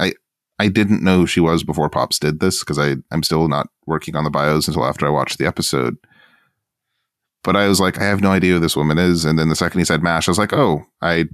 I 0.00 0.14
I 0.58 0.68
didn't 0.68 1.02
know 1.02 1.18
who 1.18 1.26
she 1.26 1.38
was 1.40 1.62
before 1.62 1.88
Pops 1.88 2.18
did 2.18 2.40
this 2.40 2.60
because 2.60 2.78
I 2.78 2.96
I'm 3.12 3.22
still 3.22 3.46
not 3.48 3.68
working 3.86 4.16
on 4.16 4.24
the 4.24 4.30
bios 4.30 4.66
until 4.66 4.84
after 4.84 5.06
I 5.06 5.10
watched 5.10 5.38
the 5.38 5.46
episode. 5.46 5.96
But 7.44 7.56
I 7.56 7.66
was 7.68 7.80
like, 7.80 7.98
I 8.00 8.04
have 8.04 8.20
no 8.20 8.30
idea 8.30 8.54
who 8.54 8.60
this 8.60 8.76
woman 8.76 8.98
is. 8.98 9.24
And 9.24 9.38
then 9.38 9.48
the 9.48 9.56
second 9.56 9.78
he 9.80 9.84
said 9.84 10.02
Mash, 10.02 10.28
I 10.28 10.30
was 10.30 10.38
like, 10.38 10.52
oh, 10.52 10.84
I 11.00 11.26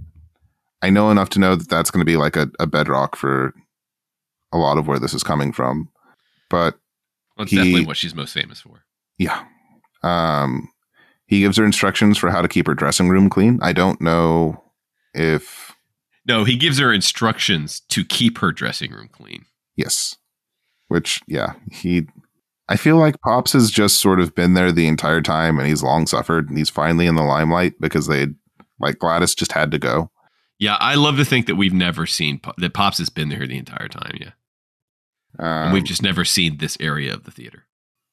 I 0.82 0.90
know 0.90 1.10
enough 1.10 1.30
to 1.30 1.38
know 1.40 1.56
that 1.56 1.68
that's 1.68 1.90
going 1.90 2.00
to 2.00 2.10
be 2.10 2.16
like 2.16 2.36
a, 2.36 2.50
a 2.60 2.66
bedrock 2.66 3.16
for 3.16 3.54
a 4.52 4.58
lot 4.58 4.78
of 4.78 4.86
where 4.86 4.98
this 4.98 5.12
is 5.14 5.22
coming 5.22 5.52
from. 5.52 5.88
But 6.50 6.78
That's 7.36 7.50
he- 7.50 7.56
definitely 7.56 7.86
what 7.86 7.96
she's 7.96 8.14
most 8.14 8.32
famous 8.34 8.60
for. 8.60 8.84
yeah, 9.18 9.44
um, 10.02 10.68
he 11.26 11.40
gives 11.40 11.56
her 11.58 11.64
instructions 11.64 12.16
for 12.18 12.30
how 12.30 12.40
to 12.42 12.48
keep 12.48 12.66
her 12.66 12.74
dressing 12.74 13.08
room 13.08 13.28
clean. 13.30 13.58
I 13.62 13.72
don't 13.72 14.00
know 14.00 14.62
if 15.14 15.72
No, 16.26 16.44
he 16.44 16.56
gives 16.56 16.78
her 16.78 16.92
instructions 16.92 17.80
to 17.88 18.04
keep 18.04 18.38
her 18.38 18.52
dressing 18.52 18.92
room 18.92 19.08
clean. 19.12 19.44
yes, 19.76 20.16
which 20.88 21.20
yeah, 21.26 21.54
he. 21.70 22.06
I 22.70 22.76
feel 22.76 22.96
like 22.98 23.18
Pops 23.22 23.54
has 23.54 23.70
just 23.70 23.98
sort 23.98 24.20
of 24.20 24.34
been 24.34 24.52
there 24.54 24.70
the 24.72 24.86
entire 24.88 25.22
time, 25.22 25.58
and 25.58 25.66
he's 25.66 25.82
long 25.82 26.06
suffered, 26.06 26.48
and 26.50 26.58
he's 26.58 26.68
finally 26.70 27.06
in 27.06 27.14
the 27.14 27.22
limelight 27.22 27.74
because 27.80 28.06
they 28.08 28.26
like 28.78 28.98
Gladys 28.98 29.34
just 29.34 29.52
had 29.52 29.70
to 29.70 29.78
go. 29.78 30.10
Yeah, 30.58 30.76
I 30.80 30.94
love 30.96 31.16
to 31.16 31.24
think 31.24 31.46
that 31.46 31.56
we've 31.56 31.72
never 31.72 32.04
seen 32.04 32.40
that 32.58 32.74
Pops 32.74 32.98
has 32.98 33.08
been 33.08 33.28
there 33.30 33.46
the 33.46 33.56
entire 33.58 33.88
time. 33.88 34.16
Yeah, 34.20 34.30
and 35.38 35.68
Um, 35.68 35.72
we've 35.72 35.84
just 35.84 36.02
never 36.02 36.24
seen 36.24 36.58
this 36.58 36.76
area 36.80 37.14
of 37.14 37.24
the 37.24 37.30
theater. 37.30 37.64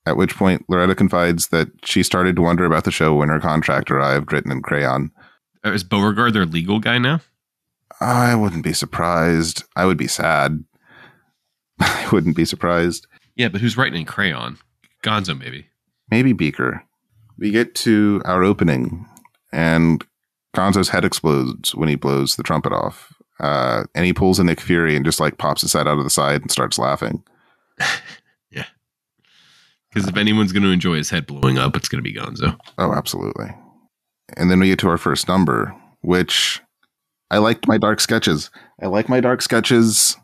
At 0.08 0.18
which 0.18 0.36
point, 0.36 0.66
Loretta 0.70 0.94
confides 0.96 1.48
that 1.48 1.70
she 1.84 2.04
started 2.04 2.36
to 2.36 2.42
wonder 2.42 2.66
about 2.66 2.84
the 2.84 2.92
show 2.92 3.16
when 3.16 3.30
her 3.30 3.40
contract 3.40 3.90
arrived, 3.90 4.32
written 4.32 4.52
in 4.52 4.62
crayon. 4.62 5.12
Uh, 5.66 5.72
Is 5.72 5.84
Beauregard 5.84 6.34
their 6.34 6.46
legal 6.46 6.80
guy 6.80 7.00
now? 7.00 7.22
I 8.00 8.36
wouldn't 8.36 8.64
be 8.64 8.74
surprised. 8.74 9.64
I 9.76 9.86
would 9.86 9.98
be 9.98 10.08
sad. 10.08 10.64
I 11.80 12.08
wouldn't 12.12 12.36
be 12.36 12.46
surprised. 12.46 13.08
Yeah, 13.36 13.50
but 13.50 13.62
who's 13.62 13.78
writing 13.78 14.02
in 14.02 14.06
crayon? 14.06 14.58
Gonzo, 15.04 15.38
maybe. 15.38 15.68
Maybe 16.12 16.34
Beaker. 16.34 16.84
We 17.38 17.52
get 17.52 17.76
to 17.76 18.22
our 18.26 18.44
opening, 18.44 19.06
and 19.52 20.06
Gonzo's 20.56 20.90
head 20.90 21.04
explodes 21.04 21.76
when 21.76 21.90
he 21.90 21.96
blows 21.96 22.36
the 22.36 22.44
trumpet 22.44 22.72
off. 22.72 23.14
Uh, 23.40 23.84
and 23.94 24.06
he 24.06 24.14
pulls 24.14 24.40
a 24.40 24.44
Nick 24.44 24.62
Fury 24.62 24.96
and 24.96 25.04
just 25.04 25.20
like 25.20 25.38
pops 25.38 25.62
his 25.62 25.74
head 25.74 25.88
out 25.88 25.98
of 25.98 26.04
the 26.06 26.10
side 26.10 26.42
and 26.42 26.52
starts 26.52 26.78
laughing. 26.80 27.24
Because 29.96 30.10
if 30.10 30.18
anyone's 30.18 30.52
going 30.52 30.64
to 30.64 30.72
enjoy 30.72 30.96
his 30.96 31.10
head 31.10 31.26
blowing 31.26 31.58
up, 31.58 31.78
it's 31.78 31.88
going 31.88 32.04
to 32.04 32.08
be 32.08 32.14
Gonzo. 32.14 32.60
Oh, 32.78 32.92
absolutely. 32.92 33.48
And 34.36 34.52
then 34.52 34.60
we 34.60 34.68
get 34.68 34.80
to 34.80 34.90
our 34.90 34.98
first 34.98 35.30
number, 35.30 35.74
which 36.02 36.62
I 37.32 37.38
liked 37.38 37.66
my 37.66 37.78
dark 37.78 38.02
sketches. 38.02 38.52
I 38.82 38.88
like 38.88 39.08
my 39.08 39.22
dark 39.22 39.42
sketches. 39.42 40.18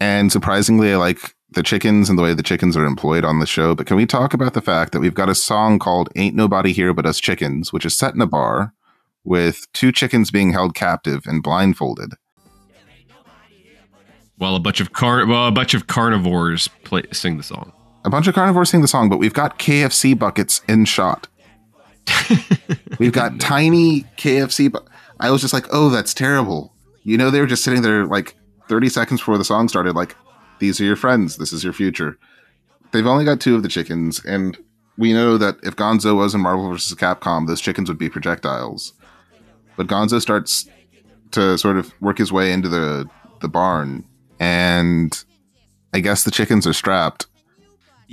And 0.00 0.32
surprisingly, 0.32 0.94
I 0.94 0.96
like 0.96 1.34
the 1.50 1.62
chickens 1.62 2.08
and 2.08 2.18
the 2.18 2.22
way 2.22 2.32
the 2.32 2.42
chickens 2.42 2.74
are 2.74 2.86
employed 2.86 3.22
on 3.22 3.38
the 3.38 3.44
show. 3.44 3.74
But 3.74 3.86
can 3.86 3.98
we 3.98 4.06
talk 4.06 4.32
about 4.32 4.54
the 4.54 4.62
fact 4.62 4.92
that 4.92 5.00
we've 5.00 5.12
got 5.12 5.28
a 5.28 5.34
song 5.34 5.78
called 5.78 6.08
Ain't 6.16 6.34
Nobody 6.34 6.72
Here 6.72 6.94
But 6.94 7.04
Us 7.04 7.20
Chickens, 7.20 7.70
which 7.70 7.84
is 7.84 7.94
set 7.94 8.14
in 8.14 8.22
a 8.22 8.26
bar 8.26 8.72
with 9.24 9.70
two 9.74 9.92
chickens 9.92 10.30
being 10.30 10.54
held 10.54 10.74
captive 10.74 11.26
and 11.26 11.42
blindfolded. 11.42 12.14
While 14.38 14.56
a 14.56 14.60
bunch 14.60 14.80
of 14.80 14.94
car, 14.94 15.26
well, 15.26 15.48
a 15.48 15.52
bunch 15.52 15.74
of 15.74 15.86
carnivores 15.86 16.68
play 16.84 17.02
sing 17.12 17.36
the 17.36 17.42
song. 17.42 17.74
A 18.04 18.10
bunch 18.10 18.26
of 18.26 18.34
carnivores 18.34 18.70
sing 18.70 18.82
the 18.82 18.88
song, 18.88 19.08
but 19.08 19.18
we've 19.18 19.34
got 19.34 19.58
KFC 19.58 20.18
buckets 20.18 20.60
in 20.68 20.84
shot. 20.84 21.28
we've 22.98 23.12
got 23.12 23.38
tiny 23.38 24.02
KFC. 24.16 24.72
Bu- 24.72 24.80
I 25.20 25.30
was 25.30 25.40
just 25.40 25.54
like, 25.54 25.66
oh, 25.70 25.88
that's 25.88 26.12
terrible. 26.12 26.74
You 27.04 27.16
know, 27.16 27.30
they 27.30 27.40
were 27.40 27.46
just 27.46 27.62
sitting 27.62 27.82
there 27.82 28.06
like 28.06 28.34
30 28.68 28.88
seconds 28.88 29.20
before 29.20 29.38
the 29.38 29.44
song 29.44 29.68
started, 29.68 29.94
like, 29.94 30.16
these 30.58 30.80
are 30.80 30.84
your 30.84 30.96
friends. 30.96 31.36
This 31.36 31.52
is 31.52 31.64
your 31.64 31.72
future. 31.72 32.18
They've 32.92 33.06
only 33.06 33.24
got 33.24 33.40
two 33.40 33.56
of 33.56 33.62
the 33.62 33.68
chickens, 33.68 34.24
and 34.24 34.56
we 34.98 35.12
know 35.12 35.38
that 35.38 35.56
if 35.62 35.76
Gonzo 35.76 36.16
was 36.16 36.34
in 36.34 36.40
Marvel 36.40 36.70
vs. 36.70 36.96
Capcom, 36.98 37.46
those 37.46 37.60
chickens 37.60 37.88
would 37.88 37.98
be 37.98 38.08
projectiles. 38.08 38.92
But 39.76 39.86
Gonzo 39.86 40.20
starts 40.20 40.68
to 41.32 41.56
sort 41.56 41.78
of 41.78 41.92
work 42.00 42.18
his 42.18 42.30
way 42.32 42.52
into 42.52 42.68
the, 42.68 43.08
the 43.40 43.48
barn, 43.48 44.04
and 44.38 45.24
I 45.94 46.00
guess 46.00 46.24
the 46.24 46.30
chickens 46.30 46.66
are 46.66 46.72
strapped. 46.72 47.26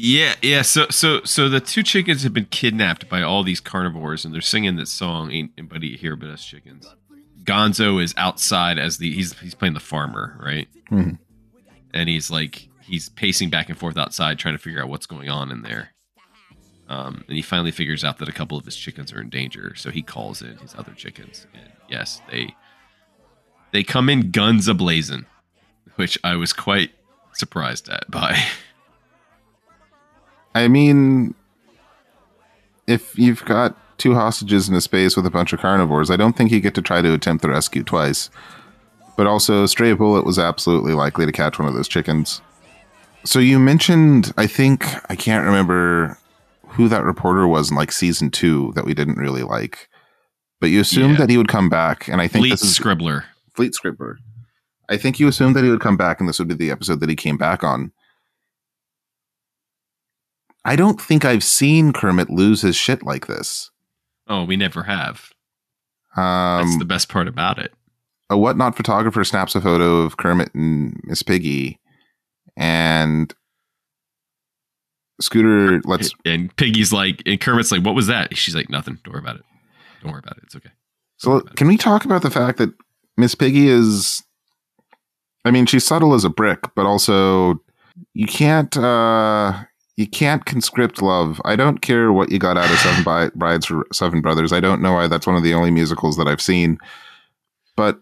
Yeah, 0.01 0.35
yeah. 0.41 0.61
So, 0.61 0.85
so, 0.89 1.21
so 1.25 1.49
the 1.49 1.59
two 1.59 1.83
chickens 1.83 2.23
have 2.23 2.33
been 2.33 2.45
kidnapped 2.45 3.09
by 3.09 3.21
all 3.21 3.43
these 3.43 3.59
carnivores, 3.59 4.23
and 4.23 4.33
they're 4.33 4.39
singing 4.39 4.77
this 4.77 4.93
song. 4.93 5.29
Ain't 5.29 5.51
anybody 5.57 5.97
here 5.97 6.15
but 6.15 6.29
us 6.29 6.45
chickens. 6.45 6.87
Gonzo 7.43 8.01
is 8.01 8.13
outside 8.15 8.79
as 8.79 8.97
the 8.97 9.13
he's 9.13 9.37
he's 9.39 9.53
playing 9.55 9.73
the 9.73 9.81
farmer, 9.81 10.39
right? 10.41 10.69
Mhm. 10.89 11.19
And 11.93 12.07
he's 12.07 12.31
like 12.31 12.69
he's 12.81 13.09
pacing 13.09 13.49
back 13.49 13.67
and 13.67 13.77
forth 13.77 13.97
outside, 13.97 14.39
trying 14.39 14.55
to 14.55 14.59
figure 14.59 14.81
out 14.81 14.87
what's 14.87 15.05
going 15.05 15.27
on 15.29 15.51
in 15.51 15.63
there. 15.63 15.89
Um, 16.87 17.25
and 17.27 17.35
he 17.35 17.41
finally 17.41 17.71
figures 17.71 18.05
out 18.05 18.19
that 18.19 18.29
a 18.29 18.33
couple 18.33 18.57
of 18.57 18.63
his 18.63 18.77
chickens 18.77 19.11
are 19.11 19.19
in 19.19 19.27
danger, 19.29 19.75
so 19.75 19.91
he 19.91 20.01
calls 20.01 20.41
in 20.41 20.55
his 20.59 20.73
other 20.75 20.93
chickens. 20.93 21.45
And 21.53 21.73
yes, 21.89 22.21
they 22.31 22.55
they 23.73 23.83
come 23.83 24.07
in 24.07 24.31
guns 24.31 24.69
ablazing, 24.69 25.25
which 25.95 26.17
I 26.23 26.37
was 26.37 26.53
quite 26.53 26.91
surprised 27.33 27.89
at 27.89 28.09
by. 28.09 28.41
I 30.59 30.67
mean, 30.67 31.33
if 32.87 33.17
you've 33.17 33.43
got 33.45 33.77
two 33.97 34.13
hostages 34.15 34.67
in 34.69 34.75
a 34.75 34.81
space 34.81 35.15
with 35.15 35.25
a 35.25 35.29
bunch 35.29 35.53
of 35.53 35.59
carnivores, 35.59 36.09
I 36.11 36.15
don't 36.17 36.35
think 36.35 36.51
you 36.51 36.59
get 36.59 36.75
to 36.75 36.81
try 36.81 37.01
to 37.01 37.13
attempt 37.13 37.41
the 37.41 37.49
rescue 37.49 37.83
twice. 37.83 38.29
But 39.17 39.27
also, 39.27 39.65
Stray 39.65 39.93
Bullet 39.93 40.25
was 40.25 40.39
absolutely 40.39 40.93
likely 40.93 41.25
to 41.25 41.31
catch 41.31 41.59
one 41.59 41.67
of 41.67 41.73
those 41.73 41.87
chickens. 41.87 42.41
So 43.25 43.39
you 43.39 43.59
mentioned, 43.59 44.31
I 44.37 44.47
think, 44.47 44.85
I 45.11 45.15
can't 45.15 45.45
remember 45.45 46.17
who 46.69 46.87
that 46.87 47.03
reporter 47.03 47.47
was 47.47 47.69
in 47.69 47.75
like 47.75 47.91
season 47.91 48.29
two 48.31 48.71
that 48.75 48.85
we 48.85 48.93
didn't 48.93 49.17
really 49.17 49.43
like. 49.43 49.89
But 50.61 50.69
you 50.69 50.79
assumed 50.81 51.13
Yeah. 51.13 51.17
that 51.19 51.29
he 51.29 51.37
would 51.37 51.47
come 51.49 51.69
back, 51.69 52.07
and 52.07 52.21
I 52.21 52.27
think 52.27 52.43
Fleet 52.43 52.51
this 52.51 52.63
is 52.63 52.77
Scribbler. 52.77 53.23
Fleet 53.55 53.73
Scribbler. 53.73 54.15
I 54.89 54.97
think 54.97 55.19
you 55.19 55.27
assumed 55.27 55.55
that 55.55 55.63
he 55.63 55.69
would 55.69 55.81
come 55.81 55.97
back, 55.97 56.19
and 56.19 56.27
this 56.27 56.39
would 56.39 56.47
be 56.47 56.53
the 56.55 56.71
episode 56.71 56.99
that 57.01 57.09
he 57.09 57.15
came 57.15 57.37
back 57.37 57.63
on. 57.63 57.91
I 60.65 60.75
don't 60.75 60.99
think 61.01 61.25
I've 61.25 61.43
seen 61.43 61.93
Kermit 61.93 62.29
lose 62.29 62.61
his 62.61 62.75
shit 62.75 63.03
like 63.03 63.27
this. 63.27 63.71
Oh, 64.27 64.43
we 64.43 64.55
never 64.57 64.83
have. 64.83 65.29
Um, 66.15 66.65
That's 66.65 66.77
the 66.77 66.85
best 66.85 67.09
part 67.09 67.27
about 67.27 67.59
it. 67.59 67.73
a 68.29 68.37
whatnot 68.37 68.75
photographer 68.75 69.23
snaps 69.23 69.55
a 69.55 69.61
photo 69.61 70.01
of 70.01 70.17
Kermit 70.17 70.53
and 70.53 70.99
Miss 71.03 71.23
Piggy, 71.23 71.79
and 72.57 73.33
Scooter 75.21 75.81
lets. 75.85 76.11
And 76.25 76.55
Piggy's 76.55 76.93
like, 76.93 77.21
and 77.25 77.39
Kermit's 77.39 77.71
like, 77.71 77.83
"What 77.83 77.95
was 77.95 78.07
that?" 78.07 78.35
She's 78.37 78.55
like, 78.55 78.69
"Nothing. 78.69 78.99
Don't 79.03 79.13
worry 79.13 79.21
about 79.21 79.37
it. 79.37 79.43
Don't 80.01 80.11
worry 80.11 80.19
about 80.23 80.37
it. 80.37 80.43
It's 80.43 80.55
okay." 80.55 80.69
So, 81.17 81.41
can 81.41 81.67
we 81.67 81.77
talk 81.77 82.05
about 82.05 82.21
the 82.21 82.31
fact 82.31 82.57
that 82.59 82.73
Miss 83.17 83.35
Piggy 83.35 83.67
is? 83.67 84.23
I 85.45 85.51
mean, 85.51 85.65
she's 85.65 85.85
subtle 85.85 86.13
as 86.13 86.23
a 86.23 86.29
brick, 86.29 86.59
but 86.75 86.85
also 86.85 87.61
you 88.13 88.27
can't. 88.27 88.75
uh 88.77 89.63
you 89.99 90.07
can't 90.07 90.45
conscript 90.45 91.01
love. 91.01 91.41
I 91.43 91.57
don't 91.57 91.81
care 91.81 92.13
what 92.13 92.31
you 92.31 92.39
got 92.39 92.57
out 92.57 92.71
of 92.71 92.77
Seven 92.77 93.03
Bi- 93.03 93.31
Brides 93.35 93.65
for 93.65 93.85
Seven 93.91 94.21
Brothers. 94.21 94.53
I 94.53 94.61
don't 94.61 94.81
know 94.81 94.93
why 94.93 95.07
that's 95.07 95.27
one 95.27 95.35
of 95.35 95.43
the 95.43 95.53
only 95.53 95.71
musicals 95.71 96.15
that 96.15 96.25
I've 96.25 96.39
seen, 96.39 96.77
but 97.75 97.99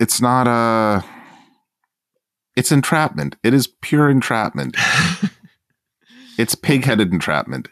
it's 0.00 0.20
not 0.20 0.48
a. 0.48 1.04
It's 2.56 2.72
entrapment. 2.72 3.36
It 3.44 3.54
is 3.54 3.68
pure 3.68 4.10
entrapment. 4.10 4.76
it's 6.38 6.56
pig-headed 6.56 7.12
entrapment. 7.12 7.68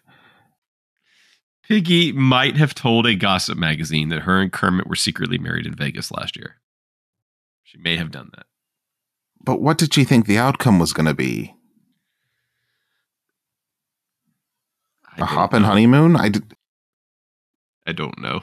Piggy 1.67 2.13
might 2.13 2.57
have 2.57 2.73
told 2.73 3.05
a 3.05 3.17
gossip 3.17 3.59
magazine 3.59 4.11
that 4.11 4.23
her 4.23 4.41
and 4.41 4.53
Kermit 4.53 4.87
were 4.87 4.95
secretly 4.95 5.39
married 5.39 5.67
in 5.67 5.75
Vegas 5.75 6.13
last 6.13 6.37
year. 6.37 6.61
She 7.65 7.79
may 7.79 7.97
have 7.97 8.13
done 8.13 8.31
that. 8.37 8.47
But 9.43 9.61
what 9.61 9.77
did 9.77 9.93
she 9.93 10.05
think 10.05 10.27
the 10.27 10.39
outcome 10.39 10.79
was 10.79 10.93
going 10.93 11.07
to 11.07 11.15
be? 11.15 11.57
A 15.19 15.25
hoppin' 15.25 15.63
honeymoon? 15.63 16.17
I 16.17 16.29
did. 16.29 16.55
I 17.87 17.93
don't 17.93 18.19
know. 18.19 18.43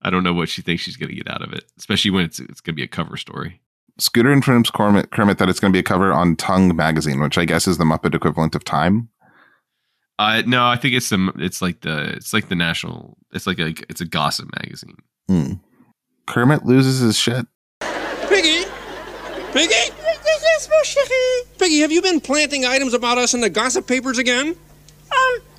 I 0.00 0.10
don't 0.10 0.22
know 0.22 0.32
what 0.32 0.48
she 0.48 0.62
thinks 0.62 0.82
she's 0.82 0.96
going 0.96 1.10
to 1.10 1.14
get 1.14 1.28
out 1.28 1.42
of 1.42 1.52
it, 1.52 1.64
especially 1.76 2.10
when 2.10 2.24
it's 2.24 2.38
it's 2.38 2.60
going 2.60 2.74
to 2.74 2.76
be 2.76 2.84
a 2.84 2.88
cover 2.88 3.16
story. 3.16 3.60
Scooter 3.98 4.32
informs 4.32 4.70
Kermit, 4.70 5.10
Kermit 5.10 5.38
that 5.38 5.48
it's 5.48 5.58
going 5.58 5.72
to 5.72 5.76
be 5.76 5.80
a 5.80 5.84
cover 5.84 6.12
on 6.12 6.36
Tongue 6.36 6.74
magazine, 6.76 7.20
which 7.20 7.36
I 7.36 7.44
guess 7.44 7.66
is 7.66 7.78
the 7.78 7.84
Muppet 7.84 8.14
equivalent 8.14 8.54
of 8.54 8.62
Time. 8.62 9.08
Uh, 10.20 10.42
no, 10.46 10.66
I 10.66 10.76
think 10.76 10.94
it's 10.94 11.08
the 11.08 11.32
it's 11.36 11.60
like 11.60 11.80
the 11.80 12.14
it's 12.14 12.32
like 12.32 12.48
the 12.48 12.54
national. 12.54 13.16
It's 13.32 13.46
like 13.46 13.58
a 13.58 13.74
it's 13.88 14.00
a 14.00 14.04
gossip 14.04 14.50
magazine. 14.56 14.96
Hmm. 15.28 15.54
Kermit 16.26 16.64
loses 16.64 17.00
his 17.00 17.18
shit. 17.18 17.46
Piggy? 18.28 18.64
Piggy? 19.52 19.94
Yes, 20.58 20.68
mon 20.68 20.84
chéri. 20.84 21.58
Piggy, 21.58 21.80
have 21.80 21.92
you 21.92 22.02
been 22.02 22.20
planting 22.20 22.64
items 22.64 22.94
about 22.94 23.18
us 23.18 23.34
in 23.34 23.40
the 23.40 23.50
gossip 23.50 23.86
papers 23.86 24.18
again? 24.18 24.56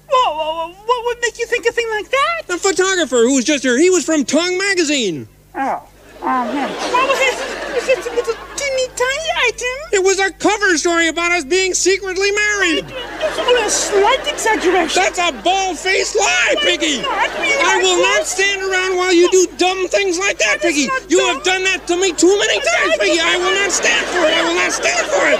Um, 0.09 0.15
whoa, 0.15 0.33
whoa, 0.35 0.67
whoa, 0.67 0.75
what 0.85 1.05
would 1.05 1.21
make 1.21 1.37
you 1.37 1.45
think 1.45 1.65
a 1.67 1.71
thing 1.71 1.87
like 1.91 2.09
that? 2.09 2.41
The 2.47 2.57
photographer 2.57 3.17
who 3.17 3.35
was 3.35 3.45
just 3.45 3.63
here, 3.63 3.77
he 3.77 3.89
was 3.89 4.03
from 4.05 4.25
Tongue 4.25 4.57
Magazine. 4.57 5.27
Oh, 5.55 5.83
oh, 6.21 6.25
man. 6.25 6.69
Well, 6.91 7.07
it's, 7.13 7.41
it's, 7.77 7.87
it's 7.99 8.07
a 8.07 8.13
little 8.15 8.33
teeny 8.55 8.87
tiny 8.97 9.29
item. 9.45 9.77
It 9.93 10.03
was 10.03 10.19
a 10.19 10.31
cover 10.33 10.77
story 10.77 11.07
about 11.09 11.31
us 11.31 11.45
being 11.45 11.73
secretly 11.73 12.31
married. 12.31 12.85
It's 12.89 13.37
only 13.39 13.61
a 13.61 13.69
slight 13.69 14.25
exaggeration. 14.27 14.97
That's 15.01 15.19
a 15.19 15.31
bald-faced 15.43 16.15
lie, 16.17 16.51
But 16.55 16.63
Piggy. 16.63 17.01
not 17.01 17.29
real. 17.37 17.59
I 17.61 17.77
will 17.81 18.01
not 18.01 18.25
stand 18.25 18.61
around 18.65 18.97
while 18.97 19.13
you 19.13 19.29
do 19.29 19.45
dumb 19.57 19.87
things 19.89 20.17
like 20.17 20.37
that, 20.39 20.57
But 20.61 20.73
Piggy. 20.73 20.89
You 21.09 21.17
dumb. 21.21 21.35
have 21.37 21.43
done 21.43 21.63
that 21.65 21.85
to 21.87 21.97
me 21.97 22.13
too 22.13 22.33
many 22.33 22.57
times, 22.61 22.97
Piggy. 22.97 23.19
I 23.21 23.37
will 23.37 23.53
not 23.53 23.71
stand 23.71 24.05
for 24.09 24.25
it. 24.25 24.33
I 24.33 24.41
will 24.41 24.57
not 24.57 24.71
stand 24.73 25.05
for 25.05 25.23
it. 25.29 25.39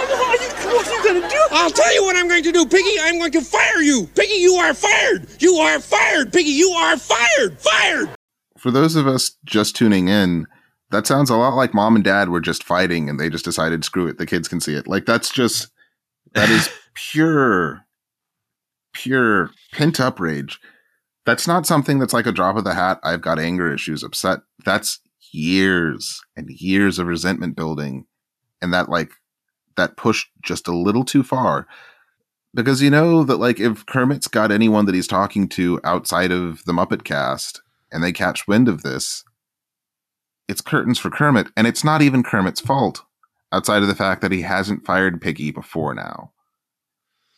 What 0.70 0.88
are 0.88 0.92
you, 0.92 0.98
what 0.98 1.06
are 1.06 1.14
you 1.14 1.22
gonna 1.22 1.30
do? 1.30 1.40
I'll 1.52 1.72
tell 1.72 1.94
you 1.94 2.04
what 2.04 2.16
I'm 2.16 2.28
going 2.28 2.44
to 2.44 2.52
do, 2.52 2.66
Piggy. 2.66 3.00
I'm 3.02 3.18
going 3.18 3.32
to 3.32 3.42
fire 3.42 3.82
you. 3.82 4.08
Piggy, 4.16 4.36
you 4.36 4.56
are 4.56 4.74
fired. 4.74 5.28
You 5.40 5.56
are 5.56 5.80
fired. 5.80 6.32
Piggy, 6.32 6.52
you 6.52 6.70
are 6.70 6.98
fired. 6.98 7.60
Fired. 7.60 8.10
For 8.58 8.72
those 8.72 8.96
of 8.96 9.08
us 9.08 9.32
just 9.46 9.76
tuning 9.76 10.10
in, 10.10 10.46
that 10.92 11.08
sounds 11.08 11.30
a 11.30 11.36
lot 11.36 11.56
like 11.56 11.74
mom 11.74 11.96
and 11.96 12.04
dad 12.04 12.30
were 12.30 12.42
just 12.42 12.64
fighting 12.64 13.10
and 13.10 13.20
they 13.20 13.30
just 13.30 13.46
decided, 13.46 13.84
screw 13.84 14.08
it, 14.08 14.18
the 14.18 14.26
kids 14.26 14.48
can 14.48 14.60
see 14.60 14.76
it. 14.76 14.88
Like 14.88 15.06
that's 15.06 15.32
just 15.32 15.70
that 16.34 16.50
is 16.50 16.70
pure, 16.94 17.86
pure 18.94 19.52
pent 19.72 20.00
up 20.00 20.20
rage. 20.20 20.60
That's 21.26 21.48
not 21.48 21.68
something 21.68 22.00
that's 22.00 22.14
like 22.14 22.26
a 22.26 22.32
drop 22.32 22.58
of 22.58 22.64
the 22.64 22.74
hat. 22.74 23.00
I've 23.04 23.22
got 23.22 23.40
anger 23.40 23.72
issues, 23.74 24.04
upset. 24.04 24.40
That's 24.66 25.00
years 25.32 26.22
and 26.36 26.50
years 26.50 26.98
of 26.98 27.08
resentment 27.08 27.56
building. 27.56 28.06
And 28.62 28.74
that 28.74 28.90
like 28.90 29.12
that 29.80 29.98
pushed 29.98 30.30
just 30.44 30.68
a 30.68 30.76
little 30.76 31.04
too 31.04 31.24
far. 31.24 31.68
Because 32.54 32.82
you 32.82 32.90
know 32.90 33.24
that 33.24 33.38
like 33.38 33.60
if 33.60 33.86
Kermit's 33.86 34.28
got 34.28 34.52
anyone 34.52 34.86
that 34.86 34.96
he's 34.96 35.08
talking 35.08 35.48
to 35.50 35.80
outside 35.84 36.32
of 36.32 36.64
the 36.66 36.74
Muppet 36.74 37.04
cast 37.04 37.62
and 37.92 38.04
they 38.04 38.12
catch 38.12 38.48
wind 38.48 38.68
of 38.68 38.82
this, 38.82 39.24
it's 40.48 40.62
curtains 40.62 40.98
for 40.98 41.12
Kermit, 41.12 41.48
and 41.56 41.68
it's 41.68 41.84
not 41.84 42.02
even 42.02 42.24
Kermit's 42.24 42.60
fault, 42.60 43.04
outside 43.52 43.84
of 43.84 43.88
the 43.88 43.96
fact 43.96 44.22
that 44.22 44.32
he 44.32 44.42
hasn't 44.42 44.86
fired 44.86 45.22
Piggy 45.22 45.52
before 45.52 45.94
now. 45.94 46.32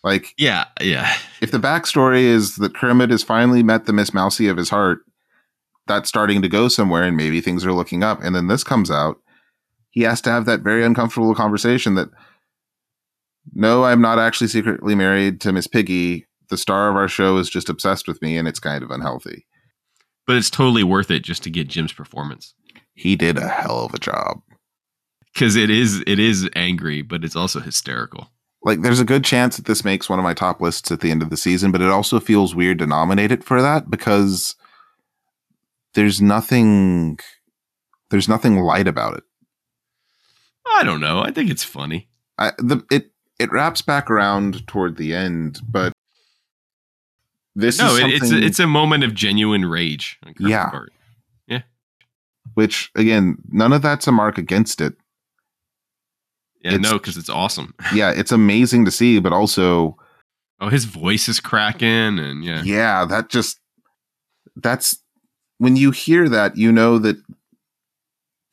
Like, 0.04 0.34
Yeah, 0.38 0.66
yeah. 0.80 1.14
if 1.42 1.52
the 1.52 1.60
backstory 1.60 2.22
is 2.22 2.56
that 2.56 2.76
Kermit 2.76 3.12
has 3.12 3.22
finally 3.22 3.64
met 3.64 3.86
the 3.86 3.94
Miss 3.94 4.14
Mousy 4.14 4.48
of 4.48 4.58
his 4.58 4.70
heart, 4.70 5.00
that's 5.88 6.10
starting 6.10 6.42
to 6.42 6.48
go 6.48 6.70
somewhere, 6.70 7.04
and 7.04 7.18
maybe 7.18 7.42
things 7.42 7.66
are 7.66 7.74
looking 7.74 8.02
up. 8.02 8.24
And 8.24 8.36
then 8.36 8.48
this 8.48 8.64
comes 8.64 8.90
out, 8.90 9.18
he 9.90 10.02
has 10.04 10.22
to 10.22 10.32
have 10.32 10.46
that 10.46 10.62
very 10.62 10.84
uncomfortable 10.84 11.36
conversation 11.36 11.96
that, 11.96 12.10
no, 13.54 13.84
I'm 13.84 14.02
not 14.02 14.20
actually 14.20 14.48
secretly 14.48 14.96
married 14.96 15.42
to 15.42 15.52
Miss 15.52 15.68
Piggy. 15.68 16.26
The 16.50 16.58
star 16.58 16.90
of 16.90 16.96
our 16.96 17.08
show 17.08 17.38
is 17.38 17.50
just 17.50 17.70
obsessed 17.70 18.08
with 18.08 18.22
me, 18.22 18.38
and 18.38 18.48
it's 18.48 18.60
kind 18.60 18.84
of 18.84 18.92
unhealthy. 18.92 19.46
But 20.28 20.36
it's 20.36 20.50
totally 20.50 20.84
worth 20.84 21.10
it 21.10 21.24
just 21.24 21.44
to 21.44 21.50
get 21.50 21.68
Jim's 21.68 21.94
performance. 21.94 22.54
He 22.94 23.16
did 23.16 23.38
a 23.38 23.48
hell 23.48 23.86
of 23.86 23.94
a 23.94 24.00
job. 24.00 24.42
Because 25.34 25.56
it 25.56 25.70
is 25.70 26.04
it 26.06 26.20
is 26.20 26.50
angry, 26.56 27.02
but 27.02 27.24
it's 27.24 27.36
also 27.38 27.60
hysterical. 27.62 28.30
like 28.64 28.82
there's 28.82 29.00
a 29.00 29.06
good 29.06 29.24
chance 29.24 29.56
that 29.56 29.66
this 29.66 29.84
makes 29.84 30.10
one 30.10 30.20
of 30.20 30.24
my 30.24 30.34
top 30.34 30.62
lists 30.62 30.92
at 30.92 31.00
the 31.00 31.10
end 31.10 31.22
of 31.24 31.30
the 31.30 31.38
season, 31.38 31.72
but 31.72 31.82
it 31.82 31.90
also 31.90 32.20
feels 32.20 32.54
weird 32.54 32.80
to 32.80 32.86
nominate 32.86 33.32
it 33.32 33.44
for 33.44 33.62
that 33.62 33.90
because 33.90 34.56
there's 35.94 36.22
nothing 36.22 37.18
there's 38.10 38.28
nothing 38.28 38.60
light 38.60 38.88
about 38.88 39.16
it. 39.18 39.24
I 40.76 40.84
don't 40.84 41.00
know. 41.00 41.22
I 41.22 41.32
think 41.32 41.50
it's 41.50 41.64
funny. 41.64 42.10
I, 42.38 42.52
the 42.58 42.84
it 42.92 43.11
it 43.42 43.52
wraps 43.52 43.82
back 43.82 44.10
around 44.10 44.66
toward 44.68 44.98
the 44.98 45.14
end, 45.16 45.60
but 45.68 45.92
this 47.56 47.80
no, 47.80 47.96
is 47.96 48.00
it, 48.00 48.10
it's 48.10 48.30
something 48.30 48.44
it's 48.44 48.60
a 48.60 48.68
moment 48.68 49.04
of 49.04 49.14
genuine 49.14 49.66
rage. 49.66 50.20
Yeah. 50.40 50.70
part. 50.70 50.92
which 52.56 52.92
again, 52.96 53.38
none 53.50 53.72
of 53.74 53.82
that's 53.82 54.08
a 54.08 54.12
mark 54.12 54.38
against 54.38 54.82
it. 54.82 54.94
Yeah, 56.64 56.74
It's- 56.76 56.92
no, 56.92 56.98
because 56.98 57.18
it's 57.18 57.30
awesome. 57.30 57.74
Yeah, 57.94 58.12
it's 58.12 58.32
amazing 58.32 58.86
to 58.86 58.92
see, 58.92 59.20
but 59.20 59.34
also 59.34 59.98
Oh, 60.60 60.70
his 60.70 60.86
voice 60.86 61.28
is 61.28 61.40
cracking, 61.40 62.20
and 62.20 62.44
yeah, 62.44 62.62
yeah, 62.64 63.04
that 63.06 63.30
just 63.30 63.60
that's 64.56 65.02
when 65.58 65.76
you 65.76 65.90
hear 65.92 66.30
that, 66.30 66.56
you 66.56 66.72
know 66.72 67.00
that 67.00 67.18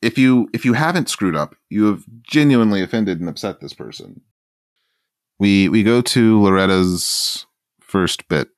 if 0.01 0.17
you 0.17 0.49
if 0.53 0.65
you 0.65 0.73
haven't 0.73 1.09
screwed 1.09 1.35
up, 1.35 1.55
you 1.69 1.85
have 1.85 2.03
genuinely 2.23 2.81
offended 2.81 3.19
and 3.19 3.29
upset 3.29 3.59
this 3.59 3.73
person. 3.73 4.21
We 5.39 5.69
we 5.69 5.83
go 5.83 6.01
to 6.01 6.41
Loretta's 6.41 7.45
first 7.79 8.27
bit, 8.27 8.49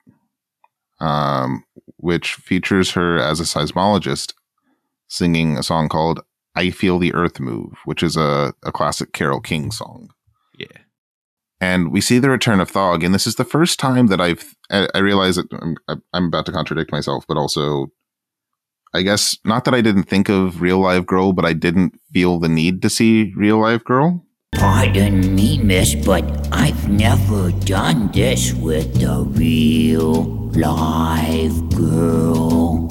um, 0.99 1.63
which 1.97 2.33
features 2.33 2.91
her 2.91 3.19
as 3.19 3.39
a 3.39 3.43
seismologist 3.43 4.33
singing 5.07 5.57
a 5.57 5.63
song 5.63 5.89
called 5.89 6.21
"I 6.55 6.71
Feel 6.71 6.99
the 6.99 7.13
Earth 7.13 7.39
Move," 7.39 7.73
which 7.85 8.01
is 8.01 8.17
a, 8.17 8.53
a 8.63 8.71
classic 8.71 9.13
Carole 9.13 9.41
King 9.41 9.71
song 9.71 10.09
yeah. 10.61 10.81
and 11.59 11.91
we 11.91 12.01
see 12.01 12.19
the 12.19 12.29
return 12.29 12.59
of 12.59 12.69
Thog, 12.69 13.03
and 13.03 13.13
this 13.13 13.27
is 13.27 13.35
the 13.35 13.45
first 13.45 13.79
time 13.79 14.07
that 14.07 14.21
I've 14.21 14.55
I, 14.69 14.87
I 14.93 14.99
realize 14.99 15.35
that 15.35 15.47
I'm, 15.51 15.75
I'm 16.13 16.25
about 16.25 16.45
to 16.47 16.51
contradict 16.51 16.91
myself, 16.91 17.25
but 17.27 17.37
also, 17.37 17.87
I 18.93 19.01
guess 19.01 19.37
not 19.45 19.65
that 19.65 19.73
I 19.73 19.81
didn't 19.81 20.03
think 20.03 20.29
of 20.29 20.61
Real 20.61 20.79
Live 20.79 21.05
Girl, 21.05 21.33
but 21.33 21.45
I 21.45 21.53
didn't 21.53 21.99
feel 22.13 22.39
the 22.39 22.49
need 22.49 22.81
to 22.81 22.89
see 22.89 23.33
Real 23.35 23.59
Live 23.59 23.83
Girl. 23.83 24.25
Pardon 24.53 25.33
me, 25.33 25.57
miss, 25.57 25.95
but 25.95 26.23
I've 26.51 26.89
never 26.89 27.51
done 27.51 28.11
this 28.11 28.53
with 28.53 29.01
a 29.01 29.23
real 29.23 30.23
live 30.51 31.69
girl. 31.75 32.87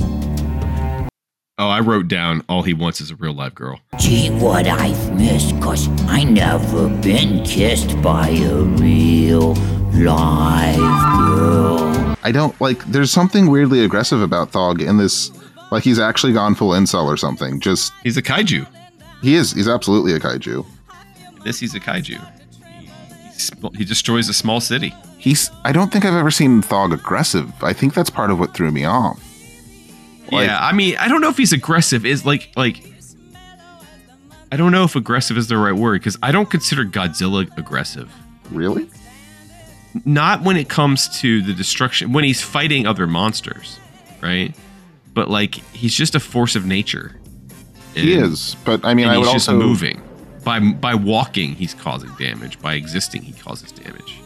Oh, 1.59 1.69
I 1.69 1.81
wrote 1.81 2.09
down 2.09 2.43
all 2.49 2.63
he 2.63 2.73
wants 2.73 3.03
is 3.03 3.11
a 3.11 3.17
real 3.17 3.35
live 3.35 3.55
girl. 3.55 3.79
Gee, 3.99 4.31
what 4.31 4.67
I've 4.67 5.15
missed, 5.17 5.61
cause 5.61 5.89
I 6.09 6.25
never 6.25 6.89
been 7.03 7.45
kissed 7.45 8.01
by 8.01 8.31
a 8.31 8.55
real 8.63 9.53
live 9.93 10.77
girl. 10.79 12.17
I 12.23 12.33
don't 12.33 12.59
like. 12.61 12.83
There's 12.87 13.11
something 13.11 13.51
weirdly 13.51 13.85
aggressive 13.85 14.23
about 14.23 14.51
Thog 14.53 14.81
in 14.81 14.97
this. 14.97 15.31
Like 15.71 15.85
he's 15.85 15.99
actually 15.99 16.33
gone 16.33 16.55
full 16.55 16.71
incel 16.71 17.05
or 17.05 17.17
something. 17.17 17.61
Just 17.61 17.93
He's 18.03 18.17
a 18.17 18.23
kaiju. 18.23 18.67
he 19.23 19.35
is. 19.35 19.53
He's 19.53 19.69
absolutely 19.69 20.15
a 20.15 20.19
kaiju. 20.19 20.65
This 21.45 21.59
he's 21.59 21.75
a 21.75 21.81
kaiju. 21.81 22.21
He, 23.35 23.79
he 23.79 23.85
destroys 23.85 24.29
a 24.29 24.35
small 24.35 24.61
city. 24.61 24.95
He's. 25.19 25.51
I 25.65 25.73
don't 25.73 25.93
think 25.93 26.05
I've 26.05 26.15
ever 26.15 26.31
seen 26.31 26.63
Thog 26.63 26.93
aggressive. 26.93 27.51
I 27.63 27.73
think 27.73 27.95
that's 27.95 28.11
part 28.11 28.31
of 28.31 28.39
what 28.39 28.55
threw 28.55 28.71
me 28.71 28.85
off. 28.85 29.23
Like- 30.31 30.47
yeah, 30.47 30.59
I 30.61 30.73
mean, 30.73 30.97
I 30.99 31.09
don't 31.09 31.21
know 31.21 31.29
if 31.29 31.37
he's 31.37 31.53
aggressive. 31.53 32.07
Is 32.07 32.25
like 32.25 32.51
like 32.57 32.85
I 34.53 34.57
don't 34.57 34.73
know 34.73 34.85
if 34.85 34.97
aggressive 34.97 35.37
is 35.39 35.49
the 35.49 35.57
right 35.57 35.75
word 35.75 36.01
because 36.01 36.19
I 36.23 36.33
don't 36.33 36.51
consider 36.51 36.85
Godzilla 36.85 37.57
aggressive. 37.57 38.13
Really? 38.51 38.89
Not 40.05 40.43
when 40.43 40.57
it 40.57 40.69
comes 40.69 41.09
to 41.21 41.43
the 41.43 41.53
destruction 41.53 42.13
when 42.13 42.25
he's 42.25 42.41
fighting 42.43 42.87
other 42.87 43.07
monsters, 43.07 43.79
right? 44.21 44.55
But 45.15 45.29
like 45.31 45.57
he's 45.73 45.95
just 45.95 46.15
a 46.15 46.21
force 46.21 46.57
of 46.57 46.65
nature. 46.67 47.17
He 47.95 48.15
is. 48.15 48.57
But 48.65 48.85
I 48.85 48.95
mean, 48.95 49.07
and 49.07 49.13
I 49.13 49.19
he's 49.19 49.27
would 49.27 49.33
just 49.33 49.49
also 49.49 49.59
moving. 49.59 50.01
By 50.45 50.59
by 50.59 50.95
walking, 50.95 51.55
he's 51.55 51.75
causing 51.75 52.11
damage. 52.19 52.61
By 52.61 52.75
existing, 52.75 53.23
he 53.23 53.33
causes 53.33 53.73
damage. 53.73 54.21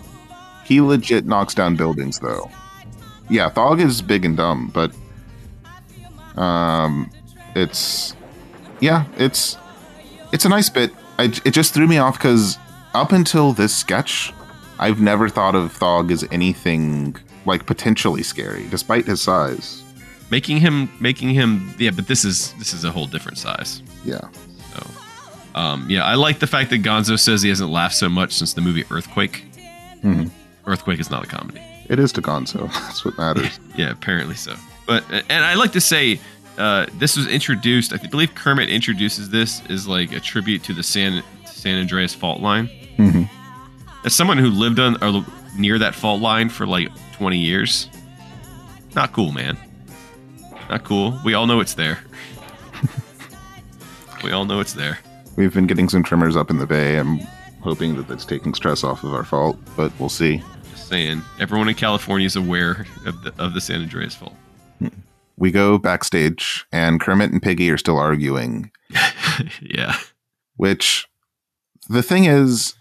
He 0.65 0.81
legit 0.81 1.27
knocks 1.27 1.55
down 1.55 1.77
buildings, 1.77 2.19
though. 2.21 2.51
Yeah, 3.29 3.51
Thog 3.51 3.81
is 3.81 4.03
big 4.03 4.25
and 4.25 4.37
dumb, 4.37 4.71
but 4.73 4.93
um, 6.41 7.11
it's 7.55 8.15
yeah, 8.81 9.05
it's 9.17 9.57
it's 10.33 10.45
a 10.45 10.49
nice 10.49 10.69
bit. 10.69 10.93
I, 11.19 11.25
it 11.45 11.51
just 11.51 11.75
threw 11.75 11.87
me 11.87 11.99
off 11.99 12.19
because 12.19 12.59
up 12.93 13.13
until 13.13 13.53
this 13.53 13.75
sketch, 13.75 14.33
I've 14.79 15.01
never 15.01 15.29
thought 15.29 15.55
of 15.55 15.73
Thog 15.73 16.11
as 16.11 16.27
anything 16.31 17.17
like 17.47 17.67
potentially 17.67 18.23
scary, 18.23 18.67
despite 18.69 19.07
his 19.07 19.23
size. 19.23 19.83
Making 20.31 20.59
him 20.59 20.91
making 21.01 21.31
him 21.31 21.75
yeah, 21.79 21.91
but 21.91 22.07
this 22.07 22.25
is 22.25 22.53
this 22.55 22.73
is 22.73 22.85
a 22.85 22.91
whole 22.91 23.07
different 23.07 23.39
size. 23.39 23.83
Yeah, 24.05 24.29
um, 25.55 25.87
yeah, 25.89 26.05
I 26.05 26.15
like 26.15 26.39
the 26.41 26.47
fact 26.47 26.71
that 26.71 26.83
Gonzo 26.83 27.19
says 27.19 27.43
he 27.43 27.49
hasn't 27.49 27.71
laughed 27.71 27.95
so 27.97 28.09
much 28.09 28.33
since 28.33 28.53
the 28.55 28.61
movie 28.61 28.85
Earthquake. 28.91 29.45
Mhm. 30.03 30.31
Earthquake 30.67 30.99
is 31.01 31.11
not 31.11 31.25
a 31.25 31.27
comedy. 31.27 31.61
it 31.89 31.99
is 31.99 32.13
to 32.13 32.23
Gonzo. 32.23 32.73
That's 32.87 33.05
what 33.05 33.17
matters. 33.19 33.59
Yeah, 33.77 33.91
apparently 33.91 34.35
so. 34.37 34.55
But 34.87 35.05
and 35.29 35.45
I 35.45 35.55
like 35.55 35.73
to 35.73 35.81
say 35.81 36.21
uh, 36.59 36.87
this 36.99 37.17
was 37.17 37.27
introduced. 37.27 37.93
I 37.93 37.97
believe 37.99 38.35
Kermit 38.35 38.69
introduces 38.71 39.29
this 39.31 39.61
as 39.69 39.89
like 39.89 40.13
a 40.13 40.21
tribute 40.21 40.63
to 40.65 40.73
the 40.73 40.83
San 40.83 41.23
San 41.47 41.79
Andreas 41.81 42.15
fault 42.15 42.41
line. 42.41 42.69
Mhm. 42.99 43.29
As 44.05 44.15
someone 44.15 44.39
who 44.39 44.51
lived 44.51 44.79
on 44.79 45.03
or 45.03 45.25
near 45.57 45.79
that 45.79 45.95
fault 45.95 46.21
line 46.21 46.49
for 46.51 46.67
like 46.67 46.89
20 47.17 47.39
years, 47.39 47.89
not 48.95 49.13
cool, 49.13 49.33
man. 49.33 49.57
Not 50.71 50.85
cool. 50.85 51.19
We 51.25 51.35
all 51.35 51.47
know 51.47 51.61
it's 51.61 51.75
there. 51.75 51.99
we 54.23 54.31
all 54.33 54.45
know 54.45 54.61
it's 54.61 54.73
there. 54.75 54.99
We've 55.37 55.53
been 55.53 55.67
getting 55.67 55.89
some 55.89 56.05
trimmers 56.05 56.37
up 56.37 56.51
in 56.51 56.59
the 56.59 56.67
bay. 56.67 56.97
I'm 56.97 57.19
hoping 57.61 57.97
that 57.97 58.07
that's 58.07 58.25
taking 58.25 58.55
stress 58.55 58.85
off 58.85 59.03
of 59.03 59.13
our 59.13 59.25
fault, 59.25 59.59
but 59.77 59.93
we'll 59.99 60.09
see. 60.09 60.43
Just 60.71 60.89
saying, 60.89 61.23
everyone 61.41 61.69
in 61.69 61.75
California 61.75 62.27
is 62.27 62.37
aware 62.37 62.87
of 63.05 63.23
the 63.23 63.35
of 63.39 63.53
the 63.55 63.61
San 63.61 63.83
Andreas 63.83 64.15
fault. 64.15 64.35
Hmm. 64.79 64.89
We 65.37 65.51
go 65.51 65.77
backstage, 65.79 66.65
and 66.71 67.01
Kermit 67.01 67.33
and 67.33 67.43
Piggy 67.43 67.69
are 67.71 67.79
still 67.79 67.99
arguing, 67.99 68.71
yeah. 69.61 69.99
which 70.57 71.09
the 71.89 72.03
thing 72.03 72.27
is, 72.27 72.75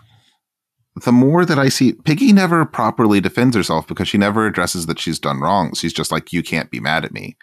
the 1.03 1.11
more 1.11 1.45
that 1.45 1.57
I 1.57 1.69
see, 1.69 1.93
Piggy 1.93 2.31
never 2.31 2.65
properly 2.65 3.19
defends 3.19 3.55
herself 3.55 3.87
because 3.87 4.07
she 4.07 4.19
never 4.19 4.45
addresses 4.45 4.85
that 4.85 4.99
she's 4.99 5.17
done 5.17 5.39
wrong. 5.39 5.73
She's 5.73 5.93
just 5.93 6.11
like, 6.11 6.31
you 6.31 6.43
can't 6.43 6.69
be 6.69 6.79
mad 6.79 7.03
at 7.03 7.13
me. 7.13 7.35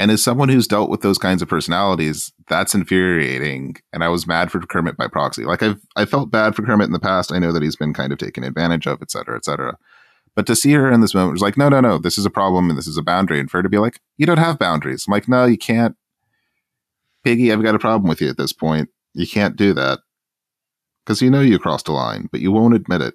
And 0.00 0.10
as 0.12 0.22
someone 0.22 0.48
who's 0.48 0.68
dealt 0.68 0.90
with 0.90 1.00
those 1.00 1.18
kinds 1.18 1.42
of 1.42 1.48
personalities, 1.48 2.32
that's 2.48 2.74
infuriating. 2.74 3.76
And 3.92 4.04
I 4.04 4.08
was 4.08 4.28
mad 4.28 4.50
for 4.52 4.60
Kermit 4.60 4.96
by 4.96 5.08
proxy. 5.08 5.44
Like 5.44 5.62
I've 5.62 5.80
I 5.96 6.04
felt 6.04 6.30
bad 6.30 6.54
for 6.54 6.62
Kermit 6.62 6.86
in 6.86 6.92
the 6.92 7.00
past. 7.00 7.32
I 7.32 7.38
know 7.38 7.52
that 7.52 7.62
he's 7.62 7.76
been 7.76 7.92
kind 7.94 8.12
of 8.12 8.18
taken 8.18 8.44
advantage 8.44 8.86
of, 8.86 9.02
et 9.02 9.10
cetera, 9.10 9.36
et 9.36 9.44
cetera. 9.44 9.76
But 10.36 10.46
to 10.46 10.54
see 10.54 10.72
her 10.72 10.90
in 10.92 11.00
this 11.00 11.14
moment 11.14 11.32
was 11.32 11.42
like, 11.42 11.56
no, 11.56 11.68
no, 11.68 11.80
no, 11.80 11.98
this 11.98 12.16
is 12.16 12.24
a 12.24 12.30
problem 12.30 12.68
and 12.70 12.78
this 12.78 12.86
is 12.86 12.96
a 12.96 13.02
boundary. 13.02 13.40
And 13.40 13.50
for 13.50 13.58
her 13.58 13.62
to 13.64 13.68
be 13.68 13.78
like, 13.78 13.98
you 14.18 14.26
don't 14.26 14.38
have 14.38 14.56
boundaries. 14.58 15.04
I'm 15.08 15.12
like, 15.12 15.26
no, 15.26 15.46
you 15.46 15.58
can't. 15.58 15.96
Piggy, 17.24 17.52
I've 17.52 17.62
got 17.64 17.74
a 17.74 17.78
problem 17.80 18.08
with 18.08 18.20
you 18.20 18.28
at 18.28 18.36
this 18.36 18.52
point. 18.52 18.88
You 19.14 19.26
can't 19.26 19.56
do 19.56 19.72
that. 19.74 19.98
Because 21.04 21.20
you 21.22 21.30
know 21.30 21.40
you 21.40 21.58
crossed 21.58 21.88
a 21.88 21.92
line, 21.92 22.28
but 22.30 22.40
you 22.40 22.52
won't 22.52 22.74
admit 22.74 23.00
it. 23.00 23.14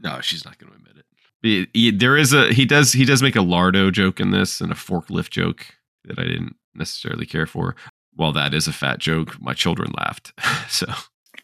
No, 0.00 0.20
she's 0.22 0.44
not 0.46 0.56
going 0.58 0.70
to 0.72 0.78
admit 0.78 0.96
it. 0.96 1.04
He- 1.42 1.68
he- 1.74 1.90
there 1.90 2.16
is 2.16 2.32
a 2.32 2.52
he 2.54 2.64
does 2.64 2.92
he 2.92 3.04
does 3.04 3.22
make 3.22 3.36
a 3.36 3.40
lardo 3.40 3.92
joke 3.92 4.18
in 4.20 4.30
this 4.30 4.60
and 4.62 4.72
a 4.72 4.74
forklift 4.74 5.30
joke 5.30 5.66
that 6.06 6.18
I 6.18 6.24
didn't 6.24 6.56
necessarily 6.74 7.26
care 7.26 7.46
for. 7.46 7.76
While 8.14 8.32
that 8.32 8.54
is 8.54 8.66
a 8.66 8.72
fat 8.72 8.98
joke, 8.98 9.40
my 9.40 9.54
children 9.54 9.92
laughed. 9.96 10.32
so 10.68 10.86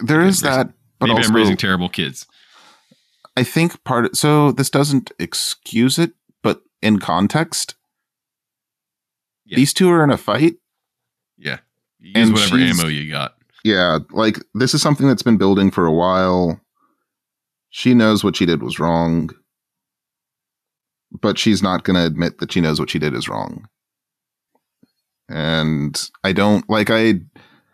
There 0.01 0.23
is 0.23 0.41
that, 0.41 0.73
but 0.99 1.07
maybe 1.07 1.19
also 1.19 1.29
I'm 1.29 1.37
raising 1.37 1.57
terrible 1.57 1.89
kids. 1.89 2.27
I 3.37 3.45
think 3.45 3.83
part 3.85 4.17
so 4.17 4.53
this 4.53 4.71
doesn't 4.71 5.11
excuse 5.19 5.99
it, 5.99 6.13
but 6.43 6.63
in 6.83 6.99
context, 6.99 7.77
these 9.47 9.73
two 9.73 9.91
are 9.91 10.05
in 10.05 10.11
a 10.11 10.17
fight. 10.17 10.57
Yeah, 11.37 11.59
you 11.99 12.13
use 12.15 12.29
And 12.29 12.33
whatever 12.33 12.57
ammo 12.57 12.89
you 12.89 13.11
got. 13.11 13.37
Yeah, 13.65 13.99
like 14.11 14.39
this 14.55 14.75
is 14.75 14.83
something 14.83 15.07
that's 15.07 15.23
been 15.23 15.39
building 15.39 15.71
for 15.71 15.87
a 15.87 15.93
while. 15.93 16.61
She 17.71 17.95
knows 17.95 18.23
what 18.23 18.37
she 18.37 18.45
did 18.45 18.63
was 18.63 18.79
wrong, 18.79 19.31
but 21.11 21.39
she's 21.39 21.63
not 21.63 21.85
going 21.85 21.97
to 21.97 22.05
admit 22.05 22.39
that 22.39 22.53
she 22.53 22.61
knows 22.61 22.79
what 22.79 22.91
she 22.91 22.99
did 22.99 23.15
is 23.15 23.29
wrong. 23.29 23.67
And 25.29 26.01
I 26.25 26.33
don't 26.33 26.68
like 26.68 26.91
I 26.91 27.14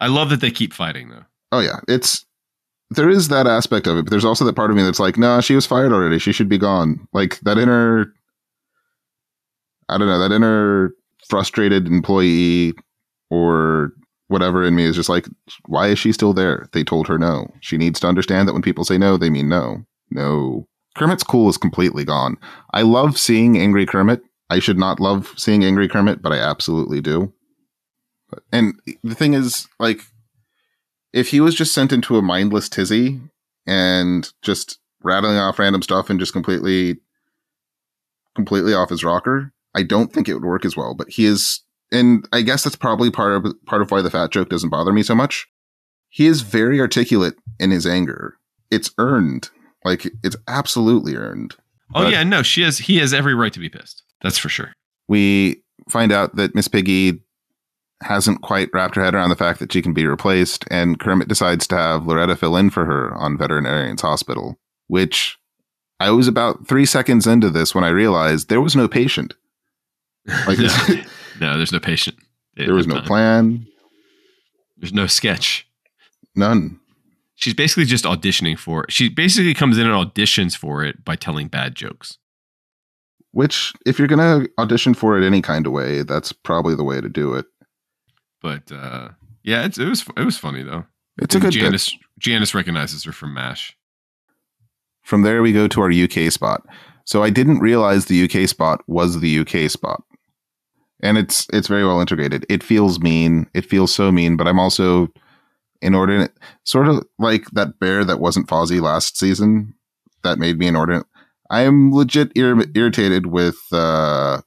I 0.01 0.07
love 0.09 0.31
that 0.31 0.41
they 0.41 0.51
keep 0.51 0.73
fighting 0.73 1.09
though. 1.09 1.25
Oh 1.51 1.61
yeah, 1.61 1.81
it's 1.89 2.25
there 2.91 3.11
is 3.11 3.29
that 3.29 3.47
aspect 3.47 3.87
of 3.87 3.97
it, 3.99 4.05
but 4.05 4.11
there's 4.11 4.25
also 4.25 4.45
that 4.45 4.57
part 4.57 4.71
of 4.71 4.77
me 4.77 4.83
that's 4.83 5.01
like, 5.01 5.19
nah, 5.19 5.41
she 5.41 5.55
was 5.55 5.67
fired 5.67 5.93
already. 5.93 6.19
She 6.19 6.33
should 6.33 6.49
be 6.49 6.59
gone. 6.59 7.07
Like 7.13 7.39
that 7.41 7.59
inner, 7.59 8.13
I 9.89 9.99
don't 9.99 10.09
know, 10.09 10.19
that 10.19 10.35
inner 10.35 10.93
frustrated 11.29 11.87
employee 11.87 12.73
or 13.31 13.93
whatever 14.29 14.65
in 14.65 14.75
me 14.75 14.85
is 14.85 14.97
just 14.97 15.09
like, 15.09 15.27
why 15.67 15.89
is 15.89 15.99
she 15.99 16.13
still 16.13 16.33
there? 16.33 16.69
They 16.73 16.85
told 16.85 17.09
her 17.09 17.19
no. 17.19 17.53
She 17.61 17.77
needs 17.77 18.01
to 18.01 18.07
understand 18.07 18.49
that 18.49 18.53
when 18.53 18.63
people 18.63 18.85
say 18.85 18.97
no, 18.97 19.17
they 19.17 19.31
mean 19.31 19.49
no. 19.49 19.85
No. 20.11 20.67
Kermit's 20.97 21.23
cool 21.23 21.49
is 21.49 21.59
completely 21.59 22.05
gone. 22.05 22.37
I 22.73 22.83
love 22.83 23.19
seeing 23.19 23.59
angry 23.59 23.87
Kermit. 23.87 24.23
I 24.51 24.59
should 24.59 24.79
not 24.79 25.01
love 25.01 25.35
seeing 25.37 25.65
angry 25.65 25.89
Kermit, 25.89 26.23
but 26.23 26.33
I 26.33 26.39
absolutely 26.39 27.01
do. 27.03 27.33
And 28.53 28.75
the 29.03 29.15
thing 29.15 29.35
is, 29.35 29.69
like, 29.79 30.03
if 31.13 31.29
he 31.29 31.41
was 31.41 31.55
just 31.55 31.73
sent 31.73 31.93
into 31.93 32.17
a 32.17 32.23
mindless 32.23 32.69
tizzy 32.69 33.21
and 33.67 34.31
just 34.43 34.79
rattling 35.03 35.37
off 35.37 35.59
random 35.59 35.83
stuff 35.83 36.11
and 36.11 36.21
just 36.21 36.33
completely 36.33 36.99
completely 38.35 38.75
off 38.75 38.91
his 38.91 39.03
rocker, 39.03 39.53
I 39.75 39.83
don't 39.83 40.13
think 40.13 40.29
it 40.29 40.35
would 40.35 40.45
work 40.45 40.65
as 40.65 40.77
well. 40.77 40.95
But 40.95 41.09
he 41.11 41.25
is 41.25 41.63
and 41.91 42.29
I 42.33 42.43
guess 42.43 42.65
that's 42.65 42.77
probably 42.77 43.11
part 43.11 43.33
of 43.33 43.53
part 43.67 43.83
of 43.83 43.91
why 43.91 44.03
the 44.03 44.11
fat 44.11 44.31
joke 44.31 44.49
doesn't 44.49 44.71
bother 44.71 44.93
me 44.93 45.03
so 45.03 45.15
much. 45.15 45.47
He 46.11 46.27
is 46.27 46.43
very 46.43 46.81
articulate 46.81 47.35
in 47.59 47.71
his 47.71 47.87
anger. 47.87 48.37
It's 48.71 48.91
earned. 48.99 49.51
Like 49.85 50.07
it's 50.23 50.37
absolutely 50.47 51.17
earned. 51.17 51.55
Oh 51.95 52.05
But 52.05 52.13
yeah, 52.13 52.23
no, 52.23 52.43
she 52.43 52.63
has 52.63 52.79
he 52.79 52.99
has 52.99 53.15
every 53.15 53.35
right 53.35 53.53
to 53.53 53.61
be 53.61 53.69
pissed. 53.69 54.03
That's 54.23 54.39
for 54.39 54.49
sure. 54.49 54.73
we 55.07 55.63
find 55.89 56.13
out 56.13 56.37
that 56.37 56.55
Miss 56.55 56.69
Piggy 56.69 57.23
hasn't 58.03 58.43
quite 58.43 58.69
wrapped 58.73 58.95
her 58.97 59.05
head 59.05 59.15
around 59.15 59.31
the 59.31 59.37
fact 59.37 59.59
that 59.61 59.73
she 59.73 59.83
can 59.83 59.93
be 59.93 60.07
replaced, 60.07 60.65
and 60.71 61.01
Kermit 61.01 61.29
decides 61.29 61.67
to 61.69 61.77
have 61.77 62.07
Loretta 62.07 62.37
fill 62.37 62.57
in 62.57 62.71
for 62.71 62.85
her 62.85 63.15
on 63.15 63.37
Veterinarian's 63.39 64.03
Hospital, 64.03 64.59
which 64.87 65.37
I 66.01 66.11
was 66.11 66.29
about 66.29 66.69
three 66.69 66.87
seconds 66.87 67.27
into 67.27 67.51
this 67.51 67.75
when 67.75 67.85
I 67.85 67.89
realized 67.89 68.49
there 68.49 68.61
was 68.61 68.77
no 68.77 68.87
patient. 68.89 69.35
Like 70.47 70.59
no, 70.59 70.69
no, 71.41 71.57
there's 71.57 71.73
no 71.73 71.81
patient. 71.81 72.17
There 72.57 72.75
was 72.75 72.87
no 72.87 72.97
time. 72.97 73.05
plan, 73.05 73.67
There's 74.77 74.93
no 74.93 75.07
sketch. 75.07 75.67
none. 76.35 76.81
She's 77.41 77.55
basically 77.55 77.85
just 77.85 78.05
auditioning 78.05 78.59
for 78.59 78.83
it. 78.83 78.91
She 78.93 79.09
basically 79.09 79.55
comes 79.55 79.79
in 79.79 79.87
and 79.89 79.95
auditions 79.95 80.57
for 80.57 80.85
it 80.85 81.05
by 81.05 81.15
telling 81.15 81.47
bad 81.47 81.77
jokes. 81.77 82.19
Which, 83.31 83.73
if 83.87 83.97
you're 83.99 84.09
gonna 84.09 84.47
audition 84.59 84.93
for 84.95 85.17
it 85.17 85.25
any 85.25 85.41
kind 85.41 85.65
of 85.67 85.73
way, 85.73 86.03
that's 86.03 86.33
probably 86.33 86.75
the 86.75 86.83
way 86.83 87.01
to 87.01 87.09
do 87.09 87.35
it. 87.35 87.47
But 88.41 88.71
uh 88.73 89.11
yeah, 89.43 89.65
it's, 89.65 89.79
it 89.79 89.87
was 89.89 90.05
it 90.17 90.25
was 90.25 90.37
funny 90.39 90.63
though. 90.63 90.85
It's 91.21 91.35
a 91.35 91.39
And 91.39 91.45
good 91.45 91.55
bit. 91.55 91.61
Janice 91.61 91.97
Janice 92.19 92.55
recognizes 92.55 93.05
her 93.05 93.13
from 93.13 93.35
MASH. 93.35 93.77
From 95.03 95.23
there, 95.23 95.43
we 95.43 95.53
go 95.53 95.67
to 95.69 95.81
our 95.81 95.91
UK 95.91 96.31
spot. 96.31 96.67
So 97.05 97.23
I 97.23 97.31
didn't 97.31 97.61
realize 97.61 98.05
the 98.05 98.25
UK 98.25 98.47
spot 98.49 98.83
was 98.87 99.21
the 99.21 99.39
UK 99.39 99.71
spot, 99.71 100.03
and 101.03 101.17
it's 101.17 101.47
it's 101.53 101.69
very 101.69 101.85
well 101.85 102.01
integrated. 102.01 102.45
It 102.51 102.63
feels 102.63 103.01
mean. 103.01 103.47
It 103.55 103.65
feels 103.65 103.95
so 103.95 104.13
mean, 104.13 104.37
but 104.37 104.47
I'm 104.47 104.61
also 104.61 105.09
inordinate, 105.81 106.33
sort 106.65 106.89
of 106.89 107.05
like 107.19 107.47
that 107.53 107.79
bear 107.79 108.05
that 108.05 108.21
wasn't 108.21 108.49
Fozzie 108.49 108.83
last 108.83 109.17
season. 109.17 109.75
That 110.23 110.39
made 110.39 110.59
me 110.59 110.67
inordinate. 110.67 111.07
I 111.51 111.63
am 111.63 111.95
legit 111.95 112.31
ir- 112.37 112.67
irritated 112.75 113.27
with 113.27 113.57
uh, 113.73 114.43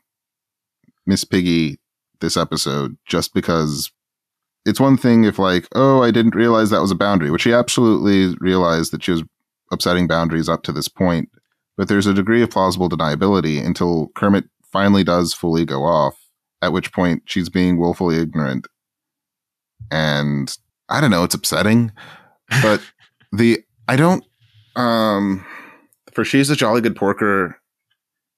Miss 1.08 1.24
Piggy 1.24 1.80
this 2.22 2.38
episode 2.38 2.98
just 3.06 3.34
because 3.34 3.92
it's 4.66 4.80
one 4.80 4.98
thing 4.98 5.24
if 5.24 5.40
like, 5.40 5.68
oh, 5.76 6.04
I 6.04 6.12
didn't 6.12 6.36
realize 6.36 6.70
that 6.70 6.82
was 6.82 6.92
a 6.92 6.96
boundary, 6.96 7.32
which 7.32 7.42
she 7.42 7.54
absolutely 7.54 8.36
realized 8.40 8.92
that 8.94 9.04
she 9.04 9.12
was 9.12 9.24
upsetting 9.72 10.08
boundaries 10.08 10.50
up 10.50 10.64
to 10.64 10.72
this 10.72 10.88
point. 10.88 11.30
But 11.78 11.88
there's 11.88 12.08
a 12.08 12.14
degree 12.14 12.44
of 12.44 12.52
plausible 12.52 12.90
deniability 12.90 13.66
until 13.66 14.10
Kermit 14.16 14.46
finally 14.72 15.04
does 15.04 15.34
fully 15.34 15.66
go 15.66 15.84
off, 15.84 16.16
at 16.62 16.74
which 16.74 16.94
point 16.94 17.24
she's 17.26 17.50
being 17.50 17.78
willfully 17.78 18.18
ignorant. 18.18 18.68
And 19.90 20.56
I 20.90 21.02
don't 21.02 21.12
know, 21.12 21.24
it's 21.24 21.36
upsetting. 21.36 21.92
But 22.62 22.82
the 23.32 23.60
I 23.88 23.96
don't 23.96 24.24
um 24.76 25.46
for 26.14 26.24
she's 26.24 26.50
a 26.50 26.56
jolly 26.56 26.82
good 26.82 26.96
porker, 26.96 27.61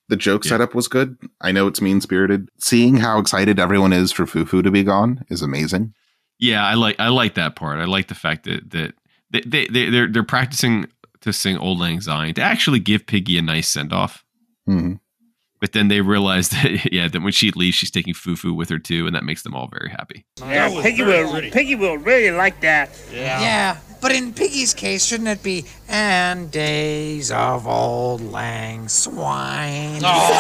the 0.09 0.15
joke 0.17 0.43
setup 0.43 0.75
was 0.75 0.87
good. 0.87 1.17
I 1.41 1.51
know 1.51 1.67
it's 1.67 1.81
mean 1.81 2.01
spirited. 2.01 2.49
Seeing 2.59 2.97
how 2.97 3.19
excited 3.19 3.59
everyone 3.59 3.93
is 3.93 4.11
for 4.11 4.25
Fufu 4.25 4.63
to 4.63 4.71
be 4.71 4.83
gone 4.83 5.23
is 5.29 5.41
amazing. 5.41 5.93
Yeah, 6.39 6.65
I 6.65 6.73
like 6.73 6.99
I 6.99 7.07
like 7.09 7.35
that 7.35 7.55
part. 7.55 7.79
I 7.79 7.85
like 7.85 8.07
the 8.07 8.15
fact 8.15 8.43
that 8.45 8.69
that 8.71 8.93
they 9.31 9.41
they 9.41 9.67
they 9.67 9.89
they're 9.89 10.07
they're 10.11 10.23
practicing 10.23 10.87
to 11.21 11.31
sing 11.31 11.57
Auld 11.57 11.79
Lang 11.79 12.01
Syne 12.01 12.33
to 12.33 12.41
actually 12.41 12.79
give 12.79 13.05
Piggy 13.05 13.37
a 13.37 13.41
nice 13.41 13.67
send 13.69 13.93
off. 13.93 14.25
Mhm. 14.67 14.99
But 15.63 15.71
then 15.71 15.87
they 15.87 16.01
realize 16.01 16.49
that 16.49 16.91
yeah, 16.91 17.07
that 17.07 17.21
when 17.21 17.31
she 17.31 17.49
leaves, 17.51 17.77
she's 17.77 17.89
taking 17.89 18.13
Fufu 18.13 18.53
with 18.53 18.67
her 18.67 18.79
too, 18.79 19.07
and 19.07 19.15
that 19.15 19.23
makes 19.23 19.43
them 19.43 19.55
all 19.55 19.69
very 19.71 19.89
happy. 19.89 20.25
Yeah, 20.41 20.67
Piggy 20.81 21.03
will, 21.03 21.39
Piggy 21.39 21.75
will 21.75 21.97
really 21.97 22.35
like 22.35 22.59
that. 22.59 22.89
Yeah. 23.13 23.39
Yeah. 23.39 23.77
but 24.01 24.11
in 24.11 24.33
Piggy's 24.33 24.73
case, 24.73 25.05
shouldn't 25.05 25.29
it 25.29 25.41
be 25.41 25.63
and 25.87 26.51
days 26.51 27.31
of 27.31 27.65
old 27.65 28.19
lang 28.19 28.89
swine? 28.89 30.01
Oh. 30.03 30.33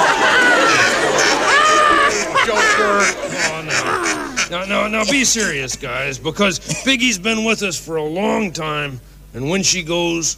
Joker. 2.45 2.99
Oh, 3.47 4.35
no. 4.49 4.59
No, 4.59 4.65
no, 4.65 4.87
no, 4.89 5.09
be 5.09 5.23
serious, 5.23 5.77
guys, 5.77 6.19
because 6.19 6.59
Piggy's 6.83 7.17
been 7.17 7.45
with 7.45 7.63
us 7.63 7.79
for 7.79 7.95
a 7.95 8.03
long 8.03 8.51
time, 8.51 8.99
and 9.33 9.49
when 9.49 9.63
she 9.63 9.83
goes, 9.83 10.35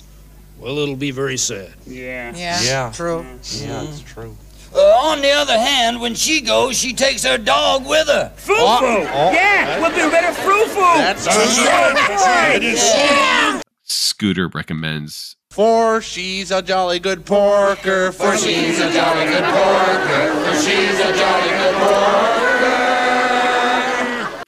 well, 0.59 0.77
it'll 0.77 0.95
be 0.95 1.09
very 1.09 1.37
sad. 1.37 1.73
Yeah. 1.87 2.35
Yeah. 2.35 2.61
Yeah. 2.61 2.91
True. 2.93 3.25
Yeah, 3.55 3.81
it's 3.81 4.01
true. 4.01 4.37
Uh, 4.75 4.81
on 5.09 5.21
the 5.21 5.31
other 5.31 5.57
hand, 5.57 6.01
when 6.01 6.13
she 6.15 6.41
goes, 6.41 6.77
she 6.77 6.91
takes 6.93 7.23
her 7.23 7.37
dog 7.37 7.87
with 7.87 8.07
her. 8.07 8.29
Foo-foo. 8.35 9.03
yeah, 9.03 9.79
we'll 9.79 9.89
be 9.89 10.11
better 10.11 10.33
frou-foo. 10.33 10.81
That's 10.97 11.25
right. 11.27 12.61
Yeah. 12.61 13.61
Scooter 13.83 14.49
recommends 14.49 15.37
For 15.49 16.01
she's 16.01 16.51
a 16.51 16.61
jolly 16.61 16.99
good 16.99 17.25
porker. 17.25 18.11
For 18.11 18.37
she's 18.37 18.79
a 18.79 18.91
jolly 18.91 19.25
good 19.25 19.43
porker. 19.43 20.33
For 20.43 20.55
she's 20.61 20.99
a 20.99 21.15
jolly 21.15 21.49
good 21.49 21.75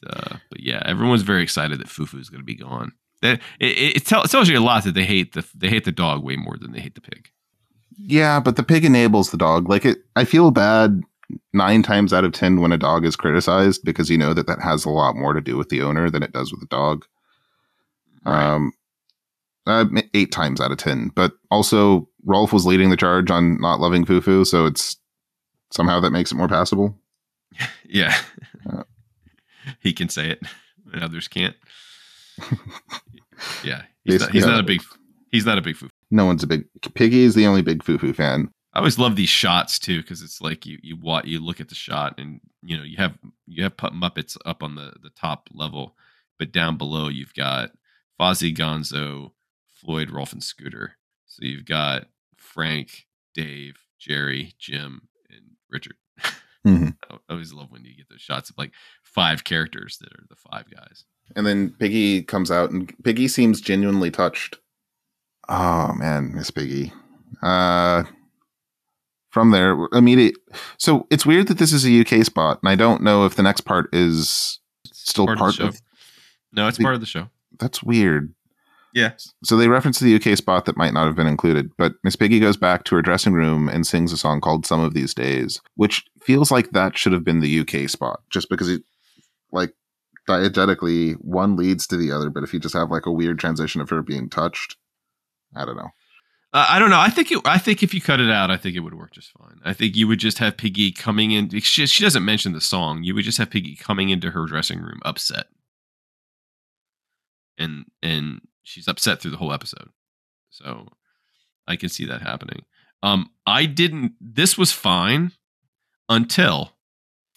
uh, 0.10 0.38
but 0.50 0.62
yeah, 0.62 0.82
everyone's 0.86 1.22
very 1.22 1.44
excited 1.44 1.80
that 1.80 1.88
Fufu 1.88 2.20
is 2.20 2.30
going 2.30 2.42
to 2.42 2.46
be 2.46 2.56
gone. 2.56 2.94
That 3.22 3.40
it, 3.60 3.78
it, 3.78 3.96
it, 3.98 4.06
tell, 4.06 4.24
it 4.24 4.30
tells 4.30 4.50
you 4.50 4.58
a 4.58 4.62
lot 4.62 4.84
that 4.84 4.94
they 4.94 5.06
hate 5.06 5.34
the 5.34 5.46
they 5.56 5.70
hate 5.70 5.86
the 5.86 5.92
dog 5.92 6.24
way 6.24 6.36
more 6.36 6.58
than 6.60 6.72
they 6.72 6.80
hate 6.80 6.96
the 6.96 7.02
pig. 7.02 7.32
Yeah, 7.98 8.40
but 8.40 8.56
the 8.56 8.64
pig 8.64 8.86
enables 8.86 9.32
the 9.32 9.38
dog. 9.38 9.70
Like 9.70 9.86
it, 9.86 10.00
I 10.16 10.24
feel 10.24 10.52
bad 10.52 11.02
nine 11.54 11.84
times 11.84 12.14
out 12.14 12.24
of 12.24 12.32
ten 12.32 12.62
when 12.62 12.72
a 12.72 12.78
dog 12.78 13.06
is 13.06 13.16
criticized 13.16 13.84
because 13.84 14.10
you 14.10 14.18
know 14.18 14.34
that 14.34 14.48
that 14.48 14.62
has 14.62 14.86
a 14.86 14.90
lot 14.90 15.16
more 15.16 15.34
to 15.34 15.42
do 15.42 15.58
with 15.58 15.70
the 15.70 15.82
owner 15.82 16.10
than 16.10 16.24
it 16.24 16.32
does 16.32 16.52
with 16.52 16.62
the 16.62 16.68
dog. 16.68 17.06
Um, 18.26 18.74
uh, 19.66 19.86
eight 20.14 20.32
times 20.32 20.62
out 20.62 20.72
of 20.72 20.78
ten. 20.78 21.12
But 21.16 21.34
also, 21.52 22.08
Rolf 22.26 22.54
was 22.54 22.66
leading 22.66 22.90
the 22.90 22.98
charge 22.98 23.32
on 23.32 23.60
not 23.60 23.80
loving 23.80 24.06
Fufu, 24.06 24.46
so 24.46 24.66
it's 24.66 24.98
somehow 25.72 26.00
that 26.00 26.12
makes 26.12 26.32
it 26.32 26.36
more 26.36 26.48
passable. 26.48 26.98
Yeah. 27.90 28.14
Uh, 28.70 28.84
he 29.80 29.94
can 29.94 30.10
say 30.10 30.30
it, 30.30 30.42
and 30.94 31.04
others 31.04 31.28
can't. 31.30 31.56
yeah, 33.64 33.84
he's, 34.04 34.20
not, 34.20 34.32
he's 34.32 34.46
not 34.46 34.58
uh, 34.58 34.60
a 34.60 34.64
big. 34.64 34.82
He's 35.32 35.46
not 35.46 35.58
a 35.58 35.62
big 35.62 35.76
Fufu. 35.76 35.90
No 36.12 36.26
one's 36.26 36.44
a 36.44 36.48
big 36.48 36.66
Piggy 36.94 37.22
is 37.24 37.36
the 37.36 37.48
only 37.48 37.62
big 37.62 37.84
Fufu 37.84 38.16
fan. 38.16 38.50
I 38.74 38.80
always 38.80 39.00
love 39.00 39.16
these 39.16 39.30
shots 39.30 39.80
too 39.80 40.02
because 40.02 40.22
it's 40.22 40.40
like 40.42 40.66
you 40.66 40.78
you 40.82 40.96
what 40.96 41.26
you 41.26 41.44
look 41.44 41.60
at 41.60 41.70
the 41.70 41.76
shot 41.76 42.16
and 42.20 42.40
you 42.62 42.78
know 42.78 42.84
you 42.84 42.98
have 42.98 43.18
you 43.48 43.64
have 43.64 43.76
Muppets 43.78 44.38
up 44.46 44.62
on 44.64 44.76
the 44.76 44.94
the 45.02 45.10
top 45.20 45.50
level, 45.54 45.96
but 46.40 46.52
down 46.52 46.78
below 46.78 47.08
you've 47.08 47.34
got 47.34 47.72
Fozzie, 48.20 48.56
Gonzo, 48.56 49.32
Floyd, 49.82 50.10
Rolf, 50.12 50.32
and 50.34 50.44
Scooter. 50.44 50.94
So 51.26 51.40
you've 51.46 51.66
got 51.66 52.08
Frank, 52.38 53.06
Dave, 53.34 53.76
Jerry, 54.00 54.54
Jim, 54.60 55.08
and 55.30 55.42
Richard. 55.70 55.96
Mhm. 56.66 56.98
I 57.10 57.18
always 57.30 57.54
love 57.54 57.72
when 57.72 57.86
you 57.86 57.96
get 57.96 58.10
those 58.10 58.20
shots 58.20 58.50
of 58.50 58.58
like 58.58 58.74
five 59.02 59.46
characters 59.46 60.00
that 60.02 60.12
are 60.12 60.26
the 60.28 60.36
five 60.36 60.66
guys. 60.70 61.06
And 61.34 61.46
then 61.46 61.70
Piggy 61.80 62.24
comes 62.24 62.52
out, 62.52 62.72
and 62.72 62.94
Piggy 63.06 63.30
seems 63.30 63.62
genuinely 63.62 64.12
touched. 64.12 64.58
Oh 65.50 65.94
man, 65.94 66.34
Miss 66.34 66.52
Piggy. 66.52 66.92
Uh, 67.42 68.04
from 69.30 69.52
there, 69.52 69.78
immediate. 69.94 70.36
So 70.78 71.08
it's 71.10 71.26
weird 71.26 71.48
that 71.48 71.58
this 71.58 71.72
is 71.74 71.86
a 71.86 72.00
UK 72.02 72.26
spot, 72.26 72.60
and 72.64 72.70
I 72.70 72.76
don't 72.76 73.04
know 73.04 73.26
if 73.26 73.36
the 73.36 73.44
next 73.44 73.62
part 73.62 73.90
is 73.94 74.60
still 74.86 75.26
part 75.26 75.38
part, 75.38 75.52
of 75.52 75.58
the 75.58 75.64
show. 75.64 75.68
of. 75.70 75.82
No, 76.54 76.68
it's 76.68 76.78
the- 76.78 76.84
part 76.84 76.96
of 76.96 77.02
the 77.02 77.06
show. 77.08 77.30
That's 77.60 77.82
weird. 77.84 78.34
Yeah. 78.94 79.12
So 79.44 79.58
they 79.58 79.68
reference 79.68 80.00
the 80.00 80.16
UK 80.16 80.38
spot 80.38 80.66
that 80.66 80.78
might 80.78 80.94
not 80.94 81.06
have 81.06 81.16
been 81.16 81.28
included, 81.28 81.70
but 81.78 81.94
Miss 82.04 82.16
Piggy 82.16 82.40
goes 82.40 82.58
back 82.58 82.84
to 82.86 82.96
her 82.96 83.02
dressing 83.02 83.34
room 83.34 83.70
and 83.70 83.86
sings 83.86 84.12
a 84.12 84.18
song 84.18 84.42
called 84.42 84.66
"Some 84.66 84.80
of 84.80 84.94
These 84.94 85.14
Days," 85.14 85.62
which 85.76 86.04
feels 86.22 86.50
like 86.52 86.72
that 86.72 86.98
should 86.98 87.14
have 87.14 87.24
been 87.24 87.42
the 87.42 87.60
UK 87.60 87.90
spot, 87.90 88.22
just 88.32 88.50
because 88.50 88.70
it, 88.70 88.82
like, 89.52 89.74
diegetically, 90.28 91.14
one 91.16 91.56
leads 91.56 91.86
to 91.88 91.98
the 91.98 92.12
other. 92.12 92.30
But 92.32 92.44
if 92.44 92.54
you 92.54 92.60
just 92.60 92.74
have 92.74 92.90
like 92.90 93.06
a 93.06 93.12
weird 93.12 93.38
transition 93.40 93.82
of 93.82 93.90
her 93.92 94.02
being 94.02 94.30
touched, 94.30 94.78
I 95.58 95.66
don't 95.66 95.76
know. 95.78 95.90
Uh, 96.54 96.66
I 96.70 96.80
don't 96.80 96.90
know. 96.90 97.00
I 97.00 97.10
think 97.10 97.32
it, 97.32 97.40
I 97.46 97.58
think 97.58 97.84
if 97.84 97.94
you 97.94 98.00
cut 98.02 98.20
it 98.22 98.30
out, 98.30 98.50
I 98.50 98.58
think 98.58 98.76
it 98.76 98.80
would 98.80 98.94
work 98.94 99.12
just 99.12 99.32
fine. 99.38 99.60
I 99.66 99.74
think 99.74 99.96
you 99.98 100.08
would 100.08 100.20
just 100.20 100.38
have 100.38 100.56
Piggy 100.56 100.92
coming 100.92 101.32
in. 101.32 101.50
She, 101.60 101.86
she 101.86 102.04
doesn't 102.04 102.24
mention 102.24 102.54
the 102.54 102.62
song. 102.62 103.04
You 103.04 103.14
would 103.16 103.26
just 103.26 103.38
have 103.38 103.50
Piggy 103.50 103.76
coming 103.76 104.10
into 104.10 104.32
her 104.32 104.46
dressing 104.46 104.80
room 104.80 105.00
upset, 105.04 105.48
and 107.58 107.86
and 108.02 108.42
she's 108.64 108.88
upset 108.88 109.20
through 109.22 109.32
the 109.32 109.38
whole 109.38 109.54
episode. 109.54 109.90
So 110.50 110.88
I 111.68 111.76
can 111.76 111.90
see 111.90 112.06
that 112.06 112.22
happening. 112.22 112.64
Um, 113.04 113.30
I 113.46 113.66
didn't. 113.66 114.14
This 114.22 114.58
was 114.58 114.72
fine 114.72 115.32
until 116.10 116.72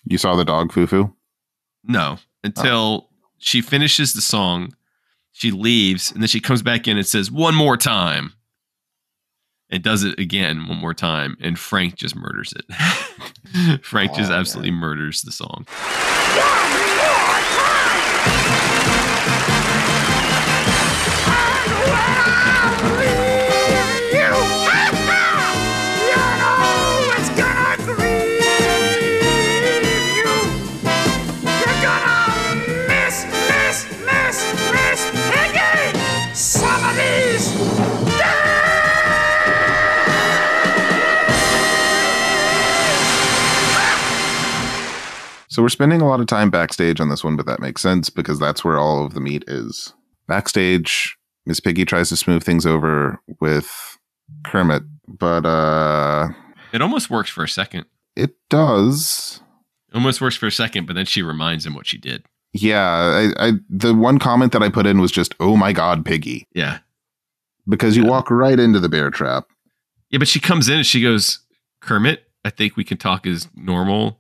You 0.05 0.19
saw 0.19 0.37
the 0.37 0.45
dog 0.45 0.73
Fufu. 0.73 1.13
no, 1.85 2.19
until 2.45 3.09
she 3.39 3.61
finishes 3.61 4.13
the 4.13 4.21
song, 4.23 4.75
she 5.33 5.51
leaves, 5.51 6.11
and 6.13 6.23
then 6.23 6.29
she 6.29 6.41
comes 6.41 6.63
back 6.63 6.89
in 6.89 6.97
and 6.97 7.07
says, 7.07 7.31
one 7.31 7.55
more 7.55 7.77
time. 7.77 8.35
And 9.73 9.85
does 9.85 10.03
it 10.03 10.19
again 10.19 10.67
one 10.67 10.79
more 10.79 10.95
time, 10.95 11.37
and 11.41 11.57
Frank 11.57 11.95
just 11.95 12.17
murders 12.17 12.53
it. 12.57 13.81
Frank 13.85 14.15
just 14.15 14.31
Oh, 14.33 14.35
absolutely 14.35 14.73
murders 14.73 15.23
the 15.23 15.31
song. 15.31 15.65
Some 15.69 16.90
So 45.51 45.63
we're 45.63 45.69
spending 45.69 46.01
a 46.01 46.07
lot 46.09 46.21
of 46.21 46.27
time 46.27 46.49
backstage 46.51 47.01
on 47.01 47.09
this 47.09 47.25
one, 47.25 47.37
but 47.37 47.47
that 47.47 47.61
makes 47.61 47.83
sense 47.83 48.09
because 48.09 48.39
that's 48.39 48.65
where 48.65 48.79
all 48.79 49.05
of 49.05 49.15
the 49.15 49.21
meat 49.21 49.45
is. 49.49 49.93
Backstage, 50.29 51.17
Miss 51.45 51.59
Piggy 51.59 51.85
tries 51.85 52.09
to 52.11 52.17
smooth 52.17 52.45
things 52.45 52.65
over 52.67 53.19
with 53.41 53.99
Kermit, 54.45 54.85
but 55.09 55.45
uh 55.45 56.29
It 56.73 56.81
almost 56.83 57.11
works 57.11 57.31
for 57.31 57.43
a 57.45 57.49
second. 57.49 57.87
it 58.17 58.37
does. 58.49 59.41
Almost 59.93 60.21
works 60.21 60.37
for 60.37 60.47
a 60.47 60.53
second, 60.53 60.87
but 60.87 60.95
then 60.95 61.05
she 61.07 61.21
reminds 61.21 61.67
him 61.67 61.75
what 61.75 61.87
she 61.87 61.99
did. 61.99 62.25
Yeah, 62.53 62.87
I, 63.37 63.49
I 63.49 63.53
the 63.69 63.93
one 63.93 64.19
comment 64.21 64.53
that 64.53 64.63
I 64.63 64.69
put 64.69 64.87
in 64.87 65.01
was 65.01 65.11
just, 65.11 65.35
"Oh 65.41 65.57
my 65.57 65.73
god, 65.73 66.05
Piggy," 66.05 66.47
Yeah. 66.55 66.79
because 67.69 67.97
you 67.97 68.05
walk 68.05 68.31
right 68.31 68.59
into 68.59 68.79
the 68.79 68.89
bear 68.89 69.11
trap. 69.11 69.47
Yeah, 70.11 70.19
but 70.19 70.29
she 70.29 70.39
comes 70.41 70.69
in 70.69 70.77
and 70.79 70.87
she 70.87 71.01
goes, 71.03 71.41
Kermit, 71.81 72.25
I 72.45 72.51
think 72.51 72.77
we 72.77 72.85
can 72.85 72.99
talk 72.99 73.27
as 73.27 73.49
normal 73.57 74.20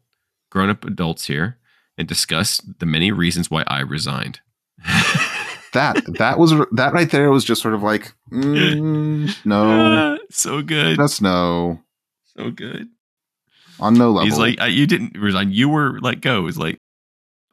grown 0.50 0.70
up 0.70 0.84
adults 0.84 1.26
here 1.26 1.58
and 1.96 2.06
discuss 2.06 2.60
the 2.78 2.86
many 2.86 3.12
reasons 3.12 3.50
why 3.50 3.64
I 3.66 3.80
resigned. 3.80 4.40
That 5.72 6.02
that 6.18 6.38
was 6.38 6.52
that 6.72 6.92
right 6.92 7.08
there 7.10 7.30
was 7.30 7.44
just 7.44 7.62
sort 7.62 7.74
of 7.74 7.82
like, 7.82 8.12
mm, 8.32 9.32
no, 9.44 10.18
so 10.30 10.62
good. 10.62 10.98
That's 10.98 11.20
no, 11.20 11.80
So 12.36 12.50
good. 12.50 12.88
on 13.78 13.94
no 13.94 14.10
level. 14.10 14.24
He's 14.24 14.38
like, 14.38 14.60
I, 14.60 14.66
you 14.66 14.86
didn't 14.86 15.16
resign. 15.16 15.52
You 15.52 15.68
were 15.68 16.00
let 16.00 16.20
go. 16.20 16.46
It's 16.48 16.56
like, 16.56 16.78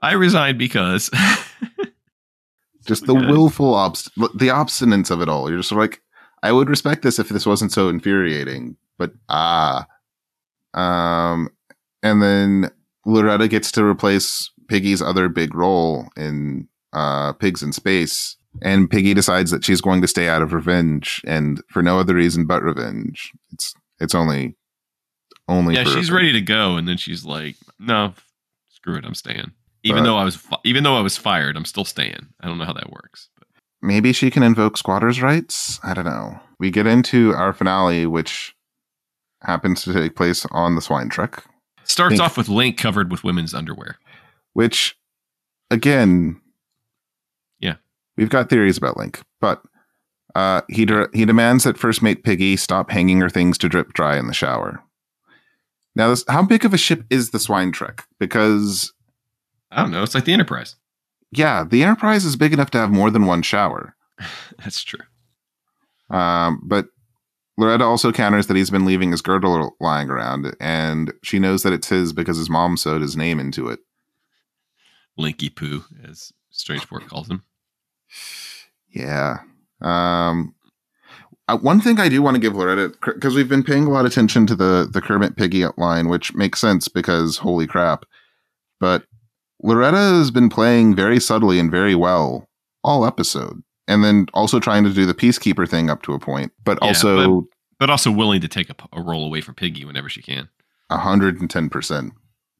I 0.01 0.13
resigned 0.13 0.57
because. 0.57 1.11
just 2.87 3.05
the 3.05 3.13
willful 3.13 3.73
obst 3.73 4.09
the 4.15 4.47
obstinance 4.47 5.11
of 5.11 5.21
it 5.21 5.29
all. 5.29 5.49
You're 5.49 5.59
just 5.59 5.69
sort 5.69 5.83
of 5.83 5.89
like, 5.91 6.01
I 6.41 6.51
would 6.51 6.69
respect 6.69 7.03
this 7.03 7.19
if 7.19 7.29
this 7.29 7.45
wasn't 7.45 7.71
so 7.71 7.87
infuriating, 7.87 8.77
but 8.97 9.11
ah, 9.29 9.85
um, 10.73 11.49
and 12.01 12.23
then 12.23 12.71
Loretta 13.07 13.47
gets 13.47 13.71
to 13.71 13.83
replace 13.85 14.51
Piggy's 14.67 15.01
other 15.01 15.29
big 15.29 15.55
role 15.55 16.07
in 16.17 16.67
uh, 16.93 17.33
Pigs 17.33 17.63
in 17.63 17.71
Space, 17.73 18.35
and 18.61 18.89
Piggy 18.89 19.13
decides 19.13 19.49
that 19.51 19.63
she's 19.63 19.81
going 19.81 20.01
to 20.01 20.07
stay 20.07 20.27
out 20.27 20.41
of 20.41 20.53
revenge, 20.53 21.21
and 21.25 21.61
for 21.69 21.81
no 21.81 21.99
other 21.99 22.15
reason 22.15 22.45
but 22.45 22.61
revenge. 22.63 23.31
It's 23.51 23.73
it's 23.99 24.13
only 24.13 24.55
only 25.47 25.75
yeah, 25.75 25.83
she's 25.85 25.95
revenge. 25.95 26.11
ready 26.11 26.31
to 26.33 26.41
go, 26.41 26.75
and 26.75 26.87
then 26.87 26.97
she's 26.97 27.23
like, 27.25 27.55
"No, 27.79 28.13
screw 28.69 28.95
it, 28.97 29.05
I'm 29.05 29.15
staying." 29.15 29.51
Even 29.83 30.03
But- 30.03 30.09
though 30.09 30.17
I 30.17 30.23
was, 30.25 30.35
fi- 30.35 30.57
even 30.65 30.83
though 30.83 30.97
I 30.97 31.01
was 31.01 31.15
fired, 31.17 31.55
I'm 31.55 31.63
still 31.65 31.85
staying. 31.85 32.27
I 32.41 32.47
don't 32.47 32.57
know 32.57 32.65
how 32.65 32.73
that 32.73 32.91
works. 32.91 33.29
But 33.37 33.47
maybe 33.81 34.11
she 34.11 34.29
can 34.29 34.43
invoke 34.43 34.75
squatters' 34.75 35.21
rights. 35.21 35.79
I 35.83 35.93
don't 35.93 36.03
know. 36.05 36.39
We 36.59 36.71
get 36.71 36.87
into 36.87 37.33
our 37.35 37.53
finale, 37.53 38.05
which 38.05 38.53
happens 39.43 39.83
to 39.83 39.93
take 39.93 40.15
place 40.15 40.45
on 40.51 40.75
the 40.75 40.81
swine 40.81 41.07
trek, 41.09 41.43
starts 41.87 42.13
Think- 42.13 42.21
off 42.23 42.37
with 42.37 42.49
Link 42.49 42.77
covered 42.77 43.11
with 43.11 43.23
women's 43.23 43.53
underwear. 43.53 43.97
which, 44.53 44.97
again, 45.69 46.41
Yeah. 47.59 47.75
we've 48.15 48.29
got 48.29 48.49
theories 48.49 48.77
about 48.77 48.97
Link, 48.97 49.21
but 49.39 49.61
uh, 50.35 50.61
he 50.69 50.85
de- 50.85 51.09
he 51.13 51.25
demands 51.25 51.63
that 51.63 51.77
first 51.77 52.01
mate 52.01 52.23
Piggy 52.23 52.55
stop 52.57 52.89
hanging 52.91 53.19
her 53.21 53.29
things 53.29 53.57
to 53.59 53.69
drip 53.69 53.93
dry 53.93 54.17
in 54.17 54.27
the 54.27 54.33
shower. 54.33 54.81
Now, 55.95 56.09
this, 56.09 56.23
how 56.27 56.43
big 56.43 56.63
of 56.65 56.73
a 56.73 56.77
ship 56.77 57.03
is 57.09 57.29
the 57.31 57.39
swine 57.39 57.71
trek? 57.71 58.05
Because 58.19 58.93
I 59.71 59.81
don't 59.81 59.91
know. 59.91 60.03
It's 60.03 60.13
like 60.15 60.25
the 60.25 60.33
Enterprise. 60.33 60.75
yeah, 61.31 61.63
the 61.63 61.83
Enterprise 61.83 62.23
is 62.25 62.35
big 62.35 62.53
enough 62.53 62.69
to 62.71 62.77
have 62.77 62.89
more 62.91 63.09
than 63.11 63.25
one 63.25 63.41
shower. 63.41 63.95
That's 64.59 64.83
true. 64.83 65.01
Um, 66.09 66.61
but 66.63 66.87
Loretta 67.57 67.83
also 67.83 68.11
counters 68.11 68.47
that 68.47 68.55
he's 68.55 68.69
been 68.69 68.85
leaving 68.85 69.11
his 69.11 69.21
girdle 69.21 69.75
lying 69.79 70.09
around, 70.09 70.55
and 70.59 71.13
she 71.23 71.39
knows 71.39 71.63
that 71.63 71.73
it's 71.73 71.89
his 71.89 72.13
because 72.13 72.37
his 72.37 72.49
mom 72.49 72.77
sewed 72.77 73.01
his 73.01 73.17
name 73.17 73.39
into 73.39 73.67
it. 73.67 73.79
Linky 75.19 75.53
Poo, 75.53 75.83
as 76.07 76.31
Strangepork 76.53 77.07
calls 77.07 77.29
him. 77.29 77.43
Yeah. 78.89 79.39
Um, 79.81 80.53
uh, 81.47 81.57
one 81.57 81.81
thing 81.81 81.99
I 81.99 82.09
do 82.09 82.21
want 82.21 82.35
to 82.35 82.41
give 82.41 82.55
Loretta 82.55 82.93
because 83.03 83.35
we've 83.35 83.49
been 83.49 83.63
paying 83.63 83.85
a 83.85 83.89
lot 83.89 84.05
of 84.05 84.11
attention 84.11 84.45
to 84.47 84.55
the 84.55 84.87
the 84.91 85.01
Kermit 85.01 85.35
Piggy 85.35 85.65
line, 85.77 86.09
which 86.09 86.33
makes 86.33 86.59
sense 86.59 86.87
because 86.87 87.37
holy 87.37 87.67
crap. 87.67 88.05
But 88.79 89.05
Loretta 89.63 89.97
has 89.97 90.29
been 90.29 90.49
playing 90.49 90.95
very 90.95 91.19
subtly 91.19 91.59
and 91.59 91.71
very 91.71 91.95
well 91.95 92.47
all 92.83 93.05
episode, 93.05 93.63
and 93.87 94.03
then 94.03 94.27
also 94.33 94.59
trying 94.59 94.83
to 94.83 94.93
do 94.93 95.05
the 95.05 95.13
peacekeeper 95.13 95.67
thing 95.67 95.89
up 95.89 96.01
to 96.03 96.13
a 96.13 96.19
point, 96.19 96.51
but 96.63 96.77
Yeah, 96.81 96.89
also 96.89 97.41
but, 97.41 97.47
but 97.79 97.89
also 97.89 98.11
willing 98.11 98.41
to 98.41 98.47
take 98.47 98.69
a 98.69 99.01
role 99.01 99.25
away 99.25 99.41
from 99.41 99.55
Piggy 99.55 99.85
whenever 99.85 100.09
she 100.09 100.21
can. 100.21 100.49
hundred 100.89 101.39
and 101.39 101.49
ten 101.49 101.69
percent. 101.69 102.13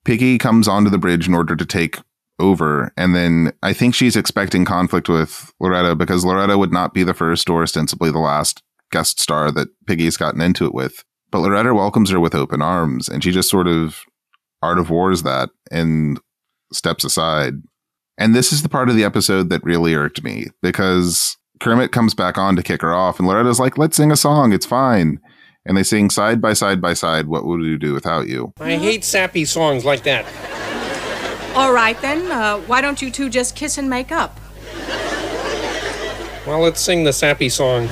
Piggy 0.06 0.38
comes 0.38 0.68
onto 0.68 0.90
the 0.90 0.98
bridge 0.98 1.28
in 1.28 1.34
order 1.34 1.56
to 1.56 1.66
take 1.66 1.98
over. 2.40 2.92
And 2.98 3.16
then 3.16 3.52
I 3.64 3.74
think 3.74 3.96
she's 3.96 4.16
expecting 4.16 4.66
conflict 4.66 5.10
with 5.10 5.52
Loretta 5.60 5.96
because 5.96 6.24
Loretta 6.24 6.58
would 6.58 6.72
not 6.72 6.94
be 6.94 7.04
the 7.04 7.14
first 7.14 7.50
or 7.50 7.64
ostensibly 7.64 8.12
the 8.12 8.20
last 8.20 8.64
guest 8.92 9.20
star 9.20 9.52
that 9.52 9.70
Piggy's 9.86 10.18
gotten 10.18 10.42
into 10.42 10.66
it 10.66 10.74
with. 10.74 11.04
But 11.32 11.40
Loretta 11.40 11.74
welcomes 11.74 12.10
her 12.12 12.20
with 12.20 12.36
open 12.36 12.62
arms 12.62 13.10
and 13.10 13.24
she 13.24 13.32
just 13.32 13.50
sort 13.50 13.68
of 13.68 14.04
art 14.62 14.80
of 14.80 14.90
wars 14.90 15.24
that 15.24 15.50
and 15.72 16.20
steps 16.72 17.04
aside. 17.04 17.56
And 18.18 18.36
this 18.36 18.52
is 18.52 18.64
the 18.64 18.70
part 18.70 18.90
of 18.90 18.96
the 18.96 19.04
episode 19.04 19.50
that 19.50 19.64
really 19.64 19.94
irked 19.94 20.24
me 20.24 20.48
because 20.62 21.38
Kermit 21.60 21.92
comes 21.92 22.14
back 22.16 22.38
on 22.38 22.56
to 22.56 22.64
kick 22.64 22.82
her 22.82 22.94
off 22.94 23.20
and 23.20 23.28
Loretta's 23.28 23.60
like, 23.60 23.78
let's 23.78 23.96
sing 23.98 24.12
a 24.12 24.18
song. 24.18 24.54
It's 24.54 24.66
fine. 24.66 25.20
And 25.66 25.78
they 25.78 25.84
sing 25.84 26.10
side 26.10 26.42
by 26.42 26.54
side 26.54 26.82
by 26.82 26.94
side, 26.94 27.28
What 27.28 27.46
Would 27.46 27.60
We 27.60 27.78
Do 27.78 27.94
Without 27.94 28.28
You? 28.28 28.54
I 28.60 28.78
hate 28.78 29.04
sappy 29.04 29.46
songs 29.46 29.86
like 29.86 30.04
that. 30.04 30.26
All 31.56 31.74
right, 31.74 32.00
then. 32.02 32.32
Uh, 32.32 32.60
why 32.62 32.82
don't 32.82 33.02
you 33.02 33.12
two 33.12 33.30
just 33.30 33.56
kiss 33.56 33.78
and 33.78 33.90
make 33.90 34.12
up? 34.12 34.40
Well, 36.48 36.62
let's 36.62 36.80
sing 36.80 37.04
the 37.04 37.12
sappy 37.12 37.50
song. 37.50 37.84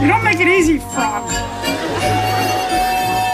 You 0.00 0.08
don't 0.08 0.24
make 0.24 0.40
it 0.40 0.48
easy, 0.48 0.78
Frog. 0.78 1.30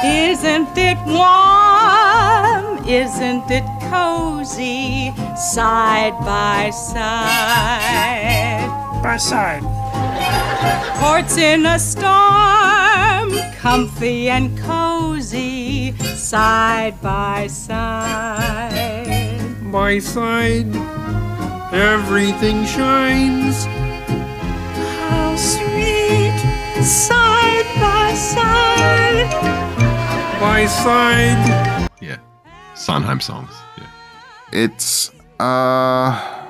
Isn't 0.04 0.76
it 0.76 0.98
warm? 1.06 2.84
Isn't 2.88 3.48
it 3.50 3.75
cozy? 3.90 5.12
Side 5.36 6.18
by 6.20 6.70
side. 6.70 8.68
By 9.02 9.16
side. 9.16 9.62
Ports 10.98 11.36
in 11.36 11.66
a 11.66 11.78
storm, 11.78 13.32
comfy 13.60 14.28
and 14.30 14.58
cozy, 14.58 15.92
side 16.14 17.00
by 17.02 17.46
side. 17.48 18.72
By 19.70 19.98
side, 19.98 20.74
everything 21.72 22.64
shines. 22.64 23.66
How 25.10 25.36
sweet, 25.36 26.38
side 26.82 27.66
by 27.78 28.14
side. 28.14 29.30
By 30.40 30.66
side. 30.66 31.88
Yeah. 32.00 32.18
Sondheim 32.74 33.20
songs. 33.20 33.65
It's, 34.56 35.10
uh, 35.38 36.46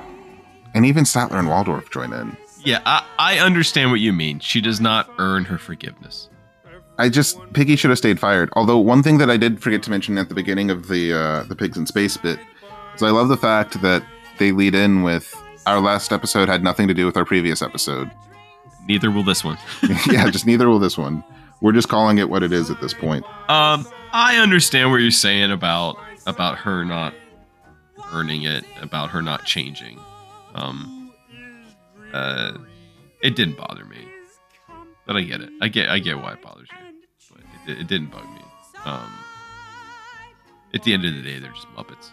and 0.73 0.85
even 0.85 1.03
Statler 1.03 1.39
and 1.39 1.49
Waldorf 1.49 1.91
join 1.91 2.13
in. 2.13 2.37
Yeah, 2.63 2.81
I, 2.85 3.05
I 3.19 3.39
understand 3.39 3.91
what 3.91 3.99
you 3.99 4.13
mean. 4.13 4.39
She 4.39 4.61
does 4.61 4.79
not 4.79 5.09
earn 5.19 5.43
her 5.45 5.57
forgiveness. 5.57 6.29
I 6.97 7.09
just 7.09 7.37
Piggy 7.53 7.75
should 7.75 7.89
have 7.89 7.97
stayed 7.97 8.19
fired. 8.19 8.49
Although 8.53 8.77
one 8.79 9.03
thing 9.03 9.17
that 9.19 9.29
I 9.29 9.37
did 9.37 9.61
forget 9.61 9.83
to 9.83 9.89
mention 9.89 10.17
at 10.17 10.29
the 10.29 10.35
beginning 10.35 10.71
of 10.71 10.87
the 10.87 11.13
uh, 11.13 11.43
the 11.43 11.55
pigs 11.55 11.77
in 11.77 11.85
space 11.85 12.17
bit 12.17 12.39
is 12.95 13.03
I 13.03 13.09
love 13.09 13.27
the 13.27 13.37
fact 13.37 13.81
that 13.81 14.03
they 14.39 14.51
lead 14.51 14.73
in 14.73 15.03
with 15.03 15.35
our 15.65 15.79
last 15.79 16.11
episode 16.11 16.47
had 16.49 16.63
nothing 16.63 16.87
to 16.87 16.93
do 16.93 17.05
with 17.05 17.17
our 17.17 17.25
previous 17.25 17.61
episode. 17.61 18.09
Neither 18.87 19.11
will 19.11 19.23
this 19.23 19.43
one. 19.43 19.57
yeah, 20.09 20.29
just 20.29 20.45
neither 20.45 20.69
will 20.69 20.79
this 20.79 20.97
one. 20.97 21.23
We're 21.61 21.73
just 21.73 21.89
calling 21.89 22.17
it 22.19 22.29
what 22.29 22.41
it 22.41 22.53
is 22.53 22.71
at 22.71 22.79
this 22.81 22.93
point. 22.93 23.25
Um, 23.49 23.85
I 24.13 24.37
understand 24.37 24.91
what 24.91 24.97
you're 24.97 25.11
saying 25.11 25.51
about 25.51 25.97
about 26.25 26.57
her 26.59 26.83
not 26.83 27.13
earning 28.13 28.43
it, 28.43 28.63
about 28.81 29.09
her 29.09 29.21
not 29.21 29.45
changing. 29.45 29.99
Um, 30.55 31.11
uh, 32.13 32.57
it 33.21 33.35
didn't 33.35 33.57
bother 33.57 33.85
me, 33.85 34.07
but 35.05 35.15
I 35.15 35.21
get 35.21 35.41
it. 35.41 35.49
I 35.61 35.67
get 35.67 35.89
I 35.89 35.99
get 35.99 36.17
why 36.17 36.33
it 36.33 36.41
bothers 36.41 36.69
you, 36.71 37.01
but 37.31 37.41
it, 37.71 37.81
it 37.81 37.87
didn't 37.87 38.11
bug 38.11 38.23
me. 38.23 38.41
Um, 38.85 39.11
at 40.73 40.83
the 40.83 40.93
end 40.93 41.05
of 41.05 41.13
the 41.13 41.21
day, 41.21 41.39
they're 41.39 41.51
just 41.51 41.67
Muppets. 41.75 42.09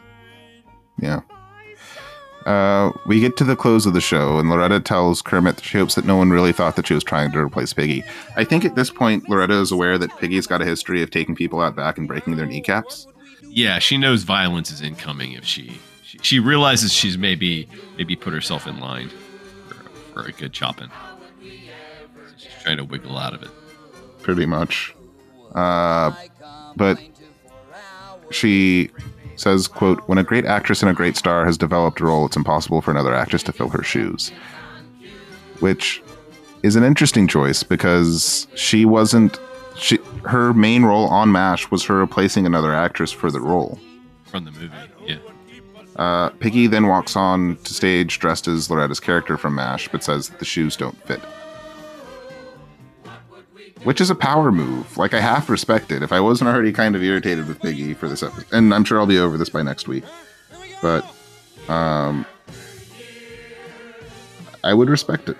Yeah. 1.00 1.20
Uh, 2.46 2.92
we 3.06 3.20
get 3.20 3.36
to 3.38 3.44
the 3.44 3.56
close 3.56 3.86
of 3.86 3.94
the 3.94 4.00
show, 4.00 4.38
and 4.38 4.50
Loretta 4.50 4.78
tells 4.78 5.22
Kermit 5.22 5.56
that 5.56 5.64
she 5.64 5.78
hopes 5.78 5.94
that 5.94 6.04
no 6.04 6.16
one 6.16 6.30
really 6.30 6.52
thought 6.52 6.76
that 6.76 6.86
she 6.86 6.94
was 6.94 7.02
trying 7.02 7.32
to 7.32 7.38
replace 7.38 7.72
Piggy. 7.72 8.04
I 8.36 8.44
think 8.44 8.66
at 8.66 8.74
this 8.74 8.90
point, 8.90 9.28
Loretta 9.28 9.54
is 9.54 9.72
aware 9.72 9.96
that 9.96 10.14
Piggy's 10.18 10.46
got 10.46 10.60
a 10.60 10.66
history 10.66 11.02
of 11.02 11.10
taking 11.10 11.34
people 11.34 11.60
out 11.60 11.74
back 11.74 11.96
and 11.96 12.06
breaking 12.06 12.36
their 12.36 12.46
kneecaps. 12.46 13.06
Yeah, 13.54 13.78
she 13.78 13.96
knows 13.96 14.24
violence 14.24 14.72
is 14.72 14.82
incoming 14.82 15.32
if 15.32 15.44
she 15.44 15.78
she, 16.02 16.18
she 16.22 16.40
realizes 16.40 16.92
she's 16.92 17.16
maybe 17.16 17.68
maybe 17.96 18.16
put 18.16 18.32
herself 18.32 18.66
in 18.66 18.80
line 18.80 19.10
for, 19.68 19.74
for 20.22 20.28
a 20.28 20.32
good 20.32 20.52
chopping. 20.52 20.88
So 21.40 21.46
she's 22.36 22.48
trying 22.64 22.78
to 22.78 22.84
wiggle 22.84 23.16
out 23.16 23.32
of 23.32 23.42
it. 23.44 23.50
pretty 24.22 24.44
much. 24.44 24.92
Uh, 25.54 26.12
but 26.74 26.98
she 28.32 28.90
says, 29.36 29.68
quote, 29.68 30.00
when 30.08 30.18
a 30.18 30.24
great 30.24 30.44
actress 30.46 30.82
and 30.82 30.90
a 30.90 30.94
great 30.94 31.16
star 31.16 31.44
has 31.44 31.56
developed 31.56 32.00
a 32.00 32.04
role, 32.04 32.26
it's 32.26 32.36
impossible 32.36 32.80
for 32.80 32.90
another 32.90 33.14
actress 33.14 33.44
to 33.44 33.52
fill 33.52 33.68
her 33.68 33.84
shoes. 33.84 34.32
Which 35.60 36.02
is 36.64 36.74
an 36.74 36.82
interesting 36.82 37.28
choice 37.28 37.62
because 37.62 38.48
she 38.56 38.84
wasn't 38.84 39.38
she 39.76 39.98
her 40.24 40.52
main 40.54 40.84
role 40.84 41.06
on 41.08 41.32
MASH 41.32 41.70
was 41.70 41.84
her 41.84 41.96
replacing 41.96 42.46
another 42.46 42.74
actress 42.74 43.12
for 43.12 43.30
the 43.30 43.40
role. 43.40 43.78
From 44.24 44.44
the 44.44 44.50
movie, 44.52 44.70
yeah. 45.06 45.18
Uh, 45.96 46.30
Piggy 46.30 46.66
then 46.66 46.86
walks 46.88 47.16
on 47.16 47.56
to 47.64 47.72
stage 47.72 48.18
dressed 48.18 48.48
as 48.48 48.68
Loretta's 48.68 49.00
character 49.00 49.36
from 49.36 49.54
MASH, 49.54 49.88
but 49.88 50.02
says 50.02 50.30
the 50.30 50.44
shoes 50.44 50.76
don't 50.76 51.00
fit. 51.06 51.20
Which 53.84 54.00
is 54.00 54.08
a 54.08 54.14
power 54.14 54.50
move. 54.50 54.96
Like, 54.96 55.12
I 55.12 55.20
half 55.20 55.50
respect 55.50 55.92
it. 55.92 56.02
If 56.02 56.10
I 56.10 56.18
wasn't 56.18 56.48
already 56.48 56.72
kind 56.72 56.96
of 56.96 57.02
irritated 57.02 57.46
with 57.46 57.60
Piggy 57.60 57.92
for 57.92 58.08
this 58.08 58.22
episode, 58.22 58.46
and 58.50 58.72
I'm 58.74 58.82
sure 58.82 58.98
I'll 58.98 59.06
be 59.06 59.18
over 59.18 59.36
this 59.36 59.50
by 59.50 59.62
next 59.62 59.86
week, 59.86 60.04
but 60.80 61.04
um, 61.68 62.24
I 64.64 64.72
would 64.72 64.88
respect 64.88 65.28
it. 65.28 65.36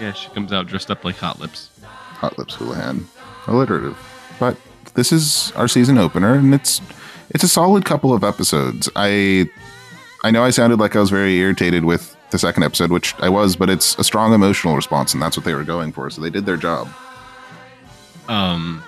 Yeah, 0.00 0.14
she 0.14 0.30
comes 0.30 0.52
out 0.52 0.66
dressed 0.66 0.90
up 0.90 1.04
like 1.04 1.16
Hot 1.16 1.38
Lips. 1.38 1.70
Hot 1.82 2.38
Lips 2.38 2.54
Houlihan. 2.54 3.06
Alliterative. 3.46 3.96
But 4.38 4.56
this 4.94 5.12
is 5.12 5.52
our 5.56 5.68
season 5.68 5.98
opener, 5.98 6.34
and 6.34 6.54
it's 6.54 6.80
it's 7.30 7.44
a 7.44 7.48
solid 7.48 7.84
couple 7.84 8.12
of 8.12 8.24
episodes. 8.24 8.88
I 8.96 9.48
I 10.24 10.30
know 10.30 10.44
I 10.44 10.50
sounded 10.50 10.78
like 10.78 10.94
I 10.96 11.00
was 11.00 11.10
very 11.10 11.36
irritated 11.36 11.84
with 11.84 12.16
the 12.30 12.38
second 12.38 12.62
episode, 12.62 12.90
which 12.90 13.14
I 13.20 13.28
was, 13.28 13.56
but 13.56 13.68
it's 13.68 13.98
a 13.98 14.04
strong 14.04 14.32
emotional 14.32 14.74
response, 14.74 15.12
and 15.12 15.22
that's 15.22 15.36
what 15.36 15.44
they 15.44 15.54
were 15.54 15.64
going 15.64 15.92
for. 15.92 16.08
So 16.10 16.20
they 16.20 16.30
did 16.30 16.46
their 16.46 16.56
job. 16.56 16.88
Um, 18.28 18.82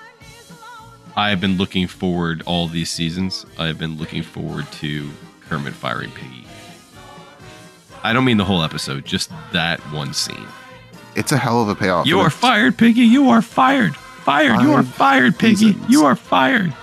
I've 1.15 1.39
been 1.39 1.57
looking 1.57 1.87
forward 1.87 2.41
all 2.45 2.67
these 2.67 2.89
seasons. 2.89 3.45
I've 3.57 3.77
been 3.77 3.97
looking 3.97 4.23
forward 4.23 4.71
to 4.73 5.09
Kermit 5.41 5.73
firing 5.73 6.11
Piggy. 6.11 6.45
I 8.03 8.13
don't 8.13 8.25
mean 8.25 8.37
the 8.37 8.45
whole 8.45 8.63
episode, 8.63 9.05
just 9.05 9.31
that 9.51 9.79
one 9.91 10.13
scene. 10.13 10.47
It's 11.15 11.31
a 11.31 11.37
hell 11.37 11.61
of 11.61 11.69
a 11.69 11.75
payoff. 11.75 12.05
You 12.05 12.19
are 12.19 12.29
fired, 12.29 12.77
Piggy. 12.77 13.01
You 13.01 13.29
are 13.29 13.41
fired. 13.41 13.95
Fired. 14.25 14.59
You 14.61 14.73
are 14.73 14.83
fired, 14.83 15.37
Piggy. 15.37 15.75
You 15.87 16.03
are 16.05 16.15
fired. 16.15 16.73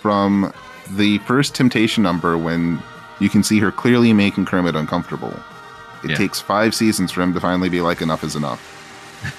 from 0.00 0.52
the 0.96 1.18
first 1.18 1.54
Temptation 1.54 2.02
number 2.02 2.36
when 2.36 2.82
you 3.20 3.28
can 3.28 3.44
see 3.44 3.60
her 3.60 3.70
clearly 3.70 4.12
making 4.12 4.46
Kermit 4.46 4.74
uncomfortable. 4.74 5.32
It 6.02 6.10
Yeah. 6.10 6.16
takes 6.16 6.40
five 6.40 6.74
seasons 6.74 7.12
for 7.12 7.22
him 7.22 7.32
to 7.34 7.40
finally 7.40 7.68
be 7.68 7.80
like, 7.80 8.00
enough 8.02 8.24
is 8.24 8.34
enough. 8.34 8.60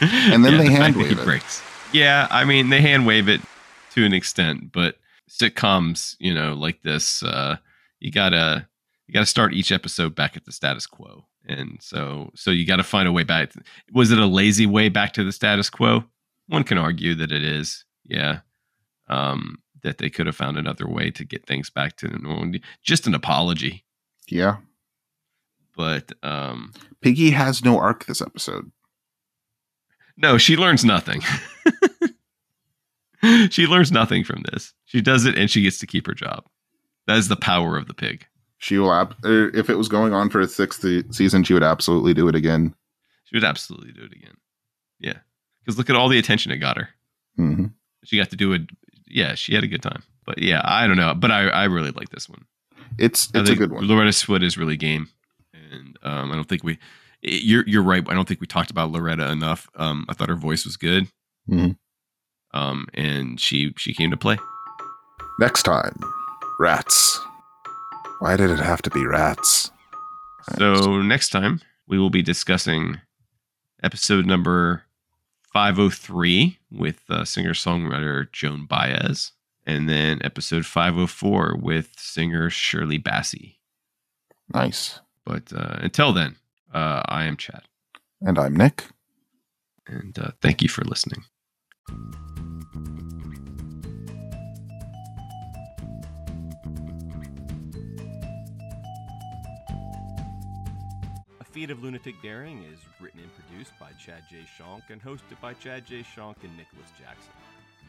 and 0.00 0.42
then 0.44 0.52
Yeah, 0.52 0.58
they 0.58 0.68
the 0.68 0.72
hand 0.72 0.96
wave 0.96 1.18
it. 1.18 1.24
breaks. 1.24 1.62
Yeah, 1.92 2.26
I 2.30 2.44
mean 2.44 2.70
they 2.70 2.80
hand 2.80 3.04
wave 3.06 3.28
it 3.28 3.42
to 3.94 4.04
an 4.06 4.14
extent, 4.14 4.72
but 4.72 4.96
sitcoms, 5.30 6.16
you 6.18 6.32
know, 6.32 6.54
like 6.54 6.80
this, 6.82 7.22
uh, 7.22 7.56
you 8.00 8.10
gotta 8.10 8.66
you 9.06 9.12
gotta 9.12 9.26
start 9.26 9.52
each 9.52 9.70
episode 9.70 10.14
back 10.14 10.36
at 10.36 10.46
the 10.46 10.52
status 10.52 10.86
quo, 10.86 11.26
and 11.46 11.76
so 11.82 12.30
so 12.34 12.50
you 12.50 12.64
got 12.66 12.76
to 12.76 12.82
find 12.84 13.06
a 13.06 13.12
way 13.12 13.24
back. 13.24 13.52
Was 13.92 14.10
it 14.10 14.18
a 14.18 14.26
lazy 14.26 14.64
way 14.64 14.88
back 14.88 15.12
to 15.14 15.24
the 15.24 15.32
status 15.32 15.68
quo? 15.68 16.04
One 16.48 16.64
can 16.64 16.78
argue 16.78 17.14
that 17.16 17.32
it 17.32 17.42
is. 17.44 17.84
Yeah, 18.04 18.40
um, 19.08 19.58
that 19.82 19.98
they 19.98 20.10
could 20.10 20.26
have 20.26 20.36
found 20.36 20.56
another 20.58 20.88
way 20.88 21.10
to 21.12 21.24
get 21.24 21.46
things 21.46 21.70
back 21.70 21.96
to 21.98 22.08
normal. 22.08 22.58
Just 22.82 23.06
an 23.06 23.14
apology, 23.14 23.84
Yeah. 24.28 24.56
but 25.76 26.12
um, 26.22 26.72
Piggy 27.00 27.30
has 27.30 27.64
no 27.64 27.78
arc 27.78 28.04
this 28.06 28.20
episode. 28.20 28.70
No, 30.16 30.36
she 30.38 30.56
learns 30.56 30.84
nothing. 30.84 31.22
she 33.50 33.66
learns 33.66 33.92
nothing 33.92 34.24
from 34.24 34.42
this. 34.52 34.74
She 34.84 35.00
does 35.00 35.24
it 35.24 35.36
and 35.38 35.50
she 35.50 35.62
gets 35.62 35.78
to 35.78 35.86
keep 35.86 36.06
her 36.06 36.14
job. 36.14 36.44
That 37.06 37.16
is 37.16 37.28
the 37.28 37.36
power 37.36 37.76
of 37.76 37.86
the 37.86 37.94
pig. 37.94 38.26
She 38.58 38.78
will, 38.78 38.92
ab- 38.92 39.16
er, 39.24 39.48
if 39.54 39.70
it 39.70 39.78
was 39.78 39.88
going 39.88 40.12
on 40.12 40.28
for 40.30 40.40
a 40.40 40.46
sixth 40.48 40.84
season, 41.14 41.44
she 41.44 41.54
would 41.54 41.62
absolutely 41.64 42.14
do 42.14 42.28
it 42.28 42.34
again. 42.34 42.74
She 43.24 43.36
would 43.36 43.44
absolutely 43.44 43.92
do 43.92 44.02
it 44.04 44.12
again. 44.12 44.34
Yeah. 45.00 45.18
Because 45.64 45.78
look 45.78 45.90
at 45.90 45.96
all 45.96 46.08
the 46.08 46.18
attention 46.18 46.52
it 46.52 46.56
got 46.58 46.76
her. 46.76 46.88
hmm 47.36 47.66
She 48.04 48.16
got 48.18 48.30
to 48.30 48.36
do 48.36 48.52
it. 48.52 48.62
Yeah, 49.06 49.34
she 49.34 49.54
had 49.54 49.64
a 49.64 49.68
good 49.68 49.82
time. 49.82 50.02
But 50.24 50.38
yeah, 50.38 50.60
I 50.64 50.86
don't 50.86 50.96
know. 50.96 51.14
But 51.14 51.30
I, 51.30 51.48
I 51.48 51.64
really 51.64 51.90
like 51.90 52.08
this 52.10 52.28
one. 52.28 52.44
It's 52.98 53.30
it's 53.34 53.50
a 53.50 53.56
good 53.56 53.72
one. 53.72 53.86
Loretta 53.86 54.10
Swit 54.10 54.42
is 54.42 54.56
really 54.58 54.76
game. 54.76 55.08
And 55.52 55.98
um, 56.02 56.30
I 56.30 56.34
don't 56.34 56.48
think 56.48 56.62
we, 56.64 56.78
you're, 57.22 57.64
you're 57.66 57.82
right. 57.82 58.04
I 58.08 58.14
don't 58.14 58.28
think 58.28 58.40
we 58.40 58.46
talked 58.46 58.70
about 58.70 58.90
Loretta 58.90 59.30
enough. 59.30 59.68
Um, 59.76 60.04
I 60.08 60.14
thought 60.14 60.28
her 60.28 60.34
voice 60.36 60.64
was 60.64 60.76
good. 60.76 61.08
Mhm. 61.48 61.76
Um, 62.54 62.86
and 62.94 63.40
she, 63.40 63.72
she 63.78 63.94
came 63.94 64.10
to 64.10 64.16
play. 64.16 64.36
Next 65.40 65.62
time, 65.62 65.98
rats. 66.60 67.18
Why 68.18 68.36
did 68.36 68.50
it 68.50 68.58
have 68.58 68.82
to 68.82 68.90
be 68.90 69.06
rats? 69.06 69.70
So 70.58 71.00
next 71.00 71.30
time 71.30 71.60
we 71.88 71.98
will 71.98 72.10
be 72.10 72.22
discussing 72.22 73.00
episode 73.82 74.26
number 74.26 74.82
503 75.52 76.58
with 76.70 77.02
uh, 77.10 77.24
singer-songwriter 77.24 78.30
Joan 78.32 78.66
Baez, 78.66 79.32
and 79.66 79.88
then 79.88 80.20
episode 80.24 80.64
504 80.64 81.56
with 81.60 81.90
singer 81.98 82.48
Shirley 82.48 82.98
Bassey. 82.98 83.56
Nice. 84.52 85.00
But 85.24 85.52
uh, 85.54 85.76
until 85.78 86.12
then, 86.12 86.36
uh, 86.72 87.02
I 87.06 87.24
am 87.24 87.36
Chad. 87.36 87.62
And 88.20 88.38
I'm 88.38 88.56
Nick. 88.56 88.84
And 89.86 90.18
uh, 90.18 90.30
thank 90.40 90.62
you 90.62 90.68
for 90.68 90.84
listening. 90.84 91.24
A 101.52 101.54
Feat 101.54 101.70
of 101.70 101.82
Lunatic 101.82 102.14
Daring 102.22 102.64
is 102.72 102.78
written 102.98 103.20
and 103.20 103.28
produced 103.34 103.72
by 103.78 103.90
Chad 104.02 104.22
J. 104.30 104.38
Shonk 104.58 104.88
and 104.88 105.02
hosted 105.02 105.38
by 105.42 105.52
Chad 105.52 105.84
J. 105.84 106.02
Shonk 106.02 106.36
and 106.44 106.56
Nicholas 106.56 106.88
Jackson. 106.98 107.30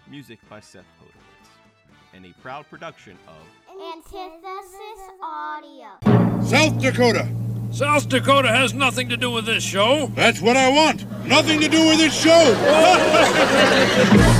Music 0.05 0.37
by 0.49 0.59
Seth 0.59 0.83
Podowitz. 0.99 1.47
And 2.13 2.25
a 2.25 2.33
proud 2.41 2.69
production 2.69 3.17
of 3.25 3.35
Antithesis 3.95 4.99
Audio. 5.23 5.97
South 6.43 6.77
Dakota. 6.81 7.25
South 7.71 8.09
Dakota 8.09 8.49
has 8.49 8.73
nothing 8.73 9.07
to 9.07 9.15
do 9.15 9.31
with 9.31 9.45
this 9.45 9.63
show. 9.63 10.07
That's 10.07 10.41
what 10.41 10.57
I 10.57 10.69
want. 10.69 11.05
Nothing 11.25 11.61
to 11.61 11.69
do 11.69 11.87
with 11.87 11.99
this 11.99 12.13
show. 12.13 12.53